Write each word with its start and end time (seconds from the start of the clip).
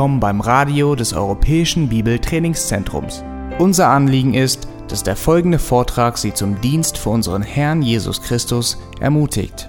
willkommen 0.00 0.18
beim 0.18 0.40
Radio 0.40 0.94
des 0.94 1.12
Europäischen 1.12 1.90
Bibeltrainingszentrums. 1.90 3.22
Unser 3.58 3.88
Anliegen 3.88 4.32
ist, 4.32 4.66
dass 4.88 5.02
der 5.02 5.14
folgende 5.14 5.58
Vortrag 5.58 6.16
Sie 6.16 6.32
zum 6.32 6.58
Dienst 6.62 6.96
für 6.96 7.10
unseren 7.10 7.42
Herrn 7.42 7.82
Jesus 7.82 8.22
Christus 8.22 8.78
ermutigt. 8.98 9.68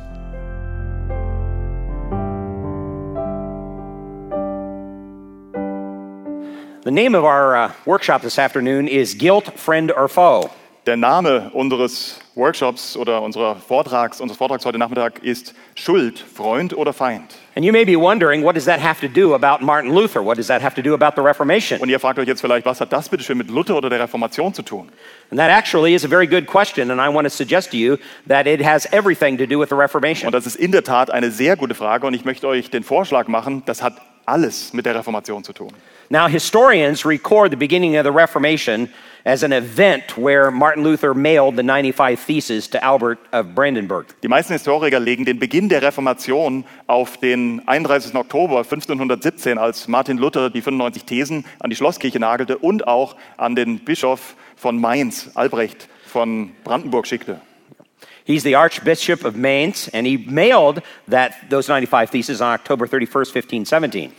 The 6.86 6.92
name 6.92 7.14
of 7.14 7.26
our 7.26 7.66
uh, 7.66 7.70
workshop 7.84 8.22
this 8.22 8.40
afternoon 8.40 8.88
is 8.88 9.18
Guilt, 9.18 9.52
Friend 9.58 9.92
or 9.94 10.08
Foe. 10.08 10.50
Der 10.86 10.96
Name 10.96 11.52
unseres 11.54 12.22
Workshops 12.36 12.96
oder 12.96 13.22
unserer 13.22 13.58
Vortrags, 13.58 14.22
unseres 14.22 14.38
Vortrags 14.38 14.66
heute 14.66 14.78
Nachmittag 14.78 15.22
ist 15.22 15.54
Schuld, 15.76 16.20
Freund 16.20 16.74
oder 16.74 16.94
Feind. 16.94 17.36
And 17.54 17.66
you 17.66 17.74
may 17.74 17.84
be 17.84 17.98
wondering, 17.98 18.44
what 18.44 18.56
does 18.56 18.64
that 18.66 18.80
have 18.80 19.02
to 19.02 19.10
do 19.10 19.34
about 19.34 19.62
Martin 19.62 19.94
Luther? 19.94 20.24
What 20.24 20.38
does 20.38 20.48
that 20.48 20.62
have 20.62 20.74
to 20.76 20.82
do 20.82 20.94
about 20.94 21.16
the 21.16 21.22
Reformation? 21.22 21.82
Und 21.82 21.90
ihr 21.90 22.00
fragt 22.00 22.18
euch 22.18 22.28
jetzt 22.28 22.40
vielleicht, 22.40 22.66
was 22.66 22.80
hat 22.80 22.94
das 22.94 23.10
bitte 23.10 23.26
schön 23.26 23.38
mit 23.38 23.50
Luther 23.50 23.76
oder 23.76 23.90
der 23.90 24.00
Reformation 24.00 24.54
zu 24.54 24.62
tun? 24.62 24.90
And 25.32 25.38
that 25.38 25.50
actually 25.50 25.94
is 25.94 26.06
a 26.06 26.08
very 26.08 26.28
good 26.28 26.48
question, 26.48 26.92
and 26.92 27.02
I 27.02 27.14
want 27.14 27.26
to 27.26 27.30
suggest 27.30 27.72
to 27.72 27.78
you 27.78 27.98
that 28.28 28.48
it 28.48 28.64
has 28.64 28.88
everything 28.94 29.38
to 29.38 29.46
do 29.46 29.60
with 29.60 29.68
the 29.68 29.76
Reformation. 29.76 30.28
Und 30.28 30.34
das 30.34 30.46
ist 30.46 30.56
in 30.56 30.72
der 30.72 30.84
Tat 30.84 31.12
eine 31.12 31.30
sehr 31.30 31.58
gute 31.58 31.76
Frage 31.76 32.08
und 32.08 32.14
ich 32.14 32.24
möchte 32.24 32.48
euch 32.48 32.70
den 32.70 32.84
Vorschlag 32.84 33.28
machen, 33.28 33.64
das 33.66 33.84
hat 33.84 33.96
alles 34.26 34.74
mit 34.74 34.86
der 34.86 34.96
Reformation 34.96 35.44
zu 35.44 35.54
tun. 35.54 35.72
Now, 36.10 36.28
historians 36.28 37.06
record 37.06 37.52
the 37.52 37.56
beginning 37.56 37.96
of 37.98 38.04
the 38.04 38.12
Reformation 38.12 38.90
as 39.24 39.44
an 39.44 39.54
event 39.54 40.18
where 40.18 40.52
Martin 40.52 40.84
Luther 40.84 41.14
mailed 41.14 41.56
the 41.56 41.64
95 41.64 42.20
Theses 42.26 42.68
to 42.70 42.84
Albert 42.84 43.20
of 43.32 43.56
Brandenburg. 43.56 44.08
Die 44.22 44.28
meisten 44.28 44.54
Historiker 44.54 45.00
legen 45.00 45.24
den 45.24 45.40
Beginn 45.40 45.70
der 45.70 45.82
Reformation 45.82 46.66
auf 46.88 47.18
den 47.18 47.62
31. 47.66 48.14
Oktober 48.16 48.58
1517, 48.58 49.58
als 49.58 49.88
Martin 49.88 50.18
Luther 50.18 50.50
die 50.50 50.62
95 50.62 51.06
Thesen 51.06 51.46
an 51.60 51.70
die 51.70 51.76
Schlosskirche 51.76 52.20
nagelte 52.20 52.58
und 52.58 52.88
auch 52.88 53.16
an 53.38 53.56
den 53.56 53.80
Bischof 53.80 54.36
von 54.58 54.82
Mainz, 54.82 55.32
Albrecht 55.36 55.88
von 56.06 56.52
Brandenburg, 56.64 57.08
schickte. 57.08 57.40
He's 58.26 58.44
the 58.44 58.56
Archbishop 58.56 59.26
of 59.26 59.36
Mainz, 59.36 59.90
and 59.94 60.06
he 60.06 60.18
mailed 60.18 60.82
that, 61.08 61.34
those 61.50 61.68
95 61.68 62.10
Theses 62.10 62.42
on 62.42 62.54
October 62.54 62.88
31st, 62.88 63.34
1517. 63.34 64.12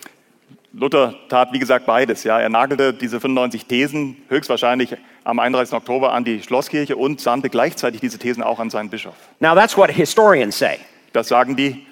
Luther 0.75 1.15
tat, 1.29 1.53
wie 1.53 1.59
gesagt, 1.59 1.85
beides. 1.85 2.25
Ja. 2.25 2.41
Er 2.41 2.49
nagelte 2.49 2.95
diese 2.95 3.21
95 3.21 3.67
Thesen 3.67 4.17
höchstwahrscheinlich 4.29 4.97
am 5.23 5.39
31. 5.39 5.75
Oktober 5.75 6.13
an 6.13 6.25
die 6.25 6.43
Schlosskirche 6.43 6.97
und 6.97 7.21
sandte 7.21 7.51
gleichzeitig 7.51 8.01
diese 8.01 8.19
Thesen 8.19 8.43
auch 8.43 8.59
an 8.59 8.71
seinen 8.71 8.89
Bischof. 8.89 9.15
Now, 9.39 9.55
that's 9.55 9.77
what 9.77 9.91
historians 9.91 10.59
say. 10.59 10.79
Das 11.13 11.29
sagen 11.29 11.57
die 11.57 11.87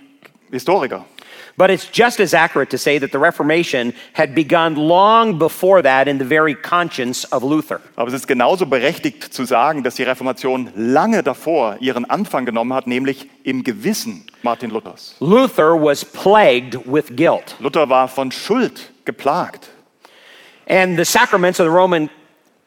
Historiker. 0.50 1.04
But 1.60 1.68
it's 1.68 1.90
just 1.92 2.20
as 2.20 2.32
accurate 2.32 2.70
to 2.70 2.78
say 2.78 2.96
that 2.96 3.12
the 3.12 3.18
Reformation 3.18 3.92
had 4.14 4.34
begun 4.34 4.76
long 4.76 5.38
before 5.38 5.82
that 5.82 6.08
in 6.08 6.16
the 6.16 6.24
very 6.24 6.54
conscience 6.54 7.26
of 7.26 7.42
Luther. 7.42 7.82
Aber 7.96 8.08
es 8.08 8.14
ist 8.14 8.26
genauso 8.26 8.64
berechtigt 8.64 9.34
zu 9.34 9.44
sagen, 9.44 9.82
dass 9.82 9.96
die 9.96 10.04
Reformation 10.04 10.70
lange 10.74 11.22
davor 11.22 11.76
ihren 11.80 12.06
Anfang 12.06 12.46
genommen 12.46 12.72
hat, 12.72 12.86
nämlich 12.86 13.28
im 13.44 13.62
Gewissen 13.62 14.24
Martin 14.42 14.70
Luthers. 14.70 15.16
Luther 15.20 15.74
was 15.78 16.02
plagued 16.02 16.80
with 16.86 17.14
guilt, 17.14 17.54
Luther 17.58 17.86
war 17.90 18.08
von 18.08 18.32
Schuld 18.32 18.90
geplagt. 19.04 19.68
and 20.66 20.96
the 20.96 21.04
sacraments 21.04 21.60
of 21.60 21.66
the 21.66 21.70
Roman 21.70 22.08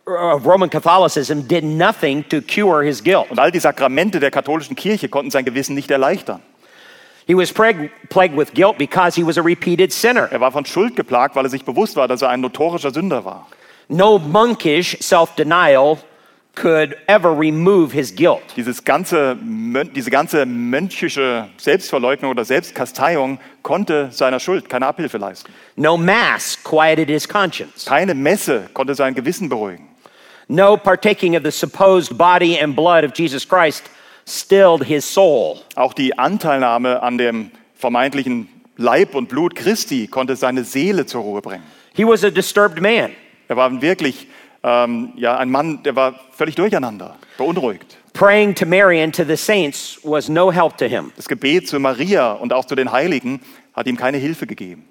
of 0.05 0.45
Roman 0.45 0.69
Catholicism 0.69 1.47
did 1.47 1.63
nothing 1.63 2.23
to 2.25 2.43
cure 2.43 2.83
his 2.83 3.01
guilt. 3.01 3.31
Und 3.31 3.39
all 3.39 3.49
die 3.49 3.59
Sakramente 3.59 4.19
der 4.19 4.29
katholischen 4.29 4.75
Kirche 4.75 5.09
konnten 5.09 5.31
sein 5.31 5.45
Gewissen 5.45 5.73
nicht 5.73 5.89
erleichtern. 5.89 6.43
He 7.25 7.35
was 7.35 7.51
plagued, 7.51 8.35
with 8.35 8.53
guilt 8.53 8.77
because 8.77 9.15
he 9.15 9.23
was 9.23 9.37
a 9.37 9.41
repeated 9.41 9.93
sinner. 9.93 10.27
Er 10.31 10.41
war 10.41 10.51
von 10.51 10.65
Schuld 10.65 10.95
geplagt, 10.95 11.35
weil 11.35 11.45
er 11.45 11.49
sich 11.49 11.63
bewusst 11.63 11.95
war, 11.95 12.07
dass 12.07 12.21
er 12.21 12.29
ein 12.29 12.41
notorischer 12.41 12.91
Sünder 12.91 13.23
war. 13.23 13.47
No 13.87 14.19
monkish 14.19 14.97
self-denial 14.99 15.99
could 16.55 16.95
ever 17.07 17.33
remove 17.33 17.91
his 17.91 18.13
guilt. 18.13 18.43
Dieses 18.55 18.83
ganze, 18.83 19.37
diese 19.95 20.11
ganze 20.11 20.45
mönchische 20.45 21.49
Selbstverleugnung 21.57 22.31
oder 22.31 22.45
Selbstkasteiung 22.45 23.39
konnte 23.63 24.09
seiner 24.11 24.39
Schuld 24.39 24.69
keine 24.69 24.85
Abhilfe 24.85 25.17
leisten. 25.17 25.51
No 25.75 25.97
mass 25.97 26.57
quieted 26.63 27.09
his 27.09 27.27
conscience. 27.27 27.85
Keine 27.85 28.13
Messe 28.13 28.69
konnte 28.73 28.93
sein 28.95 29.15
Gewissen 29.15 29.49
beruhigen. 29.49 29.87
No 30.47 30.77
partaking 30.77 31.35
of 31.35 31.43
the 31.43 31.51
supposed 31.51 32.17
body 32.17 32.59
and 32.59 32.75
blood 32.75 33.03
of 33.03 33.13
Jesus 33.15 33.47
Christ 33.47 33.89
stilled 34.27 34.83
his 34.83 35.11
soul. 35.11 35.59
Auch 35.75 35.93
die 35.93 36.17
Anteilnahme 36.17 37.01
an 37.01 37.17
dem 37.17 37.51
vermeintlichen 37.75 38.49
Leib 38.77 39.15
und 39.15 39.29
Blut 39.29 39.55
Christi 39.55 40.07
konnte 40.07 40.35
seine 40.35 40.63
Seele 40.63 41.05
zur 41.05 41.21
Ruhe 41.21 41.41
bringen. 41.41 41.63
He 41.93 42.05
was 42.05 42.23
a 42.23 42.29
disturbed 42.29 42.81
man. 42.81 43.11
Er 43.47 43.57
war 43.57 43.81
wirklich 43.81 44.27
ähm, 44.63 45.13
ja, 45.15 45.37
ein 45.37 45.51
Mann, 45.51 45.83
der 45.83 45.95
war 45.95 46.19
völlig 46.31 46.55
durcheinander, 46.55 47.17
beunruhigt. 47.37 47.97
Praying 48.13 48.55
to 48.55 48.65
Mary 48.65 49.01
and 49.01 49.15
to 49.15 49.23
the 49.23 49.35
saints 49.35 49.99
was 50.03 50.29
no 50.29 50.51
help 50.51 50.77
to 50.77 50.85
him. 50.85 51.11
Das 51.15 51.27
Gebet 51.27 51.67
zu 51.67 51.79
Maria 51.79 52.33
und 52.33 52.53
auch 52.53 52.65
zu 52.65 52.75
den 52.75 52.91
Heiligen 52.91 53.41
hat 53.73 53.87
ihm 53.87 53.97
keine 53.97 54.17
Hilfe 54.17 54.47
gegeben. 54.47 54.85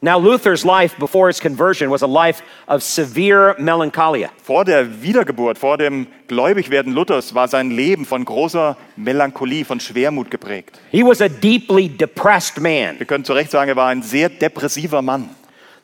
Now, 0.00 0.16
Luther's 0.16 0.64
life 0.64 0.96
before 0.98 1.26
his 1.26 1.40
conversion 1.40 1.90
was 1.90 2.02
a 2.02 2.06
life 2.06 2.40
of 2.68 2.82
severe 2.82 3.56
melancholia. 3.58 4.30
Vor 4.44 4.64
der 4.64 5.02
Wiedergeburt, 5.02 5.58
vor 5.58 5.76
dem 5.76 6.06
Gläubigwerden 6.28 6.92
Luthers 6.92 7.34
war 7.34 7.48
sein 7.48 7.70
Leben 7.72 8.04
von 8.04 8.24
großer 8.24 8.76
Melancholie, 8.96 9.64
von 9.64 9.80
Schwermut 9.80 10.30
geprägt. 10.30 10.78
He 10.92 11.02
was 11.02 11.20
a 11.20 11.28
deeply 11.28 11.88
depressed 11.88 12.60
man. 12.60 12.98
Wir 12.98 13.06
können 13.06 13.24
zu 13.24 13.32
Recht 13.32 13.50
sagen, 13.50 13.70
er 13.70 13.76
war 13.76 13.88
ein 13.88 14.02
sehr 14.02 14.28
depressiver 14.28 15.02
Mann. 15.02 15.30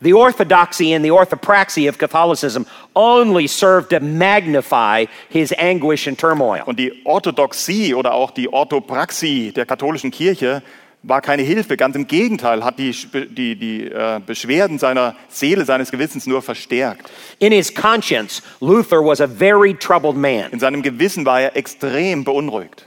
The 0.00 0.12
orthodoxy 0.12 0.94
and 0.94 1.04
the 1.04 1.10
orthopraxy 1.10 1.88
of 1.88 1.98
Catholicism 1.98 2.66
only 2.94 3.46
served 3.48 3.91
to 3.91 4.00
magnify 4.00 5.06
his 5.31 5.52
anguish 5.58 6.06
and 6.06 6.19
turmoil. 6.19 6.62
Und 6.66 6.78
die 6.78 6.92
Orthodoxie 7.04 7.94
oder 7.94 8.12
auch 8.12 8.31
die 8.31 8.52
Orthopraxie 8.52 9.50
der 9.52 9.66
katholischen 9.66 10.10
Kirche 10.10 10.62
war 11.04 11.20
keine 11.20 11.42
Hilfe. 11.42 11.76
Ganz 11.76 11.94
im 11.97 12.06
Gegenteil, 12.06 12.65
hat 12.65 12.78
die, 12.78 12.92
die, 13.31 13.56
die 13.56 13.84
äh, 13.84 14.20
Beschwerden 14.25 14.78
seiner 14.78 15.15
Seele, 15.28 15.65
seines 15.65 15.91
Gewissens 15.91 16.26
nur 16.26 16.42
verstärkt. 16.42 17.10
In 17.38 17.53
his 17.53 17.72
conscience, 17.72 18.42
Luther 18.60 19.04
was 19.04 19.20
a 19.20 19.28
very 19.28 19.75
troubled 19.75 20.16
man. 20.16 20.50
In 20.50 20.60
seinem 20.60 20.82
Gewissen 20.82 21.25
war 21.25 21.41
er 21.41 21.56
extrem 21.56 22.25
beunruhigt. 22.25 22.87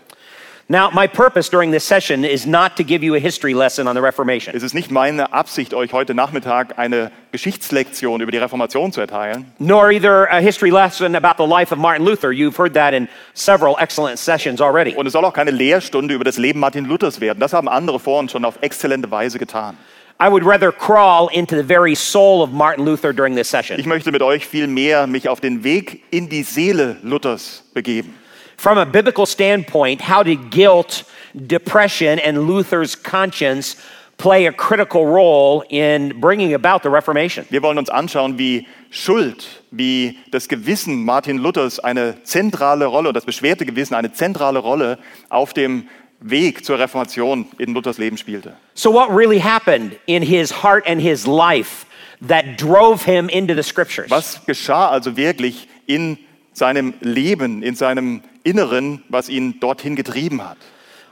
Now, 0.70 0.90
my 0.92 1.08
purpose 1.08 1.50
during 1.50 1.72
this 1.72 1.86
session 1.86 2.26
is 2.26 2.46
not 2.46 2.76
to 2.76 2.84
give 2.84 3.02
you 3.02 3.16
a 3.16 3.20
history 3.20 3.54
lesson 3.54 3.88
on 3.88 3.96
the 3.96 4.02
Reformation. 4.02 4.54
Es 4.54 4.64
ist 4.64 4.74
nicht 4.74 4.92
meine 4.92 5.32
Absicht, 5.32 5.74
euch 5.74 5.94
heute 5.94 6.14
Nachmittag 6.14 6.78
eine 6.78 7.10
Geschichtslektion 7.32 8.20
über 8.20 8.34
die 8.34 8.38
Reformation 8.38 8.92
zu 8.92 9.00
erteilen. 9.00 9.46
nor 9.60 9.92
either 9.92 10.30
a 10.30 10.42
history 10.42 10.70
lesson 10.70 11.16
about 11.16 11.38
the 11.38 11.48
life 11.50 11.72
of 11.72 11.80
Martin 11.80 12.06
Luther. 12.06 12.34
You've 12.34 12.58
heard 12.58 12.74
that 12.74 12.94
in 12.94 13.08
several 13.34 13.78
excellent 13.80 14.20
sessions 14.20 14.60
already. 14.60 14.94
Und 14.94 15.08
es 15.08 15.14
soll 15.14 15.24
auch 15.24 15.32
keine 15.32 15.52
Lehrstunde 15.52 16.14
über 16.14 16.26
das 16.26 16.38
Leben 16.38 16.60
Martin 16.60 16.84
Luthers 16.84 17.22
werden. 17.22 17.40
Das 17.40 17.54
haben 17.54 17.70
andere 17.70 17.98
vor 17.98 18.20
uns 18.20 18.34
schon 18.34 18.44
auf 18.44 18.56
exzellente 18.60 19.10
Weise 19.10 19.40
getan. 19.40 19.78
I 20.20 20.30
would 20.30 20.44
rather 20.46 20.74
crawl 20.74 21.30
into 21.32 21.56
the 21.56 21.64
very 21.64 21.96
soul 21.96 22.42
of 22.42 22.52
Martin 22.52 22.84
Luther 22.84 23.14
during 23.14 23.38
this 23.38 23.50
session. 23.50 23.80
Ich 23.80 23.86
möchte 23.86 24.12
mit 24.12 24.22
euch 24.22 24.46
viel 24.46 24.68
mehr 24.68 25.08
mich 25.08 25.30
auf 25.30 25.40
den 25.40 25.64
Weg 25.64 26.04
in 26.12 26.28
die 26.28 26.44
Seele 26.44 26.98
Luthers 27.04 27.64
begeben. 27.74 28.14
From 28.58 28.80
a 28.80 28.86
biblical 28.86 29.28
standpoint, 29.28 30.02
how 30.02 30.24
did 30.24 30.50
guilt, 30.50 31.04
depression, 31.36 32.18
and 32.18 32.48
Luther's 32.48 32.96
conscience 32.96 33.76
play 34.18 34.48
a 34.48 34.52
critical 34.52 35.06
role 35.06 35.64
in 35.70 36.20
bringing 36.20 36.56
about 36.56 36.82
the 36.82 36.90
Reformation? 36.90 37.46
Wir 37.52 37.62
wollen 37.62 37.78
uns 37.78 37.90
anschauen, 37.90 38.40
wie 38.40 38.66
Schuld, 38.90 39.46
wie 39.70 40.18
das 40.32 40.48
Gewissen 40.48 41.06
Martin 41.06 41.38
Luthers 41.38 41.80
eine 41.80 42.24
zentrale 42.24 42.88
Rolle, 42.88 43.14
das 43.14 43.26
beschwerte 43.26 43.64
Gewissen 43.64 43.94
eine 43.94 44.12
zentrale 44.12 44.58
Rolle 44.58 44.98
auf 45.30 45.54
dem 45.54 45.88
Weg 46.20 46.66
zur 46.66 46.80
Reformation 46.80 47.46
in 47.60 47.76
Luthers 47.76 48.00
Leben 48.00 48.18
spielte. 48.18 48.56
So, 48.74 48.92
what 48.92 49.16
really 49.16 49.40
happened 49.40 50.00
in 50.08 50.24
his 50.24 50.64
heart 50.64 50.84
and 50.88 51.00
his 51.00 51.28
life 51.28 51.86
that 52.28 52.58
drove 52.58 53.06
him 53.06 53.30
into 53.30 53.54
the 53.54 53.62
scriptures? 53.62 54.10
Was 54.10 54.42
geschah 54.48 54.90
also 54.90 55.16
wirklich 55.16 55.68
in 55.86 56.18
seinem 56.54 56.96
Leben, 57.02 57.62
in 57.62 57.76
seinem 57.76 58.24
Inneren, 58.48 59.04
was 59.10 59.28
ihn 59.30 59.60
dorthin 59.60 59.96
getrieben 59.96 60.42
hat? 60.42 60.58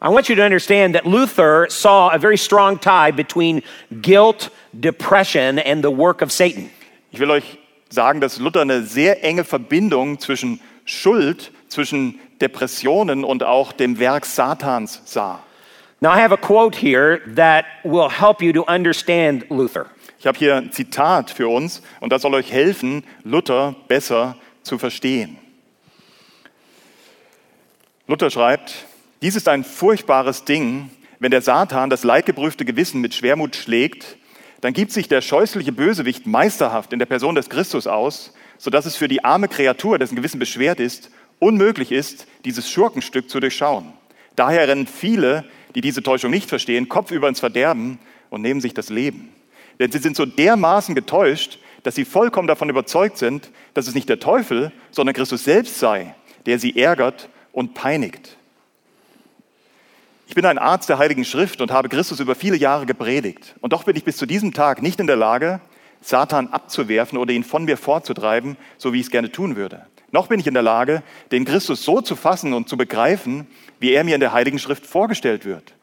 I 0.01 0.09
want 0.09 0.29
you 0.29 0.35
to 0.35 0.43
understand 0.43 0.95
that 0.95 1.05
Luther 1.05 1.67
saw 1.69 2.09
a 2.09 2.17
very 2.17 2.37
strong 2.37 2.79
tie 2.79 3.11
between 3.11 3.61
guilt, 4.01 4.49
depression, 4.79 5.59
and 5.59 5.83
the 5.83 5.89
work 5.89 6.21
of 6.21 6.31
Satan. 6.31 6.69
Ich 7.11 7.19
will 7.19 7.31
euch 7.31 7.57
sagen, 7.89 8.21
dass 8.21 8.39
Luther 8.39 8.61
eine 8.61 8.83
sehr 8.83 9.23
enge 9.23 9.43
Verbindung 9.43 10.19
zwischen 10.19 10.59
Schuld, 10.85 11.51
zwischen 11.69 12.19
Depressionen 12.39 13.23
und 13.23 13.43
auch 13.43 13.71
dem 13.71 13.99
Werk 13.99 14.25
Satans 14.25 15.01
sah. 15.05 15.39
Now, 16.01 16.11
I 16.11 16.21
have 16.21 16.33
a 16.33 16.37
quote 16.37 16.75
here 16.75 17.21
that 17.35 17.65
will 17.83 18.09
help 18.09 18.41
you 18.41 18.53
to 18.53 18.63
understand 18.67 19.49
Luther. 19.49 19.87
Ich 20.19 20.27
habe 20.27 20.37
hier 20.37 20.55
ein 20.55 20.71
Zitat 20.71 21.31
für 21.31 21.47
uns 21.47 21.81
und 21.99 22.11
das 22.11 22.21
soll 22.21 22.33
euch 22.35 22.51
helfen, 22.51 23.03
Luther 23.23 23.75
besser 23.87 24.35
zu 24.61 24.77
verstehen. 24.77 25.37
Luther 28.07 28.29
schreibt, 28.29 28.85
dies 29.23 29.35
ist 29.35 29.47
ein 29.47 29.63
furchtbares 29.63 30.45
Ding, 30.45 30.91
wenn 31.19 31.31
der 31.31 31.41
Satan 31.41 31.89
das 31.89 32.03
leidgeprüfte 32.03 32.63
Gewissen 32.63 33.01
mit 33.01 33.15
Schwermut 33.15 33.55
schlägt, 33.55 34.17
dann 34.61 34.73
gibt 34.73 34.91
sich 34.91 35.07
der 35.07 35.21
scheußliche 35.21 35.71
Bösewicht 35.71 36.27
meisterhaft 36.27 36.93
in 36.93 36.99
der 36.99 37.07
Person 37.07 37.33
des 37.33 37.49
Christus 37.49 37.87
aus, 37.87 38.31
sodass 38.59 38.85
es 38.85 38.95
für 38.95 39.07
die 39.07 39.23
arme 39.23 39.47
Kreatur, 39.47 39.97
dessen 39.97 40.15
Gewissen 40.15 40.39
beschwert 40.39 40.79
ist, 40.79 41.09
unmöglich 41.39 41.91
ist, 41.91 42.27
dieses 42.45 42.69
Schurkenstück 42.69 43.27
zu 43.27 43.39
durchschauen. 43.39 43.91
Daher 44.35 44.67
rennen 44.67 44.85
viele, 44.85 45.43
die 45.73 45.81
diese 45.81 46.03
Täuschung 46.03 46.29
nicht 46.29 46.47
verstehen, 46.47 46.87
kopfüber 46.87 47.27
ins 47.27 47.39
Verderben 47.39 47.97
und 48.29 48.43
nehmen 48.43 48.61
sich 48.61 48.75
das 48.75 48.89
Leben. 48.89 49.29
Denn 49.79 49.91
sie 49.91 49.99
sind 49.99 50.15
so 50.15 50.27
dermaßen 50.27 50.93
getäuscht, 50.93 51.57
dass 51.81 51.95
sie 51.95 52.05
vollkommen 52.05 52.47
davon 52.47 52.69
überzeugt 52.69 53.17
sind, 53.17 53.49
dass 53.73 53.87
es 53.87 53.95
nicht 53.95 54.09
der 54.09 54.19
Teufel, 54.19 54.71
sondern 54.91 55.15
Christus 55.15 55.43
selbst 55.43 55.79
sei, 55.79 56.13
der 56.45 56.59
sie 56.59 56.79
ärgert 56.79 57.29
und 57.55 57.73
peinigt. 57.73 58.35
Ich 60.27 60.35
bin 60.35 60.45
ein 60.45 60.57
Arzt 60.57 60.89
der 60.89 60.97
Heiligen 60.97 61.23
Schrift 61.23 61.61
und 61.61 61.71
habe 61.71 61.87
Christus 61.87 62.19
über 62.19 62.35
viele 62.35 62.57
Jahre 62.57 62.85
gepredigt. 62.85 63.55
Und 63.61 63.71
doch 63.71 63.85
bin 63.85 63.95
ich 63.95 64.03
bis 64.03 64.17
zu 64.17 64.25
diesem 64.25 64.53
Tag 64.53 64.81
nicht 64.81 64.99
in 64.99 65.07
der 65.07 65.15
Lage, 65.15 65.61
Satan 66.01 66.49
abzuwerfen 66.49 67.17
oder 67.17 67.31
ihn 67.31 67.45
von 67.45 67.63
mir 67.63 67.77
vorzutreiben, 67.77 68.57
so 68.77 68.91
wie 68.91 68.99
ich 68.99 69.05
es 69.05 69.11
gerne 69.11 69.31
tun 69.31 69.55
würde. 69.55 69.85
Noch 70.11 70.27
bin 70.27 70.39
ich 70.39 70.47
in 70.47 70.53
der 70.53 70.63
Lage, 70.63 71.01
den 71.31 71.45
Christus 71.45 71.83
so 71.83 72.01
zu 72.01 72.15
fassen 72.15 72.53
und 72.53 72.67
zu 72.67 72.75
begreifen, 72.75 73.47
wie 73.79 73.93
er 73.93 74.03
mir 74.03 74.15
in 74.15 74.21
der 74.21 74.33
Heiligen 74.33 74.59
Schrift 74.59 74.85
vorgestellt 74.85 75.45
wird. 75.45 75.73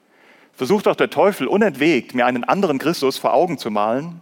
Versucht 0.53 0.87
auch 0.89 0.97
der 0.97 1.11
Teufel 1.11 1.47
unentwegt, 1.47 2.15
mir 2.15 2.27
einen 2.27 2.45
anderen 2.45 2.79
Christus 2.79 3.17
vor 3.17 3.33
Augen 3.33 3.57
zu 3.57 3.71
malen. 3.71 4.21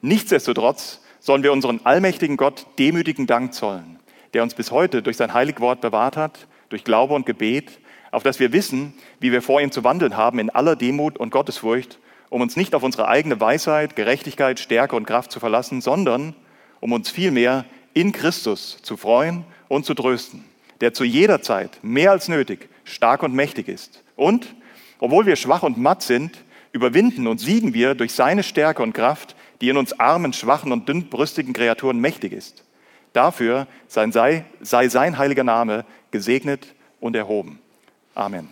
Nichtsdestotrotz 0.00 1.00
sollen 1.20 1.44
wir 1.44 1.52
unseren 1.52 1.80
allmächtigen 1.84 2.36
Gott 2.36 2.66
demütigen 2.78 3.28
Dank 3.28 3.54
zollen, 3.54 4.00
der 4.32 4.42
uns 4.42 4.54
bis 4.54 4.72
heute 4.72 5.02
durch 5.02 5.16
sein 5.16 5.32
Heiligwort 5.32 5.80
bewahrt 5.80 6.16
hat, 6.16 6.46
durch 6.68 6.84
Glaube 6.84 7.14
und 7.14 7.26
Gebet, 7.26 7.78
auf 8.10 8.22
dass 8.22 8.40
wir 8.40 8.52
wissen, 8.52 8.94
wie 9.20 9.32
wir 9.32 9.42
vor 9.42 9.60
ihm 9.60 9.72
zu 9.72 9.84
wandeln 9.84 10.16
haben 10.16 10.38
in 10.38 10.50
aller 10.50 10.76
Demut 10.76 11.18
und 11.18 11.30
Gottesfurcht, 11.30 11.98
um 12.30 12.40
uns 12.40 12.56
nicht 12.56 12.74
auf 12.74 12.82
unsere 12.82 13.08
eigene 13.08 13.40
Weisheit, 13.40 13.96
Gerechtigkeit, 13.96 14.60
Stärke 14.60 14.96
und 14.96 15.06
Kraft 15.06 15.30
zu 15.30 15.40
verlassen, 15.40 15.80
sondern 15.80 16.34
um 16.80 16.92
uns 16.92 17.10
vielmehr 17.10 17.64
in 17.92 18.12
Christus 18.12 18.78
zu 18.82 18.96
freuen 18.96 19.44
und 19.68 19.84
zu 19.84 19.94
trösten, 19.94 20.44
der 20.80 20.94
zu 20.94 21.04
jeder 21.04 21.42
Zeit 21.42 21.78
mehr 21.82 22.10
als 22.10 22.28
nötig 22.28 22.68
stark 22.84 23.22
und 23.22 23.34
mächtig 23.34 23.68
ist. 23.68 24.02
Und, 24.16 24.54
obwohl 24.98 25.26
wir 25.26 25.36
schwach 25.36 25.62
und 25.62 25.78
matt 25.78 26.02
sind, 26.02 26.44
überwinden 26.72 27.26
und 27.26 27.38
siegen 27.38 27.72
wir 27.74 27.94
durch 27.94 28.12
seine 28.12 28.42
Stärke 28.42 28.82
und 28.82 28.92
Kraft, 28.92 29.36
die 29.60 29.68
in 29.68 29.76
uns 29.76 29.98
armen, 29.98 30.32
schwachen 30.32 30.72
und 30.72 30.88
dünnbrüstigen 30.88 31.52
Kreaturen 31.52 31.98
mächtig 31.98 32.32
ist. 32.32 32.64
Dafür 33.12 33.68
sei, 33.86 34.44
sei 34.60 34.88
sein 34.88 35.18
heiliger 35.18 35.44
Name 35.44 35.84
gesegnet 36.14 36.68
und 37.00 37.16
erhoben. 37.16 37.58
Amen. 38.14 38.48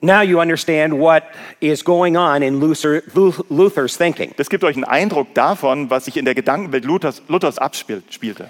Now 0.00 0.22
you 0.22 0.40
understand 0.40 0.94
what 0.94 1.24
is 1.60 1.84
going 1.84 2.16
on 2.16 2.42
in 2.42 2.60
Luther, 2.60 3.02
Luther's 3.50 3.98
thinking. 3.98 4.32
Das 4.36 4.48
gibt 4.48 4.62
euch 4.62 4.76
einen 4.76 4.84
Eindruck 4.84 5.34
davon, 5.34 5.90
was 5.90 6.04
sich 6.04 6.16
in 6.16 6.24
der 6.24 6.34
Gedankenwelt 6.34 6.84
Luthers, 6.84 7.22
Luthers 7.28 7.58
abspielte. 7.58 8.48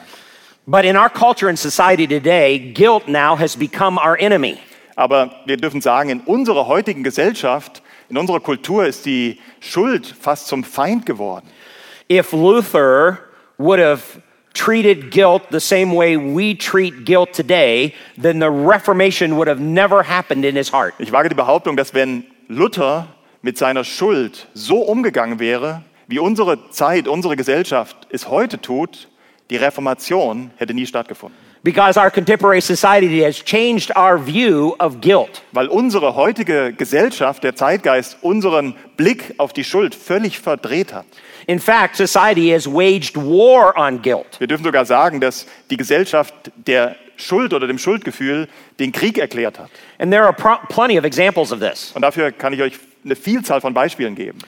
But 0.67 0.85
in 0.85 0.97
our 0.97 1.09
culture 1.09 1.49
and 1.49 1.59
society 1.59 2.07
today, 2.07 2.59
guilt 2.59 3.09
now 3.09 3.35
has 3.37 3.57
become 3.57 3.99
our 3.99 4.17
enemy. 4.21 4.59
Aber 4.95 5.31
wir 5.47 5.57
dürfen 5.57 5.81
sagen, 5.81 6.11
in 6.11 6.21
unserer 6.21 6.67
heutigen 6.67 7.03
Gesellschaft, 7.03 7.83
in 8.11 8.19
unserer 8.19 8.41
Kultur 8.41 8.85
ist 8.85 9.07
die 9.07 9.41
Schuld 9.61 10.07
fast 10.07 10.47
zum 10.47 10.63
Feind 10.63 11.07
geworden. 11.07 11.49
If 12.09 12.33
Luther 12.33 13.19
would 13.57 13.81
have 13.81 14.03
treated 14.53 15.11
guilt 15.11 15.43
the 15.51 15.61
same 15.61 15.95
way 15.95 16.17
we 16.17 16.55
treat 16.55 17.05
guilt 17.05 17.33
today, 17.33 17.95
then 18.17 18.41
the 18.41 18.51
Reformation 18.51 19.37
would 19.37 19.49
have 19.49 19.61
never 19.61 20.03
happened 20.03 20.45
in 20.45 20.57
his 20.57 20.73
heart. 20.73 20.95
Ich 20.99 21.13
wage 21.13 21.29
die 21.29 21.35
Behauptung, 21.35 21.77
dass 21.77 21.95
wenn 21.95 22.25
Luther 22.49 23.09
mit 23.43 23.59
seiner 23.59 23.85
Schuld 23.85 24.49
so 24.55 24.79
umgegangen 24.81 25.39
wäre, 25.39 25.83
wie 26.09 26.19
unsere 26.19 26.71
Zeit, 26.71 27.07
unsere 27.07 27.37
Gesellschaft 27.37 27.97
es 28.11 28.29
heute 28.29 28.61
tut, 28.61 29.09
die 29.51 29.57
Reformation 29.57 30.51
hätte 30.57 30.75
nie 30.75 30.87
stattgefunden. 30.87 31.37
Because 31.63 32.01
our 32.01 32.11
contemporary 32.11 32.63
society 32.63 33.21
has 33.21 33.37
changed 33.37 33.95
our 33.95 34.17
view 34.19 34.75
of 34.79 35.03
guilt. 35.03 35.43
Weil 35.53 35.69
unsere 35.69 36.15
heutige 36.15 36.73
Gesellschaft, 36.73 37.45
der 37.45 37.55
Zeitgeist, 37.55 38.17
unseren 38.23 38.75
Blick 38.97 39.35
auf 39.37 39.53
die 39.53 39.65
Schuld 39.65 39.95
völlig 39.95 40.39
verdreht 40.39 40.95
hat. 40.95 41.05
In 41.51 41.59
fact, 41.59 41.97
society 41.97 42.51
has 42.51 42.65
waged 42.65 43.17
war 43.17 43.77
on 43.77 44.01
guilt. 44.01 44.39
Wir 44.39 44.47
dürfen 44.47 44.63
sogar 44.63 44.85
sagen, 44.85 45.21
dass 45.21 45.47
die 45.69 45.77
Gesellschaft 45.77 46.33
der 46.55 46.95
Schuld 47.17 47.53
oder 47.53 47.67
dem 47.67 47.77
Schuldgefühl 47.77 48.47
den 48.79 48.93
Krieg 48.93 49.19
erklärt 49.19 49.59
hat. 49.59 49.69
And 49.99 50.13
there 50.13 50.23
are 50.23 50.33
plenty 50.69 50.97
of 50.97 51.05
examples 51.05 51.51
of 51.51 51.59
this. 51.59 51.91
Und 51.93 52.03
dafür 52.03 52.31
kann 52.31 52.53
ich 52.53 52.63
euch 52.63 52.75
eine 53.05 53.17
Vielzahl 53.17 53.61
von 53.61 53.75
Beispielen 53.75 54.15
geben. 54.15 54.39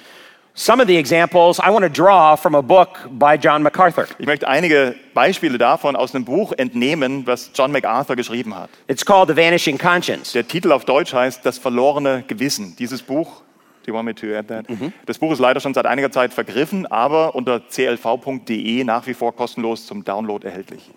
Some 0.54 0.80
of 0.80 0.86
the 0.86 0.96
examples 0.96 1.58
I 1.58 1.72
want 1.72 1.82
to 1.82 1.88
draw 1.88 2.36
from 2.36 2.54
a 2.54 2.60
book 2.60 3.00
by 3.10 3.34
John 3.34 3.64
MacArthur. 3.64 4.06
Ich 4.20 4.26
möchte 4.26 4.46
einige 4.46 4.94
Beispiele 5.12 5.58
davon 5.58 5.96
aus 5.96 6.14
einem 6.14 6.24
Buch 6.24 6.52
entnehmen, 6.56 7.26
was 7.26 7.50
John 7.52 7.72
MacArthur 7.72 8.14
geschrieben 8.14 8.54
hat. 8.54 8.70
It's 8.86 9.04
called 9.04 9.28
The 9.28 9.36
Vanishing 9.36 9.76
Conscience. 9.76 10.34
Der 10.34 10.46
Titel 10.46 10.70
auf 10.70 10.84
Deutsch 10.84 11.12
heißt 11.12 11.44
Das 11.44 11.58
verlorene 11.58 12.22
Gewissen. 12.28 12.76
Dieses 12.78 13.02
Buch, 13.02 13.42
do 13.84 13.90
you 13.90 13.94
want 13.94 14.06
me 14.06 14.14
to 14.14 14.36
add 14.36 14.48
that? 14.48 14.68
Mhm. 14.68 14.92
Das 15.06 15.18
Buch 15.18 15.32
ist 15.32 15.38
leider 15.38 15.60
schon 15.60 15.74
seit 15.74 15.86
einiger 15.86 16.10
Zeit 16.10 16.32
vergriffen, 16.32 16.86
aber 16.86 17.34
unter 17.34 17.60
clv.de 17.60 18.84
nach 18.84 19.06
wie 19.06 19.14
vor 19.14 19.34
kostenlos 19.34 19.86
zum 19.86 20.04
Download 20.04 20.46
erhältlich. 20.46 20.90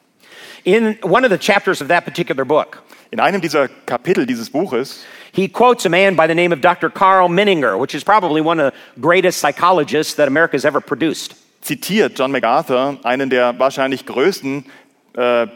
In 0.63 0.97
one 1.01 1.25
of 1.25 1.31
the 1.31 1.37
chapters 1.37 1.81
of 1.81 1.87
that 1.87 2.03
particular 2.03 2.45
book, 2.45 2.81
in 3.11 3.19
einem 3.19 3.41
dieser 3.41 3.67
Kapitel 3.85 4.25
dieses 4.25 4.49
Buches 4.49 5.05
he 5.31 5.47
quotes 5.47 5.85
a 5.85 5.89
man 5.89 6.15
by 6.15 6.27
the 6.27 6.33
name 6.33 6.53
of 6.53 6.61
Dr. 6.61 6.89
Carl 6.89 7.29
Menninger, 7.29 7.77
which 7.77 7.93
is 7.93 8.03
probably 8.03 8.41
one 8.41 8.59
of 8.59 8.73
the 8.73 9.01
greatest 9.01 9.39
psychologists 9.39 10.15
that 10.15 10.27
America 10.27 10.53
has 10.53 10.65
ever 10.65 10.81
produced. 10.81 11.35
Zitiert 11.61 12.17
John 12.17 12.31
MacArthur, 12.31 12.97
einen 13.03 13.29
der 13.29 13.57
wahrscheinlich 13.59 14.05
größten 14.05 14.65
äh, 15.13 15.47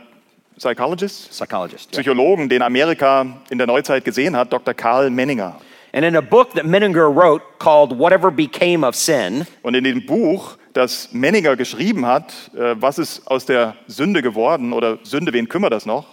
Psychologists, 0.57 1.29
Psychologist, 1.29 1.91
Psychologen, 1.91 2.41
yeah. 2.41 2.49
den 2.49 2.61
Amerika 2.61 3.25
in 3.49 3.57
der 3.57 3.67
Neuzeit 3.67 4.03
gesehen 4.03 4.35
hat, 4.35 4.51
Dr. 4.51 4.73
Carl 4.73 5.09
Menninger. 5.09 5.61
And 5.91 6.05
in 6.05 6.15
a 6.15 6.21
book 6.21 6.53
that 6.53 6.65
Menninger 6.65 7.13
wrote 7.13 7.59
called 7.59 7.97
Whatever 7.97 8.31
Became 8.31 8.83
of 8.83 8.95
Sin, 8.95 9.47
und 9.63 9.75
in 9.75 9.83
dem 9.83 10.05
Buch, 10.05 10.57
das 10.73 11.09
Menninger 11.11 11.55
geschrieben 11.55 12.05
hat, 12.05 12.31
äh, 12.55 12.75
was 12.79 12.99
ist 12.99 13.27
aus 13.27 13.45
der 13.45 13.75
Sünde 13.87 14.21
geworden 14.21 14.73
oder 14.73 14.99
Sünde, 15.03 15.33
wen 15.33 15.49
kümmert 15.49 15.73
das 15.73 15.85
noch? 15.85 16.05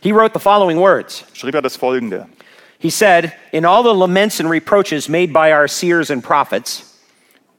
He 0.00 0.12
wrote 0.12 0.32
the 0.34 0.40
following 0.40 0.78
words. 0.78 1.24
Schrieb 1.34 1.54
er 1.54 1.62
das 1.62 1.76
folgende. 1.76 2.26
He 2.78 2.90
said, 2.90 3.32
In 3.52 3.64
all 3.64 3.84
the 3.84 3.94
laments 3.94 4.40
and 4.40 4.50
reproaches 4.50 5.08
made 5.08 5.32
by 5.32 5.52
our 5.52 5.68
seers 5.68 6.10
and 6.10 6.24
prophets, 6.24 6.92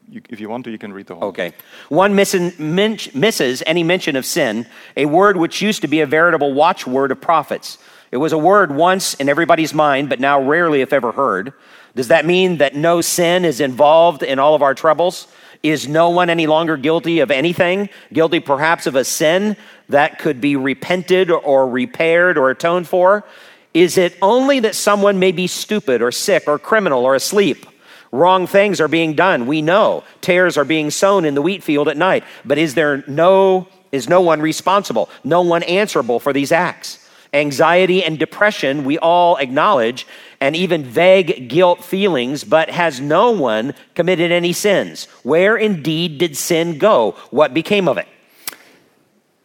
you, 0.09 0.21
if 0.29 0.39
you 0.39 0.49
want 0.49 0.65
to, 0.65 0.71
you 0.71 0.77
can 0.77 0.91
read 0.91 1.07
the 1.07 1.15
whole. 1.15 1.29
Okay. 1.29 1.53
One 1.89 2.13
misses 2.15 3.63
any 3.65 3.83
mention 3.83 4.15
of 4.15 4.25
sin, 4.25 4.67
a 4.97 5.05
word 5.05 5.37
which 5.37 5.61
used 5.61 5.81
to 5.81 5.87
be 5.87 6.01
a 6.01 6.05
veritable 6.05 6.53
watchword 6.53 7.11
of 7.11 7.21
prophets. 7.21 7.77
It 8.13 8.17
was 8.17 8.31
a 8.31 8.37
word 8.37 8.71
once 8.75 9.15
in 9.15 9.27
everybody's 9.27 9.73
mind, 9.73 10.07
but 10.07 10.19
now 10.19 10.39
rarely, 10.39 10.81
if 10.81 10.93
ever, 10.93 11.13
heard. 11.13 11.51
Does 11.95 12.09
that 12.09 12.27
mean 12.27 12.57
that 12.57 12.75
no 12.75 13.01
sin 13.01 13.43
is 13.43 13.59
involved 13.59 14.21
in 14.21 14.37
all 14.37 14.53
of 14.53 14.61
our 14.61 14.75
troubles? 14.75 15.27
Is 15.63 15.87
no 15.87 16.11
one 16.11 16.29
any 16.29 16.45
longer 16.45 16.77
guilty 16.77 17.21
of 17.21 17.31
anything? 17.31 17.89
Guilty 18.13 18.39
perhaps 18.39 18.85
of 18.85 18.93
a 18.93 19.03
sin 19.03 19.57
that 19.89 20.19
could 20.19 20.39
be 20.39 20.55
repented 20.55 21.31
or 21.31 21.67
repaired 21.67 22.37
or 22.37 22.51
atoned 22.51 22.87
for? 22.87 23.25
Is 23.73 23.97
it 23.97 24.15
only 24.21 24.59
that 24.59 24.75
someone 24.75 25.17
may 25.17 25.31
be 25.31 25.47
stupid 25.47 26.03
or 26.03 26.11
sick 26.11 26.43
or 26.45 26.59
criminal 26.59 27.05
or 27.05 27.15
asleep? 27.15 27.65
Wrong 28.11 28.45
things 28.45 28.79
are 28.79 28.87
being 28.87 29.15
done. 29.15 29.47
We 29.47 29.63
know 29.63 30.03
tares 30.21 30.55
are 30.55 30.65
being 30.65 30.91
sown 30.91 31.25
in 31.25 31.33
the 31.33 31.41
wheat 31.41 31.63
field 31.63 31.87
at 31.87 31.97
night. 31.97 32.23
But 32.45 32.59
is 32.59 32.75
there 32.75 33.03
no 33.07 33.67
is 33.91 34.07
no 34.07 34.21
one 34.21 34.39
responsible, 34.39 35.09
no 35.23 35.41
one 35.41 35.63
answerable 35.63 36.19
for 36.19 36.31
these 36.31 36.51
acts? 36.51 36.99
Anxiety 37.33 38.03
and 38.03 38.19
depression 38.19 38.85
we 38.85 38.99
all 38.99 39.37
acknowledge, 39.37 40.05
and 40.39 40.55
even 40.55 40.83
vague 40.83 41.49
guilt 41.49 41.83
feelings, 41.83 42.43
but 42.43 42.69
has 42.69 43.01
no 43.01 43.31
one 43.31 43.73
committed 43.95 44.31
any 44.31 44.53
sins? 44.53 45.07
Where 45.23 45.57
indeed 45.57 46.19
did 46.19 46.37
sin 46.37 46.77
go? 46.77 47.15
What 47.31 47.53
became 47.53 47.89
of 47.89 47.97
it? 47.97 48.05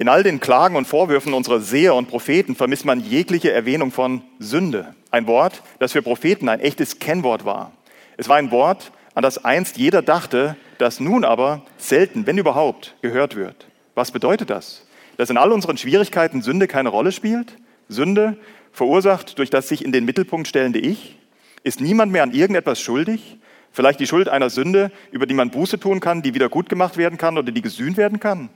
In 0.01 0.09
all 0.09 0.23
den 0.23 0.39
Klagen 0.39 0.77
und 0.77 0.87
Vorwürfen 0.87 1.35
unserer 1.35 1.61
Seher 1.61 1.95
und 1.95 2.09
Propheten 2.09 2.55
vermisst 2.55 2.85
man 2.85 3.01
jegliche 3.01 3.51
Erwähnung 3.51 3.91
von 3.91 4.23
Sünde. 4.39 4.95
Ein 5.11 5.27
Wort, 5.27 5.63
das 5.81 5.93
für 5.93 6.03
Propheten 6.03 6.49
ein 6.49 6.61
echtes 6.61 7.01
Kennwort 7.01 7.45
war. 7.45 7.73
Es 8.17 8.29
war 8.29 8.37
ein 8.37 8.53
Wort, 8.53 8.93
an 9.15 9.23
das 9.23 9.45
einst 9.45 9.77
jeder 9.77 10.03
dachte, 10.03 10.57
das 10.79 11.01
nun 11.01 11.25
aber 11.25 11.63
selten, 11.79 12.27
wenn 12.27 12.39
überhaupt, 12.39 12.95
gehört 13.03 13.35
wird. 13.35 13.67
Was 13.97 14.13
bedeutet 14.13 14.51
das? 14.51 14.87
Dass 15.17 15.31
in 15.31 15.37
all 15.37 15.51
unseren 15.51 15.77
Schwierigkeiten 15.77 16.43
Sünde 16.43 16.69
keine 16.69 16.91
Rolle 16.91 17.11
spielt? 17.11 17.55
Sünde, 17.89 18.37
verursacht 18.73 19.39
durch 19.39 19.51
das 19.51 19.69
sich 19.69 19.85
in 19.85 19.93
den 19.93 20.05
Mittelpunkt 20.05 20.49
stellende 20.49 20.79
Ich? 20.79 21.19
Ist 21.63 21.81
niemand 21.81 22.13
mehr 22.13 22.23
an 22.23 22.33
irgendetwas 22.33 22.81
schuldig? 22.81 23.39
Vielleicht 23.73 24.01
die 24.01 24.07
Schuld 24.07 24.29
einer 24.29 24.51
Sünde, 24.51 24.91
über 25.11 25.27
die 25.27 25.35
man 25.35 25.51
Buße 25.51 25.79
tun 25.79 26.01
kann, 26.01 26.23
die 26.23 26.35
wieder 26.35 26.49
gut 26.49 26.69
gemacht 26.69 26.97
werden 26.97 27.19
kann 27.19 27.37
oder 27.39 27.53
die 27.53 27.63
gesühnt 27.63 27.97
werden 27.97 28.21
kann? 28.21 28.51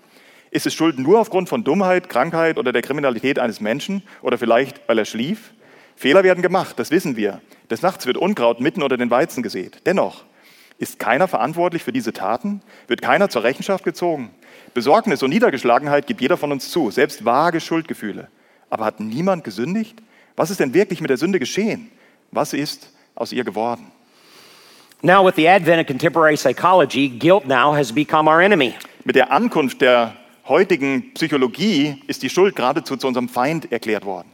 Ist 0.51 0.67
es 0.67 0.75
Schuld 0.75 0.99
nur 0.99 1.21
aufgrund 1.21 1.49
von 1.49 1.65
Dummheit, 1.65 2.09
Krankheit 2.09 2.59
oder 2.59 2.73
der 2.73 2.83
Kriminalität 2.83 3.39
eines 3.39 3.61
Menschen 3.61 4.03
oder 4.21 4.37
vielleicht, 4.37 4.87
weil 4.87 4.99
er 4.99 5.05
schlief? 5.05 5.53
Fehler 5.97 6.25
werden 6.25 6.43
gemacht, 6.43 6.79
das 6.79 6.91
wissen 6.91 7.17
wir. 7.17 7.41
Des 7.71 7.83
Nachts 7.83 8.07
wird 8.07 8.17
Unkraut 8.17 8.61
mitten 8.61 8.83
unter 8.83 8.97
den 8.97 9.11
Weizen 9.11 9.43
gesät. 9.43 9.81
Dennoch, 9.87 10.25
Ist 10.79 10.99
keiner 10.99 11.29
verantwortlich 11.29 11.85
für 11.85 11.93
diese 11.93 12.13
Taten? 12.13 12.61
Wird 12.89 13.03
keiner 13.03 13.29
zur 13.29 13.45
Rechenschaft 13.45 13.85
gezogen? 13.85 14.31
Besorgnis 14.75 15.23
und 15.23 15.31
Niedergeschlagenheit 15.31 16.09
gibt 16.09 16.21
jeder 16.21 16.37
von 16.37 16.51
uns 16.51 16.71
zu, 16.71 16.91
selbst 16.91 17.25
vage 17.25 17.61
Schuldgefühle. 17.61 18.29
Aber 18.73 18.87
hat 18.87 19.01
niemand 19.01 19.45
gesündigt? 19.45 19.99
Was 20.35 20.49
ist 20.49 20.59
denn 20.59 20.73
wirklich 20.73 21.03
mit 21.03 21.11
der 21.11 21.19
Sünde 21.19 21.39
geschehen? 21.39 21.91
Was 22.31 22.55
ist 22.55 22.91
aus 23.15 23.31
ihr 23.31 23.45
geworden? 23.45 23.93
Now, 25.03 25.23
with 25.27 25.35
the 25.37 25.47
advent 25.47 25.83
of 25.83 25.87
contemporary 25.87 26.37
psychology, 26.37 27.11
guilt 27.11 27.47
now 27.47 27.75
has 27.77 27.93
become 27.93 28.31
our 28.31 28.41
enemy. 28.41 28.73
Mit 29.05 29.15
der 29.15 29.31
Ankunft 29.31 29.83
der 29.83 30.15
heutigen 30.49 31.13
Psychologie 31.13 32.03
ist 32.07 32.23
die 32.23 32.31
Schuld 32.31 32.57
geradezu 32.57 32.97
zu 32.97 33.09
unserem 33.09 33.29
Feind 33.29 33.71
erklärt 33.71 34.07
worden. 34.07 34.29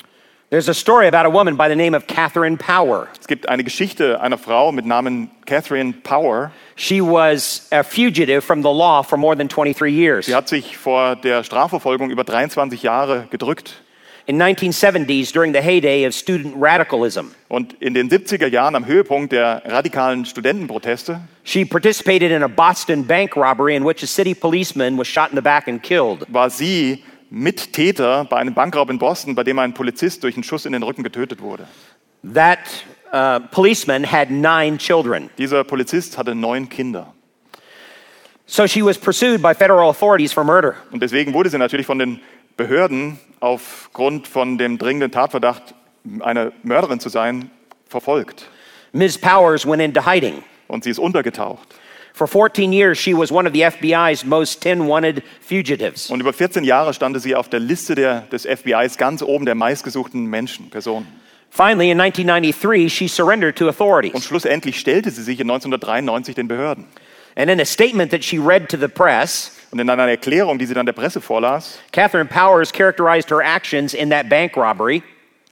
There's 0.51 0.69
a 0.69 0.75
story 0.75 1.09
about 1.09 1.29
a 1.29 1.33
woman 1.33 1.57
by 1.57 1.69
the 1.69 1.75
name 1.75 1.97
of 1.97 2.07
Catherine 2.07 2.57
Power. 2.57 3.09
Es 3.21 3.27
gibt 3.27 3.49
eine 3.49 3.65
Geschichte 3.65 4.21
einer 4.21 4.39
Frau 4.39 4.71
mit 4.71 4.87
Namen 4.87 5.33
Catherine 5.47 5.95
Power. 6.05 6.53
She 6.77 7.01
was 7.01 7.67
a 7.73 7.83
fugitive 7.83 8.43
from 8.43 8.63
the 8.63 8.71
law 8.71 9.03
for 9.03 9.19
more 9.19 9.37
than 9.37 9.49
23 9.49 9.93
years. 9.93 10.27
Sie 10.27 10.35
hat 10.37 10.49
sich 10.49 10.77
vor 10.77 11.17
der 11.17 11.43
Strafverfolgung 11.43 12.11
über 12.11 12.23
23 12.23 12.85
Jahre 12.85 13.27
gedrückt. 13.31 13.83
In 14.29 14.37
1970s, 14.37 15.33
during 15.33 15.55
the 15.55 15.63
heyday 15.63 16.05
of 16.05 16.13
student 16.13 16.55
radicalism, 16.59 17.31
Und 17.49 17.73
in 17.81 17.95
den 17.95 18.11
70er 18.11 18.47
Jahren, 18.47 18.75
am 18.75 18.85
Höhepunkt 18.85 19.33
der 19.33 19.63
radikalen 19.65 20.27
Studentenproteste, 20.27 21.23
she 21.45 21.65
participated 21.65 22.31
in 22.31 22.43
a 22.43 22.47
Boston 22.47 23.07
bank 23.07 23.37
robbery 23.37 23.75
in 23.75 23.87
which 23.87 24.03
a 24.03 24.07
city 24.07 24.35
policeman 24.35 24.99
was 24.99 25.09
shot 25.09 25.31
in 25.31 25.37
the 25.37 25.41
back 25.41 25.67
and 25.67 25.83
killed. 25.83 26.27
war 26.29 26.51
sie 26.51 27.03
Mittäter 27.31 28.27
bei 28.27 28.37
einem 28.37 28.53
Bankraub 28.53 28.91
in 28.91 28.99
Boston, 28.99 29.35
bei 29.35 29.45
dem 29.45 29.59
ein 29.59 29.73
Polizist 29.73 30.23
durch 30.23 30.35
einen 30.35 30.45
Schuss 30.45 30.67
in 30.67 30.73
den 30.73 30.83
Rücken 30.83 31.03
getötet 31.03 31.41
wurde. 31.41 31.67
That 32.35 32.59
uh, 33.15 33.41
policeman 33.51 34.05
had 34.05 34.31
nine 34.31 34.77
children. 34.77 35.31
Dieser 35.39 35.65
Polizist 35.65 36.19
hatte 36.19 36.35
neun 36.35 36.69
Kinder. 36.69 37.15
So 38.45 38.67
she 38.67 38.85
was 38.85 38.99
pursued 38.99 39.41
by 39.41 39.55
federal 39.55 39.89
authorities 39.89 40.35
for 40.35 40.45
murder. 40.45 40.75
Und 40.91 41.03
deswegen 41.03 41.33
wurde 41.33 41.49
sie 41.49 41.57
natürlich 41.57 41.87
von 41.87 41.99
den 41.99 42.21
Behörden 42.59 43.19
aufgrund 43.41 44.29
von 44.29 44.59
dem 44.59 44.77
dringenden 44.77 45.11
Tatverdacht, 45.11 45.75
eine 46.21 46.53
Mörderin 46.63 47.01
zu 47.01 47.09
sein, 47.09 47.51
verfolgt. 47.89 48.51
Ms. 48.93 49.17
Powers 49.17 49.65
went 49.67 49.81
into 49.81 50.05
hiding. 50.05 50.43
Und 50.67 50.85
sie 50.85 50.91
ist 50.91 50.99
untergetaucht. 50.99 51.67
For 52.13 52.27
14 52.27 52.73
years, 52.73 52.99
she 52.99 53.17
was 53.17 53.31
one 53.31 53.47
of 53.47 53.55
the 53.55 53.63
FBI's 53.63 54.25
most 54.25 54.61
10 54.61 54.89
wanted 54.89 55.23
fugitives. 55.41 56.11
Und 56.11 56.21
über 56.21 56.33
14 56.33 56.65
Jahre 56.65 56.93
stand 56.93 57.21
sie 57.23 57.37
auf 57.37 57.49
der 57.49 57.61
Liste 57.61 57.95
der, 57.95 58.23
des 58.23 58.45
FBIs 58.45 58.99
ganz 58.99 59.23
oben 59.23 59.47
der 59.47 59.55
meistgesuchten 59.55 60.27
Menschen, 60.27 60.69
Personen. 60.69 61.07
Finally, 61.51 61.93
in 61.93 62.01
1993, 62.01 62.93
she 62.93 63.07
surrendered 63.07 63.57
to 63.57 63.65
Und 63.67 63.71
authorities. 63.71 64.25
schlussendlich 64.25 64.81
stellte 64.81 65.11
sie 65.13 65.23
sich 65.23 65.39
in 65.39 65.49
1993 65.49 66.35
den 66.35 66.49
Behörden. 66.49 66.87
And 67.37 67.49
in 67.51 67.61
a 67.61 67.65
statement 67.65 68.11
that 68.11 68.25
she 68.25 68.39
read 68.39 68.69
to 68.69 68.77
the 68.77 68.89
press, 68.89 69.53
Und 69.71 69.79
in 69.79 69.91
einer 69.91 70.09
Erklärung, 70.09 70.59
die 70.59 70.67
sie 70.67 70.75
dann 70.75 70.87
der 70.87 70.95
Presse 70.95 71.21
vorlas, 71.21 71.79
Catherine 71.93 72.29
Powers 72.29 72.73
characterized 72.73 73.31
her 73.31 73.41
actions 73.43 73.95
in 73.95 74.11
that 74.11 74.29
bank 74.29 74.57
robbery. 74.57 75.03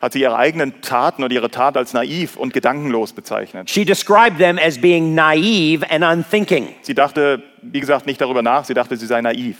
hat 0.00 0.12
sie 0.12 0.20
ihre 0.20 0.36
eigenen 0.36 0.80
Taten 0.82 1.24
und 1.24 1.32
ihre 1.32 1.50
Tat 1.50 1.76
als 1.76 1.92
naiv 1.92 2.36
und 2.36 2.52
gedankenlos 2.52 3.12
bezeichnet. 3.12 3.70
She 3.70 3.84
described 3.84 4.38
them 4.38 4.58
as 4.58 4.78
being 4.78 5.14
naive 5.14 5.84
and 5.90 6.04
unthinking. 6.04 6.74
Sie 6.82 6.94
dachte, 6.94 7.42
wie 7.62 7.80
gesagt, 7.80 8.06
nicht 8.06 8.20
darüber 8.20 8.42
nach, 8.42 8.64
sie 8.64 8.74
dachte, 8.74 8.96
sie 8.96 9.06
sei 9.06 9.20
naiv. 9.20 9.56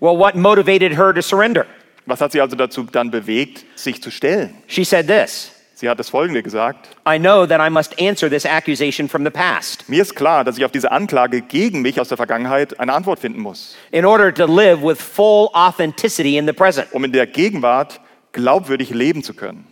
Well, 0.00 0.18
what 0.18 0.34
motivated 0.34 0.96
her 0.96 1.12
to 1.12 1.20
surrender? 1.22 1.66
Was 2.06 2.20
hat 2.20 2.32
sie 2.32 2.40
also 2.40 2.56
dazu 2.56 2.84
dann 2.84 3.10
bewegt, 3.10 3.64
sich 3.74 4.02
zu 4.02 4.10
stellen? 4.10 4.54
She 4.66 4.84
said 4.84 5.06
this 5.06 5.52
Sie 5.80 5.88
hat 5.88 6.00
das 6.00 6.08
Folgende 6.08 6.42
gesagt. 6.42 6.88
I 7.08 7.20
know 7.20 7.46
that 7.46 7.60
I 7.64 7.70
must 7.70 8.00
answer 8.02 8.28
this 8.28 8.44
accusation 8.44 9.08
from 9.08 9.22
the 9.22 9.30
past 9.30 9.88
Mir 9.88 10.02
ist 10.02 10.16
klar, 10.16 10.42
dass 10.42 10.58
ich 10.58 10.64
auf 10.64 10.72
diese 10.72 10.90
Anklage 10.90 11.40
gegen 11.40 11.82
mich 11.82 12.00
aus 12.00 12.08
der 12.08 12.16
Vergangenheit 12.16 12.80
eine 12.80 12.92
Antwort 12.92 13.20
finden 13.20 13.40
muss, 13.40 13.76
in 13.92 14.04
order 14.04 14.34
to 14.34 14.44
live 14.46 14.82
with 14.82 15.00
full 15.00 15.50
authenticity 15.52 16.36
in 16.36 16.46
the 16.48 16.52
present. 16.52 16.88
um 16.90 17.04
in 17.04 17.12
der 17.12 17.28
Gegenwart 17.28 18.00
glaubwürdig 18.32 18.90
leben 18.90 19.22
zu 19.22 19.34
können. 19.34 19.68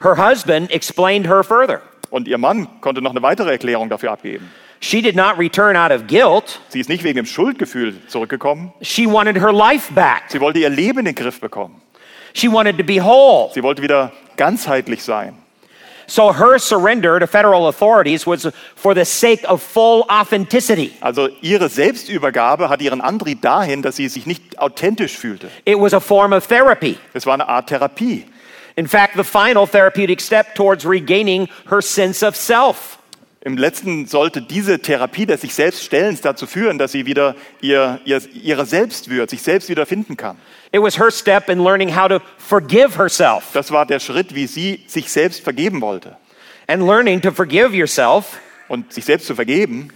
Her 0.00 0.16
husband 0.16 0.70
explained 0.70 1.26
her 1.26 1.42
further. 1.42 1.80
Und 2.10 2.28
ihr 2.28 2.38
Mann 2.38 2.68
konnte 2.80 3.02
noch 3.02 3.10
eine 3.10 3.22
weitere 3.22 3.50
Erklärung 3.50 3.88
dafür 3.88 4.12
abgeben. 4.12 4.48
She 4.78 5.02
did 5.02 5.16
not 5.16 5.38
return 5.40 5.76
out 5.76 5.90
of 5.90 6.06
guilt, 6.06 6.60
Sie 6.68 6.78
ist 6.78 6.88
nicht 6.88 7.02
wegen 7.02 7.16
dem 7.16 7.26
Schuldgefühl 7.26 7.96
zurückgekommen. 8.06 8.72
she 8.80 9.06
wanted 9.12 9.34
her 9.36 9.52
life 9.52 9.92
back. 9.92 10.22
Sie 10.28 10.40
wollte 10.40 10.60
ihr 10.60 10.70
Leben 10.70 11.00
in 11.00 11.06
den 11.06 11.14
Griff 11.16 11.40
bekommen. 11.40 11.82
She 12.32 12.46
wanted 12.46 12.78
to 12.78 12.84
be 12.84 13.02
whole. 13.04 13.50
Sie 13.52 13.64
wollte 13.64 13.82
wieder 13.82 14.12
ganzheitlich 14.36 15.02
sein. 15.02 15.34
So 16.08 16.32
her 16.32 16.58
surrender 16.58 17.20
to 17.20 17.26
federal 17.26 17.68
authorities 17.68 18.26
was 18.26 18.50
for 18.74 18.94
the 18.94 19.04
sake 19.04 19.44
of 19.46 19.62
full 19.62 20.06
authenticity. 20.08 20.92
Also 21.00 21.28
ihre 21.42 21.68
Selbstübergabe 21.68 22.70
hat 22.70 22.80
ihren 22.80 23.02
Antrieb 23.02 23.42
dahin, 23.42 23.82
dass 23.82 23.96
sie 23.96 24.08
sich 24.08 24.26
nicht 24.26 24.58
authentisch 24.58 25.16
fühlte. 25.16 25.50
It 25.66 25.78
was 25.78 25.92
a 25.92 26.00
form 26.00 26.32
of 26.32 26.46
therapy. 26.46 26.98
Es 27.12 27.26
war 27.26 27.34
eine 27.34 27.46
Art 27.46 27.68
Therapie. 27.68 28.24
In 28.76 28.86
fact, 28.86 29.16
the 29.16 29.24
final 29.24 29.66
therapeutic 29.66 30.20
step 30.20 30.54
towards 30.54 30.86
regaining 30.86 31.48
her 31.68 31.82
sense 31.82 32.22
of 32.26 32.36
self. 32.36 32.97
Im 33.48 33.56
letzten 33.56 34.04
sollte 34.04 34.42
diese 34.42 34.80
Therapie 34.80 35.24
des 35.24 35.40
sich 35.40 35.54
selbst 35.54 35.82
Stellens 35.82 36.20
dazu 36.20 36.46
führen, 36.46 36.76
dass 36.76 36.92
sie 36.92 37.06
wieder 37.06 37.34
ihr, 37.62 37.98
ihr, 38.04 38.20
ihre 38.34 38.66
Selbstwürde, 38.66 39.30
sich 39.30 39.40
selbst 39.40 39.70
wieder 39.70 39.86
finden 39.86 40.18
kann. 40.18 40.36
It 40.70 40.82
was 40.82 40.98
her 40.98 41.10
step 41.10 41.48
in 41.48 41.58
learning 41.58 41.96
how 41.96 42.08
to 42.08 42.20
forgive 42.36 42.98
herself. 42.98 43.44
Das 43.54 43.72
war 43.72 43.86
der 43.86 44.00
Schritt, 44.00 44.34
wie 44.34 44.46
sie 44.46 44.84
sich 44.86 45.10
selbst 45.10 45.42
vergeben 45.42 45.80
wollte. 45.80 46.18
And 46.66 46.82
learning 46.82 47.22
to 47.22 47.32
forgive 47.32 47.74
yourself 47.74 48.38
Und 48.68 48.92
sich 48.92 49.06
selbst 49.06 49.26
zu 49.26 49.34
vergeben, 49.34 49.94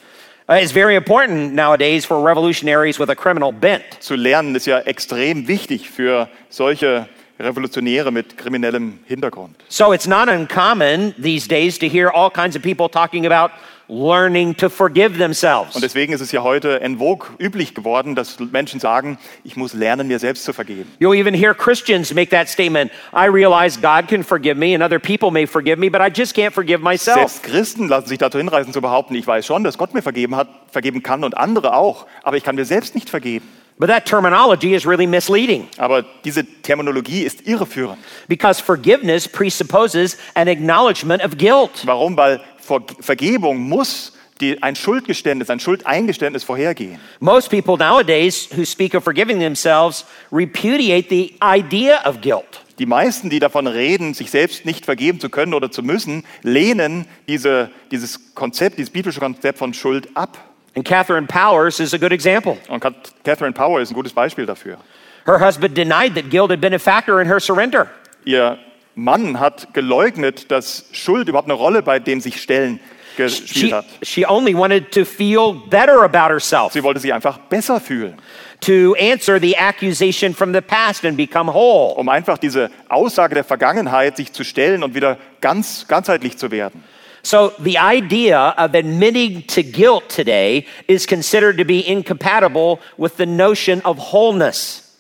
uh, 0.48 0.54
is 0.54 0.72
very 0.72 0.96
important 0.96 1.54
nowadays 1.54 2.06
for 2.06 2.26
revolutionaries 2.26 2.98
with 2.98 3.10
a 3.10 3.14
criminal 3.14 3.52
bent. 3.52 3.84
zu 4.00 4.14
lernen, 4.14 4.54
ist 4.54 4.64
ja 4.64 4.78
extrem 4.78 5.46
wichtig 5.46 5.90
für 5.90 6.30
solche 6.48 7.06
Revolutionäre 7.42 8.10
mit 8.10 8.38
kriminellem 8.38 9.00
Hintergrund. 9.06 9.56
So 9.68 9.92
it's 9.92 10.06
not 10.06 10.28
uncommon 10.28 11.14
these 11.20 11.48
days 11.48 11.78
to 11.78 11.86
hear 11.86 12.08
all 12.08 12.30
kinds 12.30 12.56
of 12.56 12.62
people 12.62 12.88
talking 12.88 13.26
about 13.26 13.52
learning 13.88 14.54
to 14.56 14.70
forgive 14.70 15.18
themselves. 15.18 15.74
Und 15.74 15.82
deswegen 15.82 16.12
ist 16.12 16.20
es 16.20 16.32
ja 16.32 16.42
heute 16.42 16.80
en 16.80 16.98
vogue 16.98 17.28
üblich 17.38 17.74
geworden, 17.74 18.14
dass 18.14 18.38
Menschen 18.40 18.80
sagen, 18.80 19.18
ich 19.44 19.56
muss 19.56 19.74
lernen, 19.74 20.08
mir 20.08 20.18
selbst 20.18 20.44
zu 20.44 20.52
vergeben. 20.52 20.90
You'll 20.98 21.18
even 21.18 21.34
hear 21.34 21.52
Christians 21.54 22.14
make 22.14 22.30
that 22.30 22.48
statement 22.48 22.90
I 23.12 23.26
realize 23.26 23.78
God 23.78 24.08
can 24.08 24.24
forgive 24.24 24.56
me 24.56 24.74
and 24.74 24.82
other 24.82 24.98
people 24.98 25.30
may 25.30 25.46
forgive 25.46 25.78
me, 25.78 25.90
but 25.90 26.00
I 26.00 26.08
just 26.08 26.34
can't 26.34 26.52
forgive 26.52 26.80
myself. 26.82 27.18
Selbst 27.18 27.42
Christen 27.42 27.88
lassen 27.88 28.08
sich 28.08 28.18
dazu 28.18 28.38
hinreißen 28.38 28.72
zu 28.72 28.80
behaupten, 28.80 29.14
ich 29.14 29.26
weiß 29.26 29.44
schon, 29.44 29.64
dass 29.64 29.76
Gott 29.76 29.92
mir 29.94 30.02
vergeben 30.02 30.36
hat, 30.36 30.48
vergeben 30.70 31.02
kann 31.02 31.24
und 31.24 31.36
andere 31.36 31.74
auch, 31.74 32.06
aber 32.22 32.36
ich 32.36 32.44
kann 32.44 32.56
mir 32.56 32.64
selbst 32.64 32.94
nicht 32.94 33.10
vergeben. 33.10 33.46
But 33.82 33.88
that 33.88 34.06
terminology 34.06 34.74
is 34.74 34.86
really 34.86 35.08
misleading 35.08 35.66
Aber 35.76 36.04
diese 36.24 36.44
Terminologie 36.44 37.24
ist 37.24 37.48
irreführend. 37.48 37.98
because 38.28 38.62
forgiveness 38.62 39.26
presupposes 39.26 40.16
an 40.36 40.46
acknowledgement 40.46 41.20
of 41.20 41.36
guilt. 41.36 41.84
Warum? 41.84 42.16
Weil 42.16 42.40
Ver 42.60 42.78
Vergebung 43.00 43.58
muss 43.58 44.12
die, 44.40 44.62
ein 44.62 44.76
Schuldgeständnis, 44.76 45.50
ein 45.50 45.58
Schuldeingeständnis 45.58 46.44
vorhergehen. 46.44 47.00
Most 47.18 47.50
people 47.50 47.76
nowadays 47.76 48.48
who 48.56 48.64
speak 48.64 48.94
of 48.94 49.02
forgiving 49.02 49.40
themselves 49.40 50.04
repudiate 50.30 51.08
the 51.08 51.34
idea 51.42 52.08
of 52.08 52.20
guilt. 52.20 52.62
Die 52.78 52.86
meisten, 52.86 53.30
die 53.30 53.40
davon 53.40 53.66
reden, 53.66 54.14
sich 54.14 54.30
selbst 54.30 54.64
nicht 54.64 54.84
vergeben 54.84 55.18
zu 55.18 55.28
können 55.28 55.54
oder 55.54 55.72
zu 55.72 55.82
müssen, 55.82 56.22
lehnen 56.44 57.06
diese, 57.26 57.72
dieses 57.90 58.32
Konzept, 58.36 58.78
dieses 58.78 58.90
biblische 58.90 59.18
Konzept 59.18 59.58
von 59.58 59.74
Schuld 59.74 60.08
ab. 60.14 60.51
And 60.74 60.84
Catherine 60.84 61.26
Powers 61.26 61.80
is 61.80 61.92
a 61.94 61.98
good 61.98 62.12
example. 62.12 62.56
Und 62.68 62.82
Catherine 63.24 63.52
Power 63.52 63.80
ist 63.80 63.90
ein 63.90 63.94
gutes 63.94 64.12
Beispiel 64.12 64.46
dafür. 64.46 64.78
Her 65.26 65.38
husband 65.38 65.76
denied 65.76 66.14
that 66.14 66.30
guilt 66.30 66.50
had 66.50 66.60
been 66.60 66.74
a 66.74 66.78
factor 66.78 67.20
in 67.20 67.26
her 67.28 67.38
surrender. 67.40 67.88
Ihr 68.24 68.58
Mann 68.94 69.38
hat 69.38 69.72
geleugnet, 69.74 70.50
dass 70.50 70.86
Schuld 70.92 71.28
überhaupt 71.28 71.48
eine 71.48 71.54
Rolle 71.58 71.82
bei 71.82 71.98
dem 71.98 72.20
sich 72.20 72.40
Stellen 72.40 72.80
gespielt 73.16 73.48
She, 73.68 73.72
hat. 73.74 73.84
she 74.02 74.24
only 74.26 74.54
wanted 74.54 74.90
to 74.92 75.04
feel 75.04 75.52
better 75.68 76.02
about 76.02 76.30
herself, 76.32 76.72
Sie 76.72 76.82
wollte 76.82 76.98
sich 77.00 77.12
einfach 77.12 77.36
besser 77.38 77.78
fühlen, 77.78 78.16
to 78.60 78.94
answer 78.98 79.38
the 79.38 79.56
accusation 79.58 80.34
from 80.34 80.54
the 80.54 80.60
past 80.62 81.04
and 81.04 81.16
become 81.16 81.52
whole. 81.52 81.94
um 81.96 82.08
einfach 82.08 82.38
diese 82.38 82.70
Aussage 82.88 83.34
der 83.34 83.44
Vergangenheit 83.44 84.16
sich 84.16 84.32
zu 84.32 84.44
stellen 84.44 84.82
und 84.82 84.94
wieder 84.94 85.18
ganz 85.42 85.86
ganzheitlich 85.88 86.38
zu 86.38 86.50
werden. 86.50 86.82
So, 87.24 87.52
the 87.60 87.78
idea 87.78 88.36
of 88.58 88.74
admitting 88.74 89.42
to 89.48 89.62
guilt 89.62 90.08
today 90.08 90.66
is 90.88 91.06
considered 91.06 91.56
to 91.58 91.64
be 91.64 91.86
incompatible 91.86 92.80
with 92.98 93.16
the 93.16 93.26
notion 93.26 93.80
of 93.82 93.98
wholeness. 93.98 94.96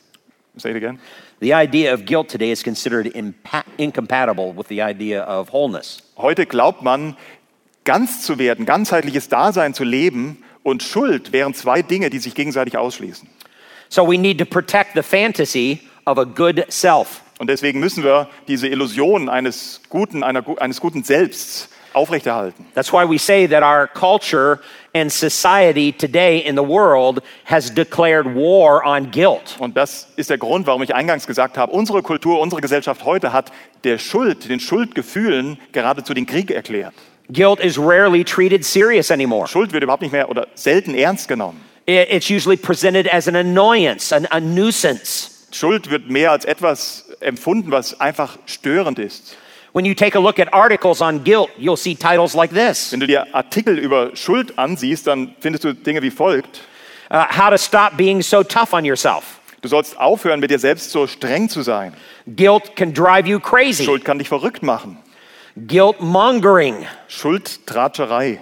Say 0.56 0.70
it 0.70 0.76
again. 0.76 1.00
The 1.40 1.52
idea 1.52 1.92
of 1.92 2.04
guilt 2.06 2.28
today 2.28 2.52
is 2.52 2.62
considered 2.62 3.06
impa- 3.06 3.64
incompatible 3.76 4.52
with 4.52 4.68
the 4.68 4.80
idea 4.82 5.22
of 5.22 5.48
wholeness. 5.48 6.00
Heute 6.16 6.46
glaubt 6.46 6.82
man, 6.82 7.16
ganz 7.82 8.22
zu 8.22 8.38
werden, 8.38 8.66
ganzheitliches 8.66 9.28
Dasein 9.28 9.74
zu 9.74 9.82
leben 9.82 10.44
und 10.62 10.84
Schuld 10.84 11.32
wären 11.32 11.54
zwei 11.54 11.82
Dinge, 11.82 12.08
die 12.08 12.20
sich 12.20 12.36
gegenseitig 12.36 12.76
ausschließen. 12.76 13.28
So, 13.88 14.06
we 14.06 14.16
need 14.16 14.38
to 14.38 14.44
protect 14.44 14.94
the 14.94 15.02
fantasy 15.02 15.80
of 16.06 16.18
a 16.18 16.24
good 16.24 16.64
self. 16.70 17.20
Und 17.40 17.48
deswegen 17.48 17.80
müssen 17.80 18.04
wir 18.04 18.28
diese 18.46 18.68
Illusion 18.68 19.28
eines 19.28 19.80
guten, 19.88 20.22
einer, 20.22 20.44
eines 20.60 20.80
guten 20.80 21.02
Selbsts 21.02 21.68
aufrechterhalten. 21.94 22.66
That's 22.74 22.92
why 22.92 23.04
we 23.08 23.18
say 23.18 23.46
that 23.48 23.62
our 23.62 23.86
culture 23.86 24.60
and 24.94 25.10
society 25.10 25.92
today 25.92 26.38
in 26.38 26.56
the 26.56 26.62
world 26.62 27.22
has 27.44 27.72
declared 27.72 28.34
war 28.34 28.84
on 28.84 29.10
guilt. 29.10 29.56
Und 29.58 29.76
das 29.76 30.08
ist 30.16 30.30
der 30.30 30.38
Grund, 30.38 30.66
warum 30.66 30.82
ich 30.82 30.94
eingangs 30.94 31.26
gesagt 31.26 31.56
habe, 31.58 31.72
unsere 31.72 32.02
Kultur, 32.02 32.40
unsere 32.40 32.60
Gesellschaft 32.60 33.04
heute 33.04 33.32
hat 33.32 33.52
der 33.84 33.98
Schuld, 33.98 34.48
den 34.48 34.60
Schuldgefühlen 34.60 35.58
geradezu 35.72 36.14
den 36.14 36.26
Krieg 36.26 36.50
erklärt. 36.50 36.94
Guilt 37.32 37.60
is 37.60 37.78
rarely 37.78 38.24
treated 38.24 38.64
serious 38.64 39.10
anymore. 39.10 39.46
Schuld 39.46 39.72
wird 39.72 39.82
überhaupt 39.82 40.02
nicht 40.02 40.12
mehr 40.12 40.28
oder 40.28 40.48
selten 40.54 40.94
ernst 40.94 41.28
genommen. 41.28 41.60
It's 41.86 42.30
usually 42.30 42.56
presented 42.56 43.12
as 43.12 43.26
an 43.26 43.34
annoyance, 43.34 44.14
an, 44.14 44.26
a 44.30 44.38
nuisance. 44.38 45.30
Schuld 45.50 45.90
wird 45.90 46.08
mehr 46.08 46.30
als 46.30 46.44
etwas 46.44 47.10
empfunden, 47.20 47.70
was 47.70 48.00
einfach 48.00 48.38
störend 48.46 48.98
ist. 48.98 49.36
When 49.74 49.86
you 49.86 49.94
take 49.94 50.14
a 50.14 50.20
look 50.20 50.38
at 50.38 50.52
articles 50.52 51.00
on 51.00 51.22
guilt, 51.24 51.50
you'll 51.56 51.78
see 51.78 51.94
titles 51.94 52.34
like 52.34 52.52
this 52.52 52.92
Wenn 52.92 53.00
du 53.00 53.06
dir 53.06 53.26
Artikel 53.34 53.78
über 53.78 54.14
Schuld 54.14 54.58
ansiehst, 54.58 55.06
dann 55.06 55.34
findest 55.40 55.64
du 55.64 55.72
Dinge 55.74 56.02
wie 56.02 56.10
folgt. 56.10 56.60
uh, 57.10 57.24
How 57.30 57.50
to 57.50 57.56
Stop 57.58 57.96
Being 57.96 58.20
So 58.22 58.42
Tough 58.42 58.74
on 58.74 58.84
Yourself. 58.84 59.40
Du 59.62 59.68
sollst 59.68 59.98
aufhören, 59.98 60.40
mit 60.40 60.50
dir 60.50 60.58
selbst 60.58 60.90
so 60.90 61.06
streng 61.06 61.48
zu 61.48 61.62
sein. 61.62 61.94
Guilt 62.26 62.74
can 62.76 62.92
drive 62.92 63.26
you 63.26 63.38
crazy. 63.40 63.84
Schuld 63.84 64.04
kann 64.04 64.18
dich 64.18 64.28
verrückt 64.28 64.62
machen. 64.62 64.98
Guilt 65.68 66.00
mongering, 66.00 66.86
Schuldtratscherei. 67.08 68.40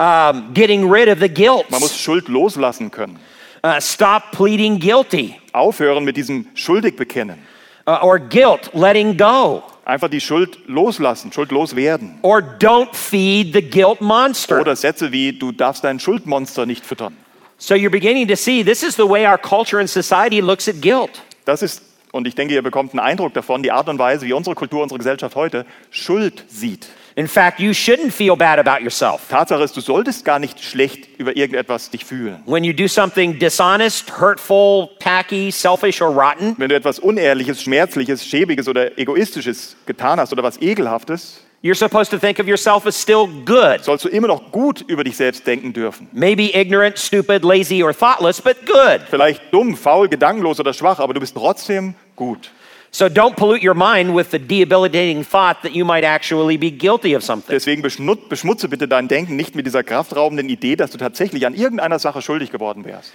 um, 0.00 0.52
getting 0.54 0.88
rid 0.90 1.08
of 1.08 1.18
the 1.20 1.28
guilt. 1.28 1.70
Man 1.70 1.80
muss 1.80 1.96
Schuld 1.96 2.28
loslassen 2.28 2.90
können. 2.90 3.18
Uh, 3.64 3.80
stop 3.80 4.32
pleading 4.32 4.78
guilty. 4.78 5.36
Aufhören 5.52 6.04
mit 6.04 6.16
diesem 6.16 6.46
schuldig 6.54 6.96
bekennen. 6.96 7.38
Uh, 7.86 7.98
or 8.02 8.18
guilt, 8.18 8.70
letting 8.74 9.16
go. 9.16 9.62
Einfach 9.88 10.10
die 10.10 10.20
Schuld 10.20 10.58
loslassen, 10.66 11.32
schuldlos 11.32 11.74
werden. 11.74 12.18
Or 12.20 12.42
don't 12.42 12.94
feed 12.94 13.54
the 13.54 13.62
guilt 13.62 14.02
monster. 14.02 14.60
Oder 14.60 14.76
Sätze 14.76 15.12
wie, 15.12 15.32
du 15.32 15.50
darfst 15.50 15.82
dein 15.82 15.98
Schuldmonster 15.98 16.66
nicht 16.66 16.84
füttern. 16.84 17.16
So 17.56 17.74
you're 17.74 17.88
beginning 17.88 18.28
to 18.28 18.36
see 18.36 18.62
this 18.62 18.82
is 18.82 18.96
the 18.96 19.08
way 19.08 19.26
our 19.26 19.38
culture 19.38 19.80
and 19.80 19.88
society 19.88 20.40
looks 20.40 20.68
at 20.68 20.82
guilt. 20.82 21.22
Das 21.46 21.62
ist, 21.62 21.80
und 22.12 22.26
ich 22.26 22.34
denke, 22.34 22.52
ihr 22.52 22.60
bekommt 22.60 22.92
einen 22.92 23.00
Eindruck 23.00 23.32
davon, 23.32 23.62
die 23.62 23.72
Art 23.72 23.88
und 23.88 23.98
Weise, 23.98 24.26
wie 24.26 24.34
unsere 24.34 24.54
Kultur, 24.54 24.82
unsere 24.82 24.98
Gesellschaft 24.98 25.34
heute 25.36 25.64
Schuld 25.90 26.44
sieht. 26.48 26.88
In 27.18 27.26
fact, 27.26 27.58
you 27.58 27.72
shouldn't 27.74 28.12
feel 28.12 28.36
bad 28.36 28.60
about 28.60 28.80
yourself. 28.80 29.28
Tatsache 29.28 29.64
ist, 29.64 29.76
du 29.76 29.80
solltest 29.80 30.24
gar 30.24 30.38
nicht 30.38 30.62
schlecht 30.62 31.08
über 31.18 31.36
irgendetwas 31.36 31.90
dich 31.90 32.04
fühlen. 32.04 32.44
When 32.46 32.62
you 32.62 32.72
do 32.72 32.86
something 32.86 33.40
dishonest, 33.40 34.20
hurtful, 34.20 34.90
tacky, 35.00 35.50
selfish, 35.50 36.00
or 36.00 36.10
rotten, 36.10 36.54
Wenn 36.58 36.68
du 36.68 36.76
etwas 36.76 37.00
Unehrliches, 37.00 37.60
Schmerzliches, 37.60 38.24
Schäbiges 38.24 38.68
oder 38.68 38.96
Egoistisches 38.96 39.74
getan 39.84 40.20
hast 40.20 40.32
oder 40.32 40.44
was 40.44 40.62
Ekelhaftes, 40.62 41.40
you're 41.60 41.74
supposed 41.74 42.12
to 42.12 42.18
think 42.20 42.38
of 42.38 42.46
yourself 42.46 42.86
as 42.86 42.94
still 42.94 43.26
good. 43.44 43.82
sollst 43.82 44.04
du 44.04 44.08
immer 44.10 44.28
noch 44.28 44.52
gut 44.52 44.84
über 44.86 45.02
dich 45.02 45.16
selbst 45.16 45.44
denken 45.44 45.72
dürfen. 45.72 46.06
Maybe 46.12 46.54
ignorant, 46.54 47.00
stupid, 47.00 47.42
lazy, 47.42 47.82
or 47.82 47.92
thoughtless, 47.92 48.40
but 48.40 48.64
good. 48.64 49.00
Vielleicht 49.10 49.42
dumm, 49.52 49.76
faul, 49.76 50.08
gedankenlos 50.08 50.60
oder 50.60 50.72
schwach, 50.72 51.00
aber 51.00 51.14
du 51.14 51.18
bist 51.18 51.34
trotzdem 51.34 51.96
gut. 52.14 52.52
So 52.90 53.08
don't 53.08 53.36
pollute 53.36 53.62
your 53.62 53.74
mind 53.74 54.14
with 54.14 54.30
the 54.30 54.38
debilitating 54.38 55.22
thought 55.22 55.62
that 55.62 55.72
you 55.72 55.84
might 55.84 56.04
actually 56.04 56.56
be 56.56 56.70
guilty 56.70 57.14
of 57.14 57.22
something. 57.22 57.54
Deswegen 57.54 57.82
beschmutze 57.82 58.68
bitte 58.68 58.88
dein 58.88 59.08
Denken 59.08 59.36
nicht 59.36 59.54
mit 59.54 59.66
dieser 59.66 59.82
kraftraubenden 59.84 60.48
Idee, 60.48 60.74
dass 60.74 60.90
du 60.90 60.98
tatsächlich 60.98 61.46
an 61.46 61.54
irgendeiner 61.54 61.98
Sache 61.98 62.22
schuldig 62.22 62.50
geworden 62.50 62.84
wärst. 62.84 63.12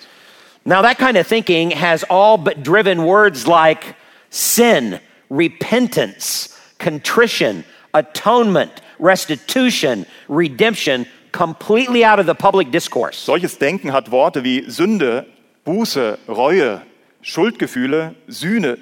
Now, 0.65 0.81
that 0.81 0.97
kind 0.97 1.17
of 1.17 1.27
thinking 1.27 1.71
has 1.71 2.05
all 2.09 2.37
but 2.37 2.63
driven 2.63 3.03
words 3.03 3.47
like 3.47 3.95
sin, 4.29 4.99
repentance, 5.29 6.55
contrition, 6.77 7.65
atonement, 7.93 8.71
restitution, 8.99 10.05
redemption 10.29 11.05
completely 11.33 12.05
out 12.05 12.19
of 12.19 12.27
the 12.27 12.35
public 12.35 12.71
discourse. 12.71 13.17
Solches 13.25 13.57
Denken 13.57 13.91
hat 13.91 14.11
Worte 14.11 14.43
wie 14.43 14.69
Sünde, 14.69 15.25
Buße, 15.65 16.19
Reue, 16.29 16.81
Schuldgefühle, 17.21 18.15
Sühne, 18.27 18.77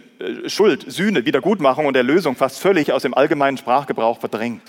Schuld, 0.48 0.86
Sühne, 0.88 1.26
Wiedergutmachung 1.26 1.86
und 1.86 1.96
Erlösung 1.96 2.36
fast 2.36 2.60
völlig 2.60 2.92
aus 2.92 3.02
dem 3.02 3.14
allgemeinen 3.14 3.58
Sprachgebrauch 3.58 4.20
verdrängt. 4.20 4.62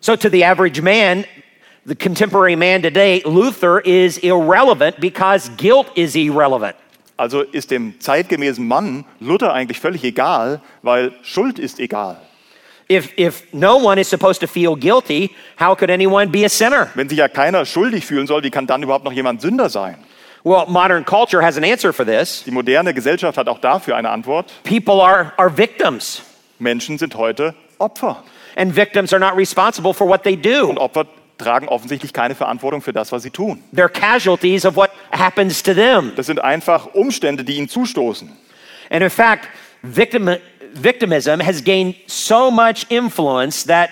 So, 0.00 0.16
to 0.16 0.28
the 0.28 0.44
average 0.44 0.80
man, 0.80 1.24
the 1.84 1.94
contemporary 1.94 2.56
man 2.56 2.82
today, 2.82 3.22
Luther 3.24 3.80
is 3.84 4.18
irrelevant 4.18 5.00
because 5.00 5.50
guilt 5.56 5.86
is 5.94 6.14
irrelevant. 6.14 6.76
Also 7.16 7.42
ist 7.42 7.72
dem 7.72 7.98
zeitgemäßen 7.98 8.66
Mann 8.66 9.04
Luther 9.18 9.52
eigentlich 9.52 9.80
völlig 9.80 10.04
egal, 10.04 10.60
weil 10.82 11.12
Schuld 11.22 11.58
ist 11.58 11.80
egal. 11.80 12.20
If, 12.88 13.12
if 13.18 13.42
no 13.52 13.76
one 13.76 14.00
is 14.00 14.08
supposed 14.08 14.40
to 14.40 14.46
feel 14.46 14.74
guilty, 14.76 15.30
how 15.58 15.74
could 15.76 15.90
anyone 15.90 16.28
be 16.30 16.44
a 16.44 16.48
sinner? 16.48 16.88
Wenn 16.94 17.08
sich 17.08 17.18
ja 17.18 17.28
keiner 17.28 17.66
schuldig 17.66 18.06
fühlen 18.06 18.26
soll, 18.26 18.44
wie 18.44 18.50
kann 18.50 18.66
dann 18.66 18.82
überhaupt 18.82 19.04
noch 19.04 19.12
jemand 19.12 19.42
Sünder 19.42 19.68
sein? 19.68 19.96
Well, 20.44 20.66
modern 20.68 21.04
culture 21.04 21.42
has 21.42 21.56
an 21.56 21.64
answer 21.64 21.92
for 21.92 22.04
this. 22.06 22.44
Die 22.44 22.50
moderne 22.50 22.94
Gesellschaft 22.94 23.36
hat 23.36 23.48
auch 23.48 23.58
dafür 23.58 23.96
eine 23.96 24.10
Antwort. 24.10 24.52
People 24.64 25.02
are, 25.02 25.32
are 25.36 25.50
victims, 25.50 26.22
Menschen 26.58 26.98
sind 26.98 27.14
heute 27.16 27.54
Opfer. 27.78 28.22
and 28.56 28.72
victims 28.72 29.12
are 29.12 29.20
not 29.20 29.36
responsible 29.36 29.92
for 29.92 30.06
what 30.06 30.22
they 30.24 30.36
do. 30.36 30.68
Und 30.68 30.78
Opfer 30.78 31.06
tragen 31.38 31.68
offensichtlich 31.68 32.12
keine 32.12 32.34
Verantwortung 32.34 32.82
für 32.82 32.92
das, 32.92 33.12
was 33.12 33.22
sie 33.22 33.30
tun. 33.30 33.62
They're 33.72 33.88
casualties 33.88 34.64
of 34.64 34.74
what 34.76 34.90
happens 35.12 35.62
to 35.62 35.74
them. 35.74 36.12
Das 36.16 36.26
sind 36.26 36.40
einfach 36.40 36.86
Umstände, 36.94 37.44
die 37.44 37.56
ihnen 37.56 37.68
zustoßen. 37.68 38.28
And 38.90 39.02
in 39.02 39.10
fact, 39.10 39.48
victim, 39.82 40.28
victimism 40.72 41.40
has 41.40 41.62
gained 41.62 41.94
so 42.06 42.50
much 42.50 42.86
influence 42.90 43.64
that, 43.66 43.90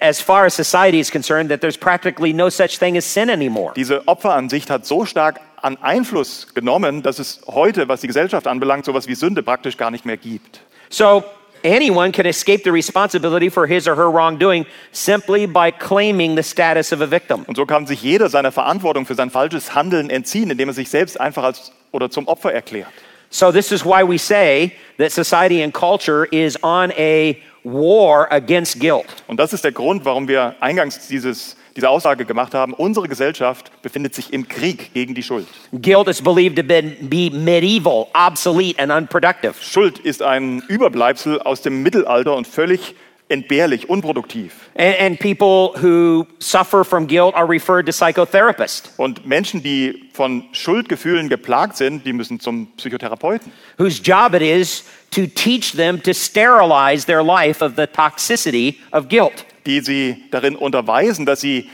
as 0.00 0.20
far 0.20 0.46
as 0.46 0.54
society 0.54 0.98
is 0.98 1.10
concerned, 1.10 1.50
that 1.50 1.60
there's 1.60 1.76
practically 1.76 2.32
no 2.32 2.48
such 2.48 2.78
thing 2.78 2.96
as 2.96 3.04
sin 3.04 3.28
anymore. 3.30 3.72
Diese 3.76 4.02
Opferansicht 4.08 4.70
hat 4.70 4.84
so 4.86 5.04
stark 5.04 5.40
an 5.64 5.78
Einfluss 5.80 6.48
genommen, 6.54 7.02
dass 7.02 7.18
es 7.18 7.40
heute, 7.46 7.88
was 7.88 8.02
die 8.02 8.06
Gesellschaft 8.06 8.46
anbelangt, 8.46 8.84
sowas 8.84 9.08
wie 9.08 9.14
Sünde 9.14 9.42
praktisch 9.42 9.76
gar 9.76 9.90
nicht 9.90 10.04
mehr 10.04 10.18
gibt. 10.18 10.60
So 10.90 11.24
anyone 11.64 12.12
can 12.12 12.26
escape 12.26 12.62
the 12.64 12.70
responsibility 12.70 13.50
for 13.50 13.66
his 13.66 13.88
or 13.88 13.96
her 13.96 14.12
wrongdoing 14.12 14.66
simply 14.92 15.46
by 15.46 15.72
claiming 15.72 16.36
the 16.36 16.42
status 16.42 16.92
of 16.92 17.00
a 17.00 17.10
victim. 17.10 17.44
Und 17.46 17.56
so 17.56 17.64
kann 17.64 17.86
sich 17.86 18.02
jeder 18.02 18.28
seiner 18.28 18.52
Verantwortung 18.52 19.06
für 19.06 19.14
sein 19.14 19.30
falsches 19.30 19.74
Handeln 19.74 20.10
entziehen, 20.10 20.50
indem 20.50 20.68
er 20.68 20.74
sich 20.74 20.90
selbst 20.90 21.18
einfach 21.18 21.44
als 21.44 21.72
oder 21.92 22.10
zum 22.10 22.28
Opfer 22.28 22.52
erklärt. 22.52 22.92
So 23.30 23.50
this 23.50 23.72
is 23.72 23.84
why 23.84 24.06
we 24.06 24.18
say 24.18 24.72
that 24.98 25.10
society 25.10 25.62
and 25.62 25.72
culture 25.72 26.26
is 26.30 26.62
on 26.62 26.92
a 26.92 27.36
war 27.64 28.30
against 28.30 28.78
guilt. 28.78 29.06
Und 29.26 29.40
das 29.40 29.54
ist 29.54 29.64
der 29.64 29.72
Grund, 29.72 30.04
warum 30.04 30.28
wir 30.28 30.56
eingangs 30.60 31.08
dieses, 31.08 31.56
diese 31.76 31.88
Aussage 31.88 32.24
gemacht 32.24 32.54
haben. 32.54 32.72
Unsere 32.72 33.08
Gesellschaft 33.08 33.70
befindet 33.82 34.14
sich 34.14 34.32
im 34.32 34.48
Krieg 34.48 34.92
gegen 34.94 35.14
die 35.14 35.22
Schuld. 35.22 35.46
Guilt 35.72 36.08
is 36.08 36.22
believed 36.22 36.56
to 36.56 36.62
be, 36.62 37.30
medieval, 37.32 38.06
obsolete, 38.14 38.78
and 38.80 38.92
unproductive. 38.92 39.54
Schuld 39.60 39.98
ist 39.98 40.22
ein 40.22 40.62
Überbleibsel 40.68 41.40
aus 41.42 41.62
dem 41.62 41.82
Mittelalter 41.82 42.34
und 42.36 42.46
völlig 42.46 42.94
entbehrlich, 43.28 43.88
unproduktiv. 43.88 44.52
And, 44.76 45.00
and 45.00 45.18
people 45.18 45.72
who 45.82 46.26
suffer 46.38 46.84
from 46.84 47.06
guilt 47.06 47.34
are 47.34 47.48
referred 47.48 47.86
to 47.86 47.92
psychotherapists, 47.92 48.92
Und 48.98 49.26
Menschen, 49.26 49.62
die 49.62 50.10
von 50.12 50.44
Schuldgefühlen 50.52 51.28
geplagt 51.30 51.76
sind, 51.76 52.04
die 52.04 52.12
müssen 52.12 52.38
zum 52.38 52.66
Psychotherapeuten. 52.76 53.50
whose 53.78 54.00
job 54.02 54.34
it 54.34 54.42
is 54.42 54.84
to 55.10 55.26
teach 55.26 55.72
them 55.72 56.00
to 56.02 56.12
sterilize 56.12 57.06
their 57.06 57.22
life 57.24 57.64
of 57.64 57.72
the 57.76 57.86
toxicity 57.86 58.78
of 58.92 59.08
guilt. 59.08 59.46
Die 59.66 59.80
sie 59.80 60.24
darin 60.30 60.56
unterweisen, 60.56 61.26
dass 61.26 61.40
sie 61.40 61.68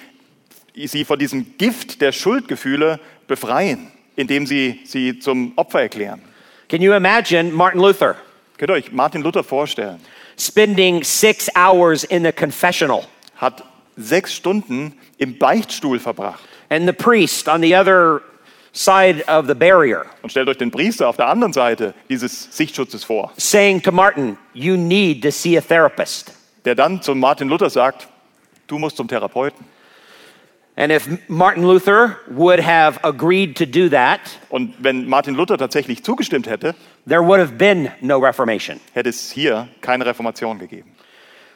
sie 0.76 1.04
von 1.04 1.18
diesem 1.18 1.58
Gift 1.58 2.00
der 2.00 2.12
Schuldgefühle 2.12 3.00
befreien, 3.26 3.90
indem 4.16 4.46
sie 4.46 4.80
sie 4.84 5.18
zum 5.18 5.52
Opfer 5.56 5.82
erklären. 5.82 6.20
Can 6.68 6.80
you 6.80 6.92
imagine 6.94 7.50
Martin 7.52 7.80
Luther 7.80 8.16
Könnt 8.56 8.70
ihr 8.70 8.74
euch 8.74 8.92
Martin 8.92 9.22
Luther 9.22 9.42
vorstellen? 9.42 9.98
spending 10.38 11.02
six 11.04 11.48
hours 11.56 12.04
in 12.04 12.24
the 12.24 12.32
confessional 12.32 13.04
Hat 13.36 13.62
sechs 13.96 14.34
Stunden 14.34 14.94
im 15.18 15.36
Beichtstuhl 15.38 15.98
verbracht. 15.98 16.40
and 16.70 16.86
the 16.86 16.92
priest 16.92 17.48
on 17.48 17.60
the 17.60 17.74
other 17.74 18.22
side 18.72 19.24
of 19.28 19.46
the 19.48 19.54
barrier 19.54 20.06
Und 20.22 20.30
stellt 20.30 20.48
euch 20.48 20.56
den 20.58 20.70
Priester 20.70 21.08
auf 21.08 21.16
der 21.16 21.26
anderen 21.26 21.52
Seite 21.52 21.92
dieses 22.08 22.56
Sichtschutzes 22.56 23.02
vor, 23.02 23.32
saying 23.36 23.82
to 23.82 23.90
Martin, 23.90 24.38
You 24.54 24.76
need 24.76 25.22
to 25.24 25.30
see 25.32 25.58
a 25.58 25.60
therapist. 25.60 26.32
Der 26.64 26.74
dann 26.74 27.02
zu 27.02 27.14
Martin 27.14 27.48
Luther 27.48 27.70
sagt, 27.70 28.08
du 28.66 28.78
musst 28.78 28.96
zum 28.96 29.08
Therapeuten. 29.08 29.64
And 30.76 30.92
if 30.92 31.08
Martin 31.28 31.64
Luther 31.64 32.16
would 32.28 32.60
have 32.64 32.98
agreed 33.04 33.56
to 33.58 33.66
do 33.66 33.88
that, 33.90 34.20
Und 34.48 34.74
wenn 34.78 35.06
Martin 35.08 35.34
Luther 35.34 35.58
tatsächlich 35.58 36.02
zugestimmt 36.02 36.48
hätte, 36.48 36.74
there 37.06 37.22
would 37.22 37.40
have 37.40 37.52
been 37.52 37.90
no 38.00 38.18
Reformation. 38.18 38.80
hätte 38.94 39.10
es 39.10 39.30
hier 39.30 39.68
keine 39.80 40.06
Reformation 40.06 40.58
gegeben. 40.58 40.90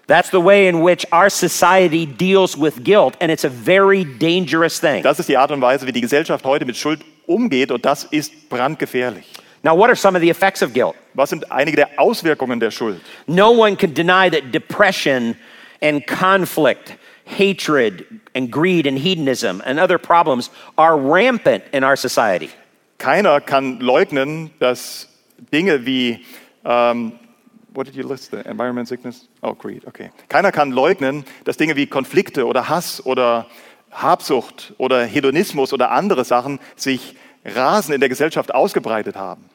That's 0.06 0.30
the 0.30 0.44
way 0.44 0.68
in 0.68 0.84
which 0.84 1.06
our 1.12 1.30
society 1.30 2.04
deals 2.04 2.60
with 2.60 2.84
guilt, 2.84 3.14
and 3.22 3.30
it's 3.32 3.46
a 3.46 3.48
very 3.48 4.04
dangerous 4.04 4.78
thing. 4.78 5.02
Das 5.02 5.18
ist 5.18 5.30
die 5.30 5.38
Art 5.38 5.50
und 5.50 5.62
Weise, 5.62 5.86
wie 5.86 5.92
die 5.92 6.02
Gesellschaft 6.02 6.44
heute 6.44 6.66
mit 6.66 6.76
Schuld 6.76 7.00
umgeht 7.26 7.70
und 7.70 7.86
das 7.86 8.04
ist 8.04 8.50
brandgefährlich. 8.50 9.24
Now, 9.64 9.74
what 9.74 9.88
are 9.88 9.96
some 9.96 10.14
of 10.14 10.20
the 10.20 10.28
effects 10.28 10.60
of 10.60 10.74
guilt? 10.74 10.94
Was 11.14 11.30
sind 11.30 11.50
einige 11.50 11.76
der 11.76 11.98
Auswirkungen 11.98 12.60
der 12.60 12.70
Schuld? 12.70 13.00
No 13.26 13.50
one 13.50 13.76
can 13.76 13.94
deny 13.94 14.28
that 14.28 14.52
depression 14.52 15.36
and 15.80 16.06
conflict 16.06 16.96
hatred 17.24 18.04
and 18.34 18.50
greed 18.50 18.86
and 18.86 18.98
hedonism 18.98 19.62
and 19.64 19.80
other 19.80 19.98
problems 19.98 20.50
are 20.76 20.98
rampant 20.98 21.64
in 21.72 21.82
our 21.82 21.96
society. 21.96 22.50
Keiner 22.98 23.40
kann 23.40 23.80
leugnen, 23.80 24.50
dass 24.60 25.08
Dinge 25.50 25.86
wie, 25.86 26.24
ähm, 26.64 27.18
what 27.72 27.86
did 27.86 27.96
you 27.96 28.06
list? 28.06 28.32
The 28.32 28.46
environment 28.46 28.86
sickness? 28.86 29.28
Oh, 29.42 29.54
greed, 29.54 29.86
okay. 29.86 30.10
Keiner 30.28 30.52
kann 30.52 30.72
leugnen, 30.72 31.24
dass 31.44 31.56
Dinge 31.56 31.74
wie 31.74 31.86
Konflikte 31.86 32.46
oder 32.46 32.68
Hass 32.68 33.04
oder 33.04 33.46
Habsucht 33.90 34.74
oder 34.76 35.04
Hedonismus 35.04 35.72
oder 35.72 35.90
andere 35.90 36.24
Sachen 36.24 36.60
sich 36.76 37.16
rasend 37.44 37.94
in 37.94 38.00
der 38.00 38.08
Gesellschaft 38.08 38.54
ausgebreitet 38.54 39.16
haben. 39.16 39.48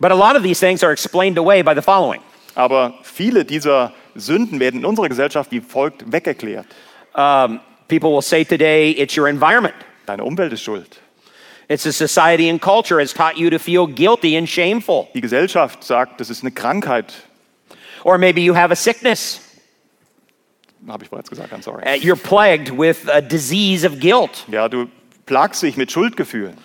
But 0.00 0.12
a 0.12 0.14
lot 0.14 0.36
of 0.36 0.42
these 0.42 0.60
things 0.60 0.82
are 0.82 0.92
explained 0.92 1.38
away 1.38 1.62
by 1.62 1.74
the 1.74 1.82
following. 1.82 2.20
Aber 2.54 2.94
viele 3.02 3.44
dieser 3.44 3.92
Sünden 4.14 4.60
werden 4.60 4.80
in 4.80 4.86
unserer 4.86 5.08
Gesellschaft 5.08 5.50
wie 5.50 5.60
folgt 5.60 6.10
wegerklärt. 6.12 6.66
Um, 7.14 7.60
people 7.88 8.10
will 8.12 8.22
say 8.22 8.44
today 8.44 8.90
it's 8.92 9.16
your 9.16 9.28
environment. 9.28 9.74
Deine 10.06 10.24
Umwelt 10.24 10.52
ist 10.52 10.62
schuld. 10.62 11.00
It's 11.68 11.84
a 11.84 11.92
society 11.92 12.48
and 12.48 12.60
culture 12.60 12.98
has 12.98 13.12
taught 13.12 13.36
you 13.36 13.50
to 13.50 13.58
feel 13.58 13.86
guilty 13.86 14.36
and 14.36 14.48
shameful. 14.48 15.08
Die 15.14 15.20
Gesellschaft 15.20 15.84
sagt, 15.84 16.20
das 16.20 16.30
ist 16.30 16.42
eine 16.42 16.50
Krankheit. 16.50 17.12
Or 18.04 18.16
maybe 18.16 18.40
you 18.40 18.54
have 18.54 18.72
a 18.72 18.76
sickness. 18.76 19.40
Habe 20.86 21.04
ich 21.04 21.10
bereits 21.10 21.28
gesagt, 21.28 21.52
I'm 21.52 21.62
sorry. 21.62 21.82
Uh, 21.84 21.96
You're 21.96 22.16
plagued 22.16 22.70
with 22.70 23.08
a 23.08 23.20
disease 23.20 23.84
of 23.84 24.00
guilt. 24.00 24.44
Ja, 24.50 24.68
du 24.68 24.86
plagst 25.26 25.62
dich 25.62 25.76
mit 25.76 25.92
Schuldgefühlen. 25.92 26.56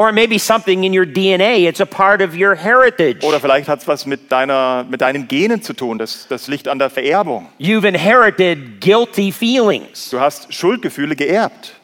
Or 0.00 0.12
maybe 0.12 0.38
something 0.38 0.84
in 0.84 0.92
your 0.92 1.04
DNA, 1.04 1.66
it's 1.66 1.80
a 1.80 1.86
part 1.86 2.22
of 2.22 2.32
your 2.32 2.54
heritage. 2.54 3.24
Oder 3.24 3.40
vielleicht 3.40 3.68
hat 3.68 3.80
es 3.80 3.88
was 3.88 4.06
mit, 4.06 4.30
deiner, 4.30 4.86
mit 4.88 5.00
deinen 5.00 5.26
Genen 5.26 5.60
zu 5.60 5.72
tun. 5.72 5.98
Das, 5.98 6.28
das 6.28 6.46
liegt 6.46 6.68
an 6.68 6.78
der 6.78 6.88
Vererbung. 6.88 7.48
You've 7.58 7.84
inherited 7.84 8.80
guilty 8.80 9.32
feelings. 9.32 10.10
Du 10.10 10.20
hast 10.20 10.54
Schuldgefühle 10.54 11.16
geerbt. 11.16 11.74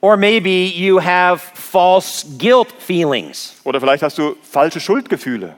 Or 0.00 0.16
maybe 0.16 0.66
you 0.68 1.00
have 1.00 1.42
false 1.54 2.24
guilt 2.38 2.68
feelings. 2.78 3.56
Oder 3.64 3.80
vielleicht 3.80 4.04
hast 4.04 4.16
du 4.18 4.36
falsche 4.42 4.78
Schuldgefühle. 4.78 5.56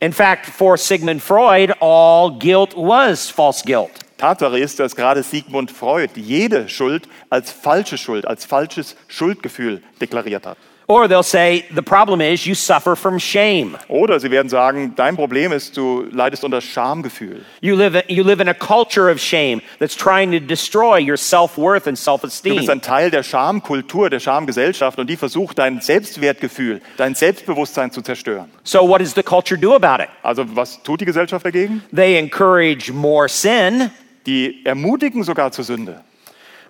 In 0.00 0.12
fact, 0.12 0.46
for 0.46 0.76
Sigmund 0.76 1.22
Freud, 1.22 1.72
all 1.80 2.36
guilt 2.38 2.74
was 2.74 3.30
false 3.30 3.64
guilt. 3.64 3.90
Tatsache 4.18 4.58
ist, 4.58 4.80
dass 4.80 4.96
gerade 4.96 5.22
Sigmund 5.22 5.70
Freud 5.70 6.10
jede 6.16 6.68
Schuld 6.68 7.08
als 7.30 7.52
falsche 7.52 7.96
Schuld, 7.96 8.26
als 8.26 8.44
falsches 8.44 8.96
Schuldgefühl 9.06 9.80
deklariert 10.00 10.44
hat. 10.44 10.58
Or 10.90 11.06
they'll 11.06 11.22
say 11.22 11.66
the 11.72 11.84
problem 11.84 12.20
is 12.20 12.44
you 12.44 12.56
suffer 12.56 12.96
from 12.96 13.20
shame. 13.20 13.78
Oder 13.86 14.18
sie 14.18 14.28
werden 14.32 14.48
sagen, 14.48 14.92
dein 14.96 15.14
Problem 15.14 15.52
ist, 15.52 15.76
du 15.76 16.04
leidest 16.10 16.42
unter 16.42 16.60
Schamgefühl. 16.60 17.44
You 17.60 17.76
live, 17.76 18.02
you 18.08 18.24
live 18.24 18.40
in 18.40 18.48
a 18.48 18.54
culture 18.54 19.08
of 19.08 19.20
shame 19.20 19.62
that's 19.78 19.94
trying 19.94 20.32
to 20.32 20.40
destroy 20.40 20.98
your 20.98 21.16
self 21.16 21.56
worth 21.56 21.86
and 21.86 21.96
self 21.96 22.22
Du 22.22 22.56
bist 22.56 22.68
ein 22.68 22.82
Teil 22.82 23.12
der 23.12 23.22
Schamkultur, 23.22 24.10
der 24.10 24.18
Schamgesellschaft 24.18 24.98
und 24.98 25.08
die 25.08 25.16
versucht, 25.16 25.60
dein 25.60 25.80
Selbstwertgefühl, 25.80 26.80
dein 26.96 27.14
Selbstbewusstsein 27.14 27.92
zu 27.92 28.02
zerstören. 28.02 28.50
So, 28.64 28.80
what 28.80 29.00
does 29.00 29.14
the 29.14 29.22
culture 29.22 29.56
do 29.56 29.76
about 29.76 30.02
it? 30.02 30.08
Also 30.24 30.44
was 30.56 30.82
tut 30.82 31.02
die 31.02 31.04
Gesellschaft 31.04 31.46
dagegen? 31.46 31.84
They 31.94 32.18
encourage 32.18 32.92
more 32.92 33.28
sin. 33.28 33.92
Die 34.26 34.66
ermutigen 34.66 35.22
sogar 35.22 35.52
zur 35.52 35.64
Sünde. 35.64 36.02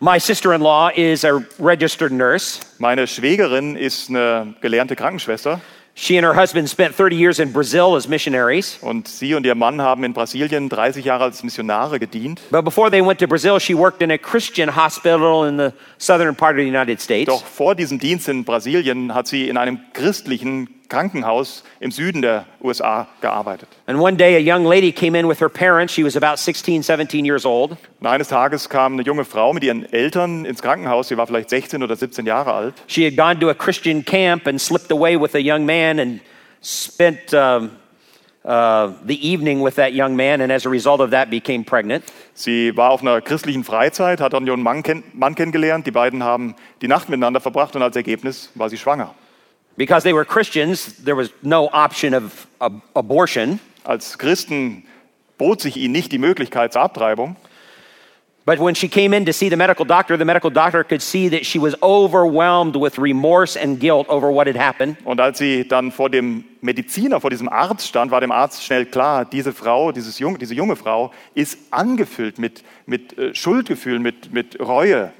My 0.02 0.18
sister 0.18 0.54
in 0.54 0.62
law 0.62 0.88
is 0.96 1.24
a 1.24 1.44
registered 1.58 2.10
nurse. 2.10 2.58
Meine 2.78 3.06
Schwägerin 3.06 3.76
ist 3.76 4.08
eine 4.08 4.54
gelernte 4.62 4.96
Krankenschwester 4.96 5.60
She 5.94 6.16
and 6.16 6.24
her 6.24 6.34
husband 6.34 6.70
spent 6.70 6.96
30 6.96 7.14
years 7.16 7.38
in 7.38 7.52
Brazil 7.52 7.94
as 7.96 8.08
missionaries. 8.08 8.78
und 8.80 9.08
sie 9.08 9.34
und 9.34 9.44
ihr 9.44 9.54
Mann 9.54 9.82
haben 9.82 10.02
in 10.04 10.14
Brasilien 10.14 10.70
30 10.70 11.04
Jahre 11.04 11.24
als 11.24 11.42
Missionare 11.42 11.98
gedient. 11.98 12.40
But 12.50 12.64
before 12.64 12.90
they 12.90 13.04
went 13.04 13.18
to 13.20 13.26
Brazil, 13.26 13.60
she 13.60 13.74
worked 13.74 14.00
in 14.00 14.10
a 14.10 14.16
Christian 14.16 14.74
hospital 14.74 15.46
in 15.46 15.58
the 15.58 15.72
southern 15.98 16.34
part 16.34 16.52
of 16.52 16.60
the 16.60 16.66
United 16.66 17.02
States. 17.02 17.26
Doch 17.26 17.44
vor 17.44 17.74
diesem 17.74 17.98
Dienst 17.98 18.26
in 18.30 18.44
Brasilien 18.44 19.12
hat 19.12 19.26
sie 19.26 19.50
in 19.50 19.58
einem 19.58 19.80
christlichen 19.92 20.79
Krankenhaus 20.90 21.64
im 21.80 21.90
Süden 21.90 22.20
der 22.20 22.44
USA 22.60 23.08
gearbeitet. 23.22 23.68
And 23.86 23.98
one 23.98 24.16
day, 24.16 24.36
a 24.36 24.54
young 24.56 24.66
lady 24.66 24.92
came 24.92 25.18
in 25.18 25.26
with 25.26 25.40
her 25.40 25.48
parents. 25.48 25.94
She 25.94 26.04
was 26.04 26.16
about 26.16 26.36
16, 26.36 26.82
17 26.82 27.24
years 27.24 27.46
old. 27.46 27.78
Und 28.00 28.06
eines 28.06 28.28
Tages 28.28 28.68
kam 28.68 28.92
eine 28.92 29.02
junge 29.02 29.24
Frau 29.24 29.54
mit 29.54 29.64
ihren 29.64 29.90
Eltern 29.90 30.44
ins 30.44 30.60
Krankenhaus. 30.60 31.08
Sie 31.08 31.16
war 31.16 31.26
vielleicht 31.26 31.48
16 31.48 31.82
oder 31.82 31.96
17 31.96 32.26
Jahre 32.26 32.52
alt. 32.52 32.74
She 32.86 33.06
had 33.06 33.16
gone 33.16 33.40
to 33.40 33.48
a 33.48 33.54
Christian 33.54 34.04
camp 34.04 34.46
and 34.46 34.60
slipped 34.60 34.92
away 34.92 35.18
with 35.18 35.34
a 35.34 35.40
young 35.40 35.64
man 35.64 35.98
and 35.98 36.20
spent 36.60 37.32
um, 37.32 37.70
uh, 38.44 38.92
the 39.06 39.18
evening 39.20 39.62
with 39.62 39.76
that 39.76 39.92
young 39.92 40.16
man, 40.16 40.40
and 40.40 40.50
as 40.50 40.66
a 40.66 40.70
result 40.70 41.00
of 41.00 41.10
that, 41.10 41.30
became 41.30 41.64
pregnant. 41.64 42.04
Sie 42.34 42.76
war 42.76 42.90
auf 42.90 43.02
einer 43.02 43.20
christlichen 43.20 43.64
Freizeit, 43.64 44.20
hat 44.20 44.34
einen 44.34 44.46
jungen 44.46 44.62
Mann, 44.62 44.82
kenn 44.82 45.02
Mann 45.12 45.34
kennengelernt. 45.34 45.86
Die 45.86 45.90
beiden 45.90 46.22
haben 46.22 46.54
die 46.82 46.88
Nacht 46.88 47.08
miteinander 47.08 47.40
verbracht 47.40 47.76
und 47.76 47.82
als 47.82 47.96
Ergebnis 47.96 48.50
war 48.54 48.68
sie 48.68 48.78
schwanger. 48.78 49.14
Because 49.76 50.02
they 50.02 50.12
were 50.12 50.24
Christians, 50.24 51.02
there 51.04 51.16
was 51.16 51.30
no 51.42 51.70
option 51.72 52.14
of 52.14 52.46
ab- 52.60 52.82
abortion. 52.94 53.60
Als 53.84 54.18
Christen 54.18 54.84
bot 55.38 55.60
sich 55.60 55.76
ihnen 55.76 55.92
nicht 55.92 56.12
die 56.12 56.18
Möglichkeit 56.18 56.72
zur 56.72 56.82
Abtreibung. 56.82 57.36
But 58.46 58.58
when 58.58 58.74
she 58.74 58.88
came 58.88 59.12
in 59.12 59.26
to 59.26 59.32
see 59.32 59.48
the 59.48 59.56
medical 59.56 59.84
doctor, 59.84 60.16
the 60.16 60.24
medical 60.24 60.50
doctor 60.50 60.82
could 60.82 61.02
see 61.02 61.28
that 61.28 61.44
she 61.44 61.58
was 61.58 61.74
overwhelmed 61.82 62.74
with 62.74 62.98
remorse 62.98 63.54
and 63.54 63.78
guilt 63.78 64.08
over 64.08 64.30
what 64.32 64.46
had 64.46 64.56
happened. 64.56 64.96
Und 65.04 65.20
als 65.20 65.38
sie 65.38 65.68
dann 65.68 65.92
vor 65.92 66.10
dem 66.10 66.44
Mediziner, 66.62 67.20
vor 67.20 67.30
diesem 67.30 67.48
Arzt 67.48 67.86
stand, 67.86 68.10
war 68.10 68.20
dem 68.20 68.32
Arzt 68.32 68.64
schnell 68.64 68.86
klar, 68.86 69.24
diese 69.24 69.52
Frau, 69.52 69.92
dieses 69.92 70.18
jung, 70.18 70.38
diese 70.38 70.54
junge 70.54 70.76
Frau 70.76 71.12
ist 71.34 71.58
angefüllt 71.70 72.38
mit, 72.38 72.64
mit 72.86 73.16
äh, 73.18 73.34
Schuldgefühlen, 73.34 74.02
mit, 74.02 74.32
mit 74.32 74.58
Reue. 74.58 75.12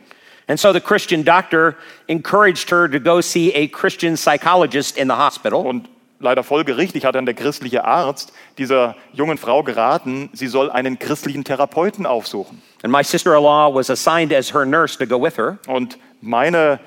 And 0.51 0.59
so 0.59 0.73
the 0.73 0.81
Christian 0.81 1.23
doctor 1.23 1.77
encouraged 2.09 2.71
her 2.71 2.89
to 2.89 2.99
go 2.99 3.21
see 3.21 3.53
a 3.55 3.69
Christian 3.69 4.17
psychologist 4.17 4.99
in 4.99 5.07
the 5.07 5.15
hospital. 5.15 5.65
Und 5.65 5.89
leider 6.19 6.43
folgerichtig 6.43 7.05
hat 7.05 7.15
dann 7.15 7.25
der 7.25 7.37
christliche 7.37 7.85
Arzt 7.85 8.33
dieser 8.59 8.97
jungen 9.13 9.39
Frau 9.39 9.63
geraten, 9.63 10.29
sie 10.33 10.49
soll 10.49 10.69
einen 10.69 10.99
christlichen 10.99 11.45
Therapeuten 11.45 12.05
aufsuchen. 12.05 12.61
And 12.83 12.93
my 12.93 13.05
sister 13.05 13.37
in 13.37 13.45
law 13.45 13.73
was 13.73 13.91
assigned 13.91 14.33
as 14.33 14.53
her 14.53 14.67
nurse 14.67 14.99
to 14.99 15.07
go 15.07 15.23
with 15.23 15.39
her. 15.39 15.59
Und 15.69 15.99
meine 16.21 16.81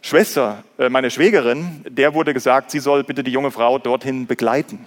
Schwester, 0.00 0.64
äh, 0.78 0.88
meine 0.88 1.10
Schwägerin, 1.10 1.84
der 1.86 2.14
wurde 2.14 2.32
gesagt, 2.32 2.70
sie 2.70 2.80
soll 2.80 3.04
bitte 3.04 3.22
die 3.22 3.30
junge 3.30 3.50
Frau 3.50 3.78
dorthin 3.78 4.26
begleiten. 4.26 4.86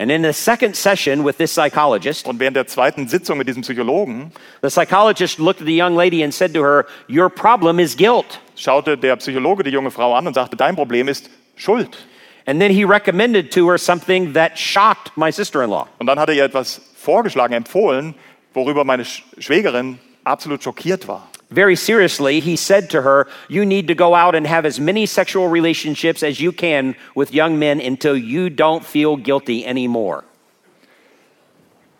And 0.00 0.10
in 0.10 0.22
the 0.22 0.32
second 0.32 0.74
session 0.76 1.26
with 1.26 1.36
this 1.36 1.52
psychologist, 1.54 2.26
Und 2.26 2.40
während 2.40 2.56
der 2.56 2.66
zweiten 2.66 3.06
Sitzung 3.06 3.36
mit 3.36 3.46
diesem 3.48 3.60
Psychologen 3.62 4.32
the 4.62 4.68
psychologist 4.68 5.38
looked 5.38 5.60
at 5.60 5.66
the 5.66 5.76
young 5.78 5.94
lady 5.94 6.24
and 6.24 6.32
said 6.32 6.54
to 6.54 6.62
her, 6.62 6.86
Your 7.06 7.28
problem 7.28 7.78
is 7.78 7.94
guilt. 7.94 8.40
schaute 8.56 8.96
der 8.96 9.16
Psychologe 9.16 9.62
die 9.62 9.70
junge 9.70 9.90
Frau 9.90 10.14
an 10.14 10.26
und 10.26 10.32
sagte, 10.34 10.56
dein 10.56 10.74
Problem 10.74 11.06
ist 11.06 11.28
Schuld. 11.54 11.98
And 12.46 12.58
then 12.60 12.70
he 12.72 12.82
recommended 12.84 13.52
to 13.52 13.68
her 13.68 13.76
something 13.76 14.32
that 14.32 14.58
shocked 14.58 15.12
my 15.16 15.30
sister 15.30 15.62
in 15.62 15.68
law. 15.68 15.86
Und 15.98 16.06
dann 16.06 16.18
hat 16.18 16.30
er 16.30 16.34
ihr 16.34 16.44
etwas 16.44 16.80
vorgeschlagen, 16.96 17.52
empfohlen, 17.52 18.14
worüber 18.54 18.84
meine 18.84 19.02
Sch- 19.04 19.22
Schwägerin 19.38 19.98
absolut 20.24 20.62
schockiert 20.64 21.06
war. 21.08 21.28
Very 21.50 21.74
seriously, 21.74 22.38
he 22.40 22.54
said 22.56 22.90
to 22.90 23.02
her, 23.02 23.26
You 23.48 23.66
need 23.66 23.88
to 23.88 23.94
go 23.94 24.14
out 24.14 24.34
and 24.36 24.46
have 24.46 24.64
as 24.64 24.78
many 24.78 25.04
sexual 25.06 25.48
relationships 25.48 26.22
as 26.22 26.40
you 26.40 26.52
can 26.52 26.94
with 27.16 27.34
young 27.34 27.58
men 27.58 27.80
until 27.80 28.16
you 28.16 28.50
don't 28.50 28.84
feel 28.84 29.16
guilty 29.16 29.66
anymore. 29.66 30.24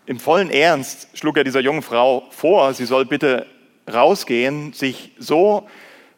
Im 0.07 0.19
vollen 0.19 0.49
Ernst 0.49 1.07
schlug 1.13 1.37
er 1.37 1.43
dieser 1.43 1.61
jungen 1.61 1.81
Frau 1.81 2.23
vor, 2.31 2.73
sie 2.73 2.85
soll 2.85 3.05
bitte 3.05 3.45
rausgehen, 3.91 4.73
sich 4.73 5.11
so 5.19 5.67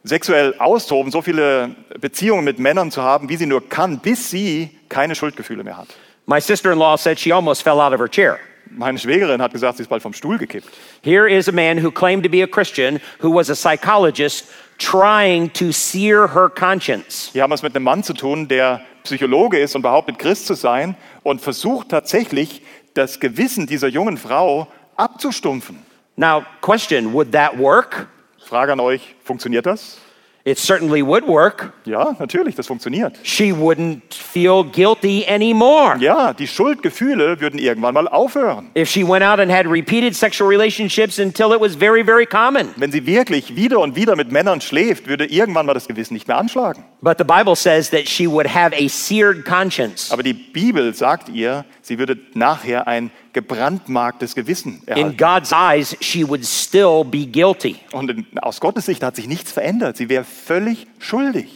sexuell 0.03 0.55
austoben, 0.59 1.11
so 1.11 1.21
viele 1.21 1.75
Beziehungen 1.99 2.43
mit 2.43 2.59
Männern 2.59 2.91
zu 2.91 3.01
haben, 3.01 3.29
wie 3.29 3.37
sie 3.37 3.45
nur 3.45 3.67
kann, 3.67 3.99
bis 3.99 4.29
sie 4.29 4.69
keine 4.89 5.15
Schuldgefühle 5.15 5.63
mehr 5.63 5.77
hat. 5.77 5.87
My 6.25 6.39
sister 6.39 6.71
in 6.71 6.79
law 6.79 6.97
said 6.97 7.19
she 7.19 7.31
almost 7.31 7.63
fell 7.63 7.79
out 7.79 7.93
of 7.93 7.99
her 7.99 8.07
chair. 8.07 8.39
Meine 8.75 8.97
Schwägerin 8.97 9.41
hat 9.41 9.53
gesagt, 9.53 9.77
sie 9.77 9.83
ist 9.83 9.89
bald 9.89 10.01
vom 10.01 10.13
Stuhl 10.13 10.37
gekippt. 10.37 10.67
Here 11.01 11.29
is 11.29 11.47
a 11.47 11.51
man 11.51 11.83
who 11.83 11.91
claimed 11.91 12.23
to 12.23 12.29
be 12.29 12.43
a 12.43 12.47
Christian, 12.47 12.99
who 13.21 13.33
was 13.33 13.49
a 13.49 13.55
psychologist, 13.55 14.45
trying 14.79 15.51
to 15.53 15.71
sear 15.71 16.33
her 16.33 16.49
conscience. 16.49 17.29
Hier 17.33 17.43
haben 17.43 17.51
wir 17.51 17.55
es 17.55 17.63
mit 17.63 17.75
einem 17.75 17.85
Mann 17.85 18.03
zu 18.03 18.13
tun, 18.13 18.47
der 18.47 18.81
Psychologe 19.03 19.59
ist 19.59 19.75
und 19.75 19.81
behauptet, 19.81 20.17
Christ 20.17 20.47
zu 20.47 20.53
sein 20.53 20.95
und 21.23 21.41
versucht 21.41 21.89
tatsächlich, 21.89 22.61
das 22.93 23.19
Gewissen 23.19 23.65
dieser 23.65 23.87
jungen 23.87 24.17
Frau 24.17 24.67
abzustumpfen. 24.97 25.79
Now, 26.15 26.45
question 26.61 27.11
would 27.13 27.31
that 27.31 27.57
work? 27.57 28.07
Frage 28.45 28.71
an 28.71 28.79
euch, 28.79 29.15
funktioniert 29.23 29.65
das? 29.65 29.97
It 30.45 30.57
certainly 30.57 31.01
would 31.01 31.25
work. 31.25 31.71
Ja, 31.85 32.17
natürlich, 32.19 32.55
das 32.55 32.67
funktioniert. 32.67 33.17
She 33.23 33.53
wouldn't 33.53 34.13
feel 34.13 34.65
guilty 34.65 35.25
anymore. 35.25 35.95
Ja, 35.99 36.33
die 36.33 36.47
Schuldgefühle 36.47 37.39
würden 37.39 37.57
irgendwann 37.57 37.93
mal 37.93 38.09
aufhören. 38.09 38.69
If 38.75 38.89
she 38.89 39.07
went 39.07 39.23
out 39.23 39.39
and 39.39 39.49
had 39.49 39.65
repeated 39.65 40.13
sexual 40.13 40.49
relationships 40.49 41.17
until 41.17 41.53
it 41.53 41.61
was 41.61 41.75
very, 41.75 42.03
very 42.03 42.25
common. 42.25 42.71
Wenn 42.75 42.91
sie 42.91 43.05
wirklich 43.05 43.55
wieder 43.55 43.79
und 43.79 43.95
wieder 43.95 44.17
mit 44.17 44.33
Männern 44.33 44.59
schläft, 44.59 45.07
würde 45.07 45.25
irgendwann 45.25 45.65
mal 45.65 45.73
das 45.73 45.87
Gewissen 45.87 46.13
nicht 46.13 46.27
mehr 46.27 46.37
anschlagen. 46.37 46.83
But 47.01 47.17
the 47.17 47.23
Bible 47.23 47.55
says 47.55 47.89
that 47.91 48.09
she 48.09 48.29
would 48.29 48.53
have 48.53 48.75
a 48.75 48.89
seared 48.89 49.45
conscience. 49.45 50.11
Aber 50.11 50.23
die 50.23 50.33
Bibel 50.33 50.93
sagt 50.93 51.29
ihr, 51.29 51.63
sie 51.81 51.99
würde 51.99 52.17
nachher 52.33 52.85
ein 52.85 53.11
gebrandmarktes 53.33 54.35
Gewissen 54.35 54.81
In 54.85 54.87
erhalten. 54.87 55.17
God's 55.17 55.51
eyes, 55.51 55.97
she 56.01 56.27
would 56.27 56.45
still 56.45 57.03
be 57.03 57.25
guilty. 57.25 57.77
Und 57.91 58.09
in, 58.11 58.25
aus 58.41 58.59
Gottes 58.59 58.85
Sicht 58.85 59.03
hat 59.03 59.15
sich 59.15 59.27
nichts 59.27 59.51
verändert. 59.51 59.97
Sie 59.97 60.09
wäre 60.09 60.23
völlig 60.23 60.87
schuldig. 60.99 61.47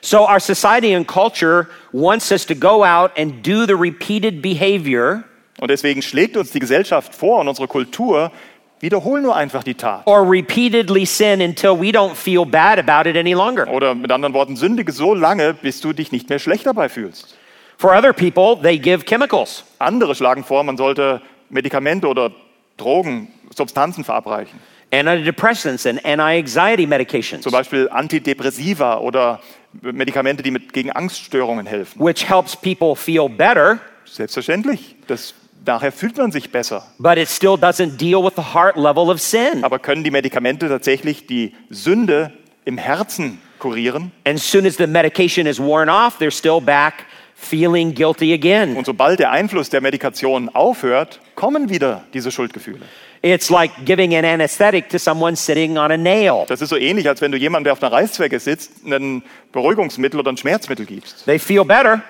So, 0.00 0.28
our 0.28 0.40
society 0.40 0.94
and 0.94 1.06
culture 1.06 1.68
wants 1.92 2.30
us 2.30 2.46
to 2.46 2.54
go 2.54 2.84
out 2.84 3.10
and 3.18 3.44
do 3.46 3.66
the 3.66 3.74
repeated 3.74 4.40
behavior 4.40 5.24
Und 5.58 5.70
deswegen 5.70 6.02
schlägt 6.02 6.36
uns 6.36 6.50
die 6.50 6.58
Gesellschaft 6.60 7.14
vor 7.14 7.40
und 7.40 7.48
unsere 7.48 7.66
Kultur, 7.66 8.30
wiederhol 8.78 9.22
nur 9.22 9.34
einfach 9.34 9.64
die 9.64 9.74
Tat. 9.74 10.06
or 10.06 10.22
repeatedly 10.30 11.06
sin 11.06 11.40
until 11.40 11.70
we 11.80 11.90
don't 11.90 12.14
feel 12.14 12.44
bad 12.44 12.78
about 12.78 13.08
it 13.08 13.16
any 13.16 13.32
longer. 13.32 13.66
Oder 13.68 13.94
mit 13.94 14.12
anderen 14.12 14.34
Worten, 14.34 14.54
sündige 14.56 14.92
so 14.92 15.14
lange, 15.14 15.54
bis 15.54 15.80
du 15.80 15.92
dich 15.92 16.12
nicht 16.12 16.28
mehr 16.28 16.38
schlecht 16.38 16.66
dabei 16.66 16.88
fühlst. 16.88 17.36
For 17.78 17.94
other 17.94 18.12
people, 18.12 18.56
they 18.60 18.78
give 18.78 19.04
chemicals. 19.04 19.64
Andere 19.78 20.14
schlagen 20.14 20.44
vor, 20.44 20.62
man 20.64 20.76
sollte 20.76 21.20
Medikamente 21.50 22.08
oder 22.08 22.30
Drogen, 22.76 23.28
Substanzen 23.54 24.02
verabreichen. 24.04 24.58
Antidepressants 24.92 25.84
and 25.86 26.02
anti-anxiety 26.04 26.86
medications, 26.86 27.42
Zum 27.42 27.52
Beispiel 27.52 27.88
Antidepressiva 27.90 28.98
oder 28.98 29.40
Medikamente, 29.82 30.42
die 30.42 30.50
mit, 30.50 30.72
gegen 30.72 30.90
Angststörungen 30.92 31.66
helfen. 31.66 32.00
which 32.00 32.28
helps 32.28 32.56
people 32.56 32.94
feel 32.96 33.28
better, 33.28 33.78
Selbstverständlich. 34.04 34.94
Das, 35.08 35.34
nachher 35.66 35.90
fühlt 35.92 36.16
man 36.16 36.30
sich 36.32 36.50
besser. 36.50 36.84
but 36.98 37.18
it 37.18 37.28
still 37.28 37.54
doesn't 37.56 37.96
deal 37.98 38.22
with 38.22 38.34
the 38.36 38.54
heart 38.54 38.76
level 38.76 39.10
of 39.10 39.20
sin. 39.20 39.64
Aber 39.64 39.78
können 39.78 40.04
die 40.04 40.10
Medikamente 40.12 40.68
tatsächlich 40.68 41.26
die 41.26 41.52
Sünde 41.68 42.32
im 42.64 42.78
Herzen 42.78 43.40
kurieren? 43.58 44.12
And 44.24 44.38
soon 44.38 44.64
as 44.66 44.76
the 44.76 44.86
medication 44.86 45.46
is 45.46 45.58
worn 45.60 45.88
off, 45.90 46.18
they're 46.20 46.30
still 46.30 46.60
back 46.60 47.04
feeling 47.36 47.94
guilty 47.94 48.32
again. 48.32 48.76
Und 48.76 48.86
sobald 48.86 49.20
der 49.20 49.30
Einfluss 49.30 49.68
der 49.70 49.80
Medikation 49.80 50.48
aufhört, 50.48 51.20
kommen 51.34 51.68
wieder 51.68 52.04
diese 52.14 52.30
Schuldgefühle. 52.32 52.80
It's 53.22 53.50
like 53.50 53.70
giving 53.84 54.14
an 54.14 54.24
anesthetic 54.24 54.88
to 54.88 54.98
someone 54.98 55.36
sitting 55.36 55.76
on 55.78 55.90
a 55.90 55.96
nail. 55.96 56.44
Das 56.48 56.60
ist 56.60 56.70
so 56.70 56.76
ähnlich, 56.76 57.08
als 57.08 57.20
wenn 57.20 57.32
du 57.32 57.38
jemandem, 57.38 57.64
der 57.64 57.72
auf 57.74 57.82
einer 57.82 57.92
Reißzwecke 57.92 58.38
sitzt, 58.40 58.84
ein 58.86 59.22
Beruhigungsmittel 59.52 60.18
oder 60.20 60.32
ein 60.32 60.36
Schmerzmittel 60.36 60.86
gibst. 60.86 61.24
They 61.26 61.38
feel 61.38 61.64
better 61.64 62.02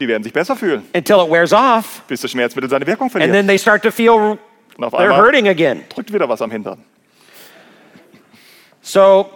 Die 0.00 0.08
werden 0.08 0.22
sich 0.24 0.32
besser 0.32 0.56
fühlen, 0.56 0.82
until 0.94 1.16
it 1.20 1.30
wears 1.30 1.52
off, 1.52 2.02
bis 2.08 2.20
das 2.20 2.30
Schmerzmittel 2.30 2.68
seine 2.68 2.86
Wirkung 2.86 3.04
and 3.06 3.12
verliert. 3.12 3.32
then 3.32 3.46
they 3.46 3.58
start 3.58 3.82
to 3.82 3.90
feel 3.90 4.38
Und 4.76 4.84
auf 4.84 4.92
they're 4.94 5.16
hurting 5.16 5.48
again. 5.48 5.82
drückt 5.88 6.12
wieder 6.12 6.28
was 6.28 6.42
am 6.42 6.50
Hintern. 6.50 6.82
So 8.82 9.30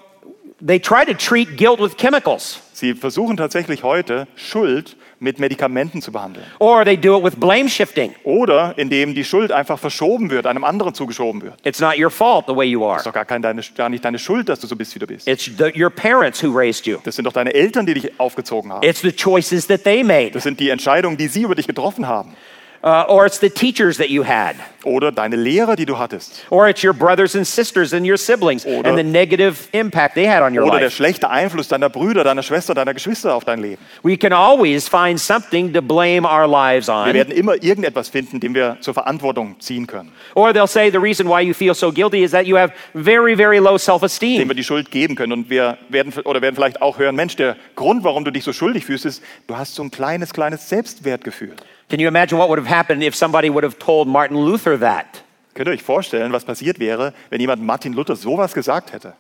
they 0.61 0.79
try 0.81 1.05
to 1.05 1.15
treat 1.15 1.57
guilt 1.57 1.81
with 1.81 1.97
chemicals, 1.97 2.61
Sie 2.73 2.95
versuchen 2.95 3.37
tatsächlich 3.37 3.83
heute, 3.83 4.27
Schuld 4.37 4.97
mit 5.21 5.39
Medikamenten 5.39 6.01
zu 6.03 6.13
behandeln. 6.13 6.47
or 6.59 6.85
they 6.85 6.97
do 6.97 7.17
it 7.19 7.25
with 7.25 7.37
blame 7.37 7.69
shifting. 7.69 8.15
Oder 8.25 8.75
indem 8.77 9.15
die 9.15 9.25
Schuld 9.25 9.53
einfach 9.53 9.79
verschoben 9.79 10.31
wird, 10.31 10.47
einem 10.47 10.65
anderen 10.65 10.95
zugeschoben 10.95 11.43
wird. 11.43 11.55
It's 11.65 11.81
not 11.81 11.99
your 11.99 12.11
fault 12.11 12.45
the 12.47 12.55
way 12.55 12.67
you 12.67 12.85
are. 12.85 12.95
Das 12.95 13.03
ist 13.03 13.07
doch 13.07 13.13
gar, 13.13 13.25
kein, 13.25 13.43
deine, 13.43 13.63
gar 13.77 13.89
nicht 13.89 14.05
deine 14.05 14.19
Schuld, 14.19 14.49
dass 14.49 14.61
du 14.61 14.67
so 14.67 14.77
bist, 14.77 14.95
wie 14.95 14.99
du 14.99 15.07
bist. 15.07 15.27
It's 15.29 15.45
the, 15.45 15.73
your 15.81 15.91
parents 15.91 16.43
who 16.43 16.51
raised 16.57 16.87
you. 16.87 16.99
Das 17.05 17.17
sind 17.17 17.25
doch 17.25 17.33
deine 17.33 17.53
Eltern, 17.55 17.87
die 17.87 17.95
dich 17.95 18.21
aufgezogen 18.21 18.73
haben. 18.73 18.87
It's 18.87 19.01
the 19.01 19.13
choices 19.13 19.67
that 19.67 19.85
they 19.85 20.03
made, 20.05 20.31
Das 20.33 20.43
sind 20.45 20.61
die 20.61 20.69
Entscheidungen, 20.71 21.17
die 21.17 21.29
sie 21.29 21.43
über 21.43 21.55
dich 21.55 21.67
getroffen 21.67 22.07
haben. 22.07 22.35
Uh, 22.83 23.05
or 23.09 23.27
it's 23.27 23.39
the 23.41 23.51
teachers 23.51 23.97
that 23.99 24.09
you 24.11 24.25
had, 24.25 24.57
Oder 24.85 25.11
deine 25.13 25.37
Lehrer, 25.37 25.77
die 25.77 25.85
du 25.85 25.99
hattest. 25.99 26.47
or 26.51 26.69
it's 26.69 26.83
your 26.83 26.95
brothers 26.95 27.35
and 27.35 27.47
sisters 27.47 27.93
and 27.93 28.07
your 28.07 28.17
siblings 28.17 28.65
Oder- 28.65 28.89
and 28.89 28.97
the 28.99 29.03
negative 29.05 29.69
impact 29.73 30.15
they 30.15 30.27
had 30.27 30.43
on 30.43 30.57
your 30.57 30.65
Oder 30.65 30.79
der 30.79 30.87
life. 30.89 30.97
schlechte 30.97 31.29
Einfluss 31.29 31.69
deiner 31.69 31.89
Brüder, 31.91 32.25
deiner 32.25 32.43
Schwester, 32.43 32.75
deiner 32.75 32.95
Geschwister 32.95 33.35
auf 33.35 33.45
dein 33.45 33.61
Leben. 33.61 33.83
We 34.03 34.17
can 34.17 34.33
always 34.33 34.89
find 34.89 35.19
something 35.21 35.73
to 35.73 35.83
blame 35.83 36.27
our 36.27 36.47
lives 36.47 36.87
Wir 36.89 36.95
on. 36.95 37.15
werden 37.15 37.35
immer 37.35 37.63
irgendetwas 37.63 38.09
finden, 38.09 38.41
dem 38.41 38.55
wir 38.55 38.79
zur 38.81 38.95
Verantwortung 38.95 39.59
ziehen 39.61 39.87
können. 39.87 40.13
Or 40.35 40.51
they'll 40.51 40.67
say 40.67 40.91
the 40.91 40.99
reason 40.99 41.29
why 41.29 41.41
you 41.43 41.53
feel 41.55 41.75
so 41.75 41.93
guilty 41.93 42.23
is 42.23 42.31
that 42.31 42.47
you 42.47 42.57
have 42.57 42.73
very, 42.95 43.37
very 43.37 43.59
low 43.59 43.77
self 43.77 44.03
Dem 44.21 44.49
wir 44.49 44.55
die 44.55 44.65
Schuld 44.65 44.91
geben 44.91 45.15
können. 45.17 45.33
Und 45.33 45.51
wir 45.51 45.77
werden, 45.89 46.13
oder 46.25 46.41
werden 46.41 46.55
vielleicht 46.55 46.81
auch 46.81 46.99
hören, 46.99 47.17
Mensch, 47.17 47.37
der 47.37 47.57
Grund, 47.75 48.05
warum 48.05 48.25
du 48.25 48.31
dich 48.31 48.45
so 48.45 48.53
schuldig 48.53 48.85
fühlst, 48.87 49.05
ist, 49.07 49.23
du 49.47 49.57
hast 49.57 49.75
so 49.75 49.83
ein 49.83 49.91
kleines, 49.91 50.33
kleines 50.33 50.69
Selbstwertgefühl. 50.69 51.55
Can 51.89 52.01
you 52.01 52.09
imagine 52.09 52.37
what 52.39 52.51
would 52.51 52.59
have 52.59 52.69
happened 52.69 53.03
if 53.03 53.15
somebody 53.15 53.49
would 53.49 53.65
have 53.65 53.79
told 53.79 54.09
Martin 54.09 54.37
Luther 54.37 54.77
that? 54.79 55.23
Könnt 55.55 55.69
ihr 55.69 55.73
euch 55.73 55.83
vorstellen, 55.83 56.33
was 56.33 56.45
passiert 56.45 56.79
wäre, 56.79 57.15
wenn 57.31 57.41
jemand 57.41 57.63
Martin 57.63 57.95
Luther 57.95 58.15
sowas 58.15 58.53
gesagt 58.53 58.93
hätte? 58.93 59.15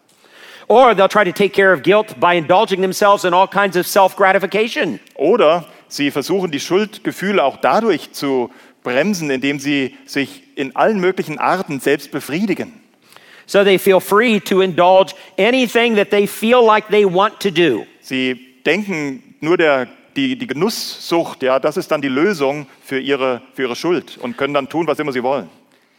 Or 0.68 0.94
they'll 0.94 1.08
try 1.08 1.24
to 1.24 1.32
take 1.32 1.54
care 1.54 1.72
of 1.72 1.82
guilt 1.82 2.20
by 2.20 2.34
indulging 2.34 2.82
themselves 2.82 3.24
in 3.24 3.32
all 3.32 3.48
kinds 3.48 3.74
of 3.74 3.86
self 3.86 4.14
gratification. 4.16 5.00
Oder 5.14 5.64
sie 5.88 6.10
versuchen, 6.10 6.50
die 6.50 6.60
Schuldgefühle 6.60 7.42
auch 7.42 7.56
dadurch 7.56 8.12
zu 8.12 8.50
bremsen, 8.82 9.30
indem 9.30 9.58
sie 9.58 9.96
sich 10.04 10.42
in 10.54 10.76
allen 10.76 11.00
möglichen 11.00 11.38
Arten 11.38 11.80
selbst 11.80 12.10
befriedigen. 12.10 12.82
So 13.46 13.64
they 13.64 13.78
feel 13.78 13.98
free 13.98 14.40
to 14.40 14.60
indulge 14.60 15.14
anything 15.38 15.96
that 15.96 16.10
they 16.10 16.26
feel 16.26 16.62
like 16.62 16.88
they 16.88 17.06
want 17.06 17.40
to 17.40 17.50
do. 17.50 17.86
Sie 18.02 18.60
denken, 18.66 19.36
nur 19.40 19.56
der, 19.56 19.88
die, 20.18 20.36
die 20.36 20.46
Genusssucht, 20.48 21.42
ja, 21.42 21.60
das 21.60 21.76
ist 21.76 21.90
dann 21.90 22.02
die 22.02 22.08
Lösung 22.08 22.66
für 22.82 22.98
ihre, 22.98 23.40
für 23.54 23.62
ihre 23.62 23.76
Schuld 23.76 24.18
und 24.18 24.36
können 24.36 24.52
dann 24.52 24.68
tun, 24.68 24.86
was 24.86 24.98
immer 24.98 25.12
sie 25.12 25.22
wollen. 25.22 25.48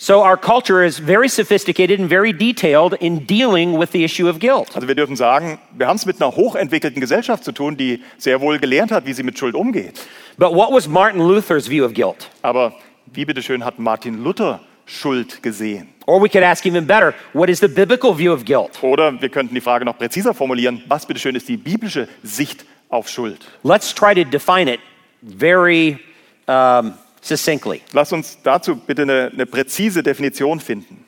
So 0.01 0.23
our 0.23 0.37
culture 0.37 0.85
is 0.85 0.97
very 0.97 1.27
sophisticated 1.27 1.99
and 1.99 2.09
very 2.09 2.31
detailed 2.31 2.93
in 3.01 3.25
dealing 3.25 3.77
with 3.77 3.89
the 3.91 4.03
issue 4.03 4.29
of 4.29 4.39
guilt. 4.39 4.73
Also 4.73 4.87
wir 4.87 4.95
dürfen 4.95 5.17
sagen, 5.17 5.59
wir 5.77 5.87
haben 5.87 5.97
es 5.97 6.05
mit 6.05 6.21
einer 6.21 6.33
hochentwickelten 6.33 7.01
Gesellschaft 7.01 7.43
zu 7.43 7.51
tun, 7.51 7.75
die 7.75 8.01
sehr 8.17 8.39
wohl 8.39 8.59
gelernt 8.59 8.91
hat, 8.91 9.05
wie 9.05 9.13
sie 9.13 9.23
mit 9.23 9.37
Schuld 9.37 9.55
umgeht. 9.55 9.99
But 10.37 10.53
what 10.53 10.71
was 10.71 10.87
Martin 10.87 11.19
Luther's 11.19 11.69
view 11.69 11.83
of 11.83 11.93
guilt? 11.93 12.29
Aber 12.41 12.73
wie 13.13 13.25
bitteschön 13.25 13.65
hat 13.65 13.77
Martin 13.77 14.23
Luther 14.23 14.61
Schuld 14.85 15.43
gesehen? 15.43 15.89
Or 16.05 16.21
we 16.21 16.29
could 16.29 16.43
ask 16.43 16.65
even 16.65 16.87
better, 16.87 17.13
what 17.33 17.49
is 17.49 17.59
the 17.59 17.67
biblical 17.67 18.17
view 18.17 18.31
of 18.31 18.45
guilt? 18.45 18.81
Oder 18.81 19.21
wir 19.21 19.29
könnten 19.29 19.53
die 19.53 19.61
Frage 19.61 19.83
noch 19.83 19.97
präziser 19.97 20.33
formulieren, 20.33 20.81
was 20.87 21.05
bitteschön 21.05 21.35
ist 21.35 21.47
die 21.49 21.57
biblische 21.57 22.07
Sicht 22.23 22.65
auf 22.89 23.07
Schuld? 23.07 23.39
Let's 23.63 23.93
try 23.93 24.13
to 24.13 24.23
define 24.23 24.67
it 24.67 24.79
very 25.21 25.99
um, 26.47 26.93
succinctly. 27.21 27.81
Lass 27.93 28.11
uns 28.11 28.37
dazu 28.43 28.75
bitte 28.75 29.03
eine, 29.03 29.31
eine 29.33 29.45
präzise 29.45 30.03
Definition 30.03 30.59
finden. 30.59 31.05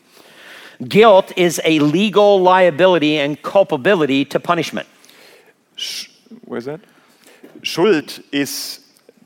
Guilt 0.80 1.32
is 1.36 1.60
a 1.60 1.80
legal 1.80 2.39
liability 2.39 3.20
and 3.20 3.41
culpability 3.44 4.26
to 4.26 4.39
punishment. 4.39 4.88
Where 6.48 6.58
is 6.58 6.65
that? 6.65 6.82
Schuld 7.62 8.24
ist 8.32 8.82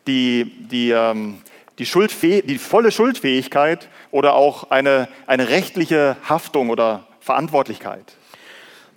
die, 0.08 0.52
die, 0.70 0.92
ähm, 0.92 1.42
die, 1.80 1.86
Schuldfäh 1.86 2.42
die 2.42 2.58
volle 2.58 2.92
Schuldfähigkeit 2.92 3.88
oder 4.12 4.36
auch 4.36 4.70
eine, 4.70 5.08
eine 5.28 5.50
rechtliche 5.50 6.18
Haftung 6.28 6.70
oder 6.70 7.08
Verantwortlichkeit. 7.22 8.16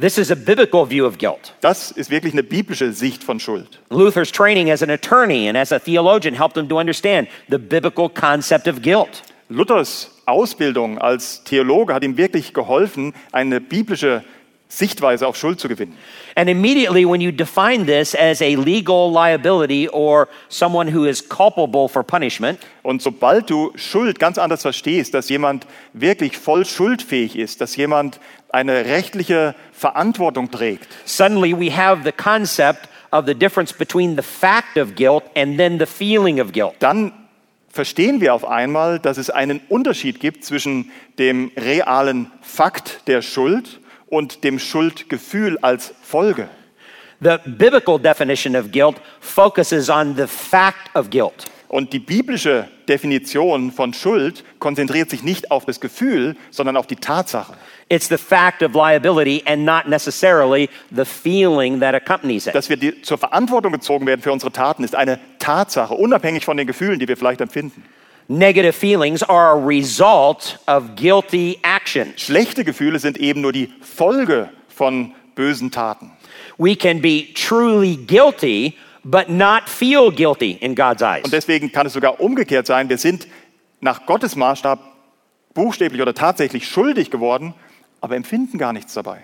This 0.01 0.17
is 0.17 0.31
a 0.31 0.37
biblical 0.37 0.89
view 0.89 1.05
of 1.05 1.19
guilt. 1.19 1.55
Das 1.61 1.91
ist 1.91 2.09
wirklich 2.09 2.33
eine 2.33 2.45
biblische 2.45 2.93
Sicht 2.93 3.25
von 3.25 3.41
Schuld. 3.41 3.81
Luther's 3.91 4.31
training 4.31 4.71
as 4.71 4.81
an 4.81 4.91
attorney 4.91 5.49
and 5.49 5.59
as 5.59 5.73
a 5.73 5.81
theologian 5.81 6.37
helped 6.37 6.57
him 6.57 6.69
to 6.69 6.79
understand 6.79 7.27
the 7.51 7.59
biblical 7.59 8.09
concept 8.09 8.69
of 8.69 8.81
guilt. 8.81 9.25
Luthers 9.49 10.13
Ausbildung 10.27 10.99
als 10.99 11.43
Theologe 11.43 11.93
hat 11.95 12.05
ihm 12.05 12.17
wirklich 12.17 12.55
geholfen, 12.55 13.13
eine 13.33 13.61
biblische 13.61 14.23
Sichtweise 14.69 15.27
auf 15.27 15.35
Schuld 15.35 15.59
zu 15.59 15.67
gewinnen. 15.67 15.97
And 16.37 16.49
immediately, 16.49 17.05
when 17.05 17.21
you 17.21 17.33
define 17.33 17.87
this 17.87 18.15
as 18.15 18.41
a 18.43 18.55
legal 18.55 19.11
liability 19.11 19.89
or 19.89 20.29
someone 20.49 20.95
who 20.95 21.07
is 21.07 21.27
culpable 21.27 21.89
for 21.89 22.05
punishment, 22.05 22.61
Und 22.83 23.03
sobald 23.03 23.51
du 23.51 23.73
Schuld 23.75 24.19
ganz 24.19 24.39
anders 24.39 24.63
verstehst, 24.63 25.15
dass 25.15 25.29
jemand 25.29 25.67
wirklich 25.93 26.39
voll 26.39 26.65
schuldfähig 26.65 27.37
ist, 27.37 27.61
dass 27.61 27.77
jemand 27.77 28.21
eine 28.51 28.85
rechtliche 28.85 29.55
Verantwortung 29.73 30.51
trägt, 30.51 30.89
suddenly 31.05 31.53
we 31.53 31.75
have 31.75 32.03
the 32.05 32.13
concept 32.13 32.89
of 33.11 33.27
the 33.27 33.35
difference 33.35 33.73
between 33.73 34.17
the 34.17 34.23
fact 34.23 34.77
of 34.77 34.95
guilt 34.95 35.25
and 35.37 35.59
then 35.59 35.79
the 35.79 35.87
feeling 35.87 36.41
of 36.41 36.53
guilt. 36.53 36.75
dann 36.81 37.13
verstehen 37.69 38.21
wir 38.21 38.35
auf 38.35 38.45
einmal, 38.45 38.99
dass 38.99 39.19
es 39.19 39.31
einen 39.31 39.61
Unterschied 39.69 40.21
gibt 40.21 40.45
zwischen 40.45 40.91
dem 41.19 41.53
realen 41.57 42.31
Fakt 42.41 43.07
der 43.07 43.23
Schuld 43.23 43.81
und 44.09 44.43
dem 44.43 44.59
Schuldgefühl 44.59 45.59
als 45.59 45.95
Folge. 46.03 46.49
The 47.21 47.37
biblical 47.47 47.99
definition 47.99 48.57
of 48.57 48.71
guilt 48.71 48.97
focuses 49.21 49.91
on 49.91 50.17
the 50.17 50.27
fact 50.27 50.95
of 50.95 51.11
guilt. 51.11 51.45
Und 51.69 51.93
die 51.93 51.99
biblische 51.99 52.69
Definition 52.89 53.73
von 53.73 53.93
Schuld 53.93 54.43
konzentriert 54.59 55.11
sich 55.11 55.23
nicht 55.23 55.51
auf 55.51 55.67
das 55.67 55.81
Gefühl, 55.81 56.35
sondern 56.51 56.79
auf 56.79 56.87
die 56.87 56.97
Tatsache. 56.97 57.55
It's 57.91 58.09
the 58.09 58.17
fact 58.17 58.63
of 58.63 58.75
liability 58.75 59.43
and 59.47 59.65
not 59.65 59.87
necessarily 59.87 60.71
the 60.91 61.05
feeling 61.05 61.79
that 61.81 61.95
accompanies 61.95 62.47
it. 62.47 62.55
Dass 62.55 62.71
wir 62.71 62.79
die, 62.79 63.03
zur 63.03 63.19
Verantwortung 63.19 63.73
gezogen 63.73 64.07
werden 64.07 64.23
für 64.23 64.33
unsere 64.33 64.51
Taten, 64.51 64.83
ist 64.83 64.95
eine 64.95 65.19
Tatsache, 65.39 65.95
unabhängig 65.95 66.45
von 66.45 66.57
den 66.57 66.67
Gefühlen, 66.67 66.99
die 66.99 67.07
wir 67.07 67.19
vielleicht 67.19 67.43
empfinden. 67.43 67.85
Negative 68.29 68.75
feelings 68.75 69.23
are 69.23 69.53
a 69.53 69.67
result 69.67 70.59
of 70.67 70.97
guilty 70.97 71.59
action. 71.63 72.13
Schlechte 72.17 72.65
Gefühle 72.65 72.99
sind 72.99 73.19
eben 73.19 73.41
nur 73.41 73.53
die 73.53 73.73
Folge 73.81 74.51
von 74.69 75.13
bösen 75.35 75.71
Taten. 75.71 76.11
We 76.59 76.77
can 76.77 77.01
be 77.01 77.29
truly 77.35 77.97
guilty, 77.97 78.75
but 79.11 79.31
not 79.31 79.69
feel 79.69 80.11
guilty 80.11 80.59
in 80.61 80.75
God's 80.75 81.03
eyes. 81.03 81.25
Und 81.25 81.33
deswegen 81.33 81.73
kann 81.73 81.87
es 81.87 81.95
sogar 81.95 82.21
umgekehrt 82.21 82.67
sein, 82.67 82.89
wir 82.91 82.99
sind 82.99 83.27
nach 83.81 84.05
Gottes 84.05 84.37
Maßstab 84.37 84.81
buchstäblich 85.55 86.03
oder 86.03 86.15
tatsächlich 86.15 86.69
schuldig 86.69 87.11
geworden, 87.11 87.55
aber 88.01 88.17
empfinden 88.17 88.59
gar 88.59 88.73
nichts 88.73 88.93
dabei. 88.93 89.21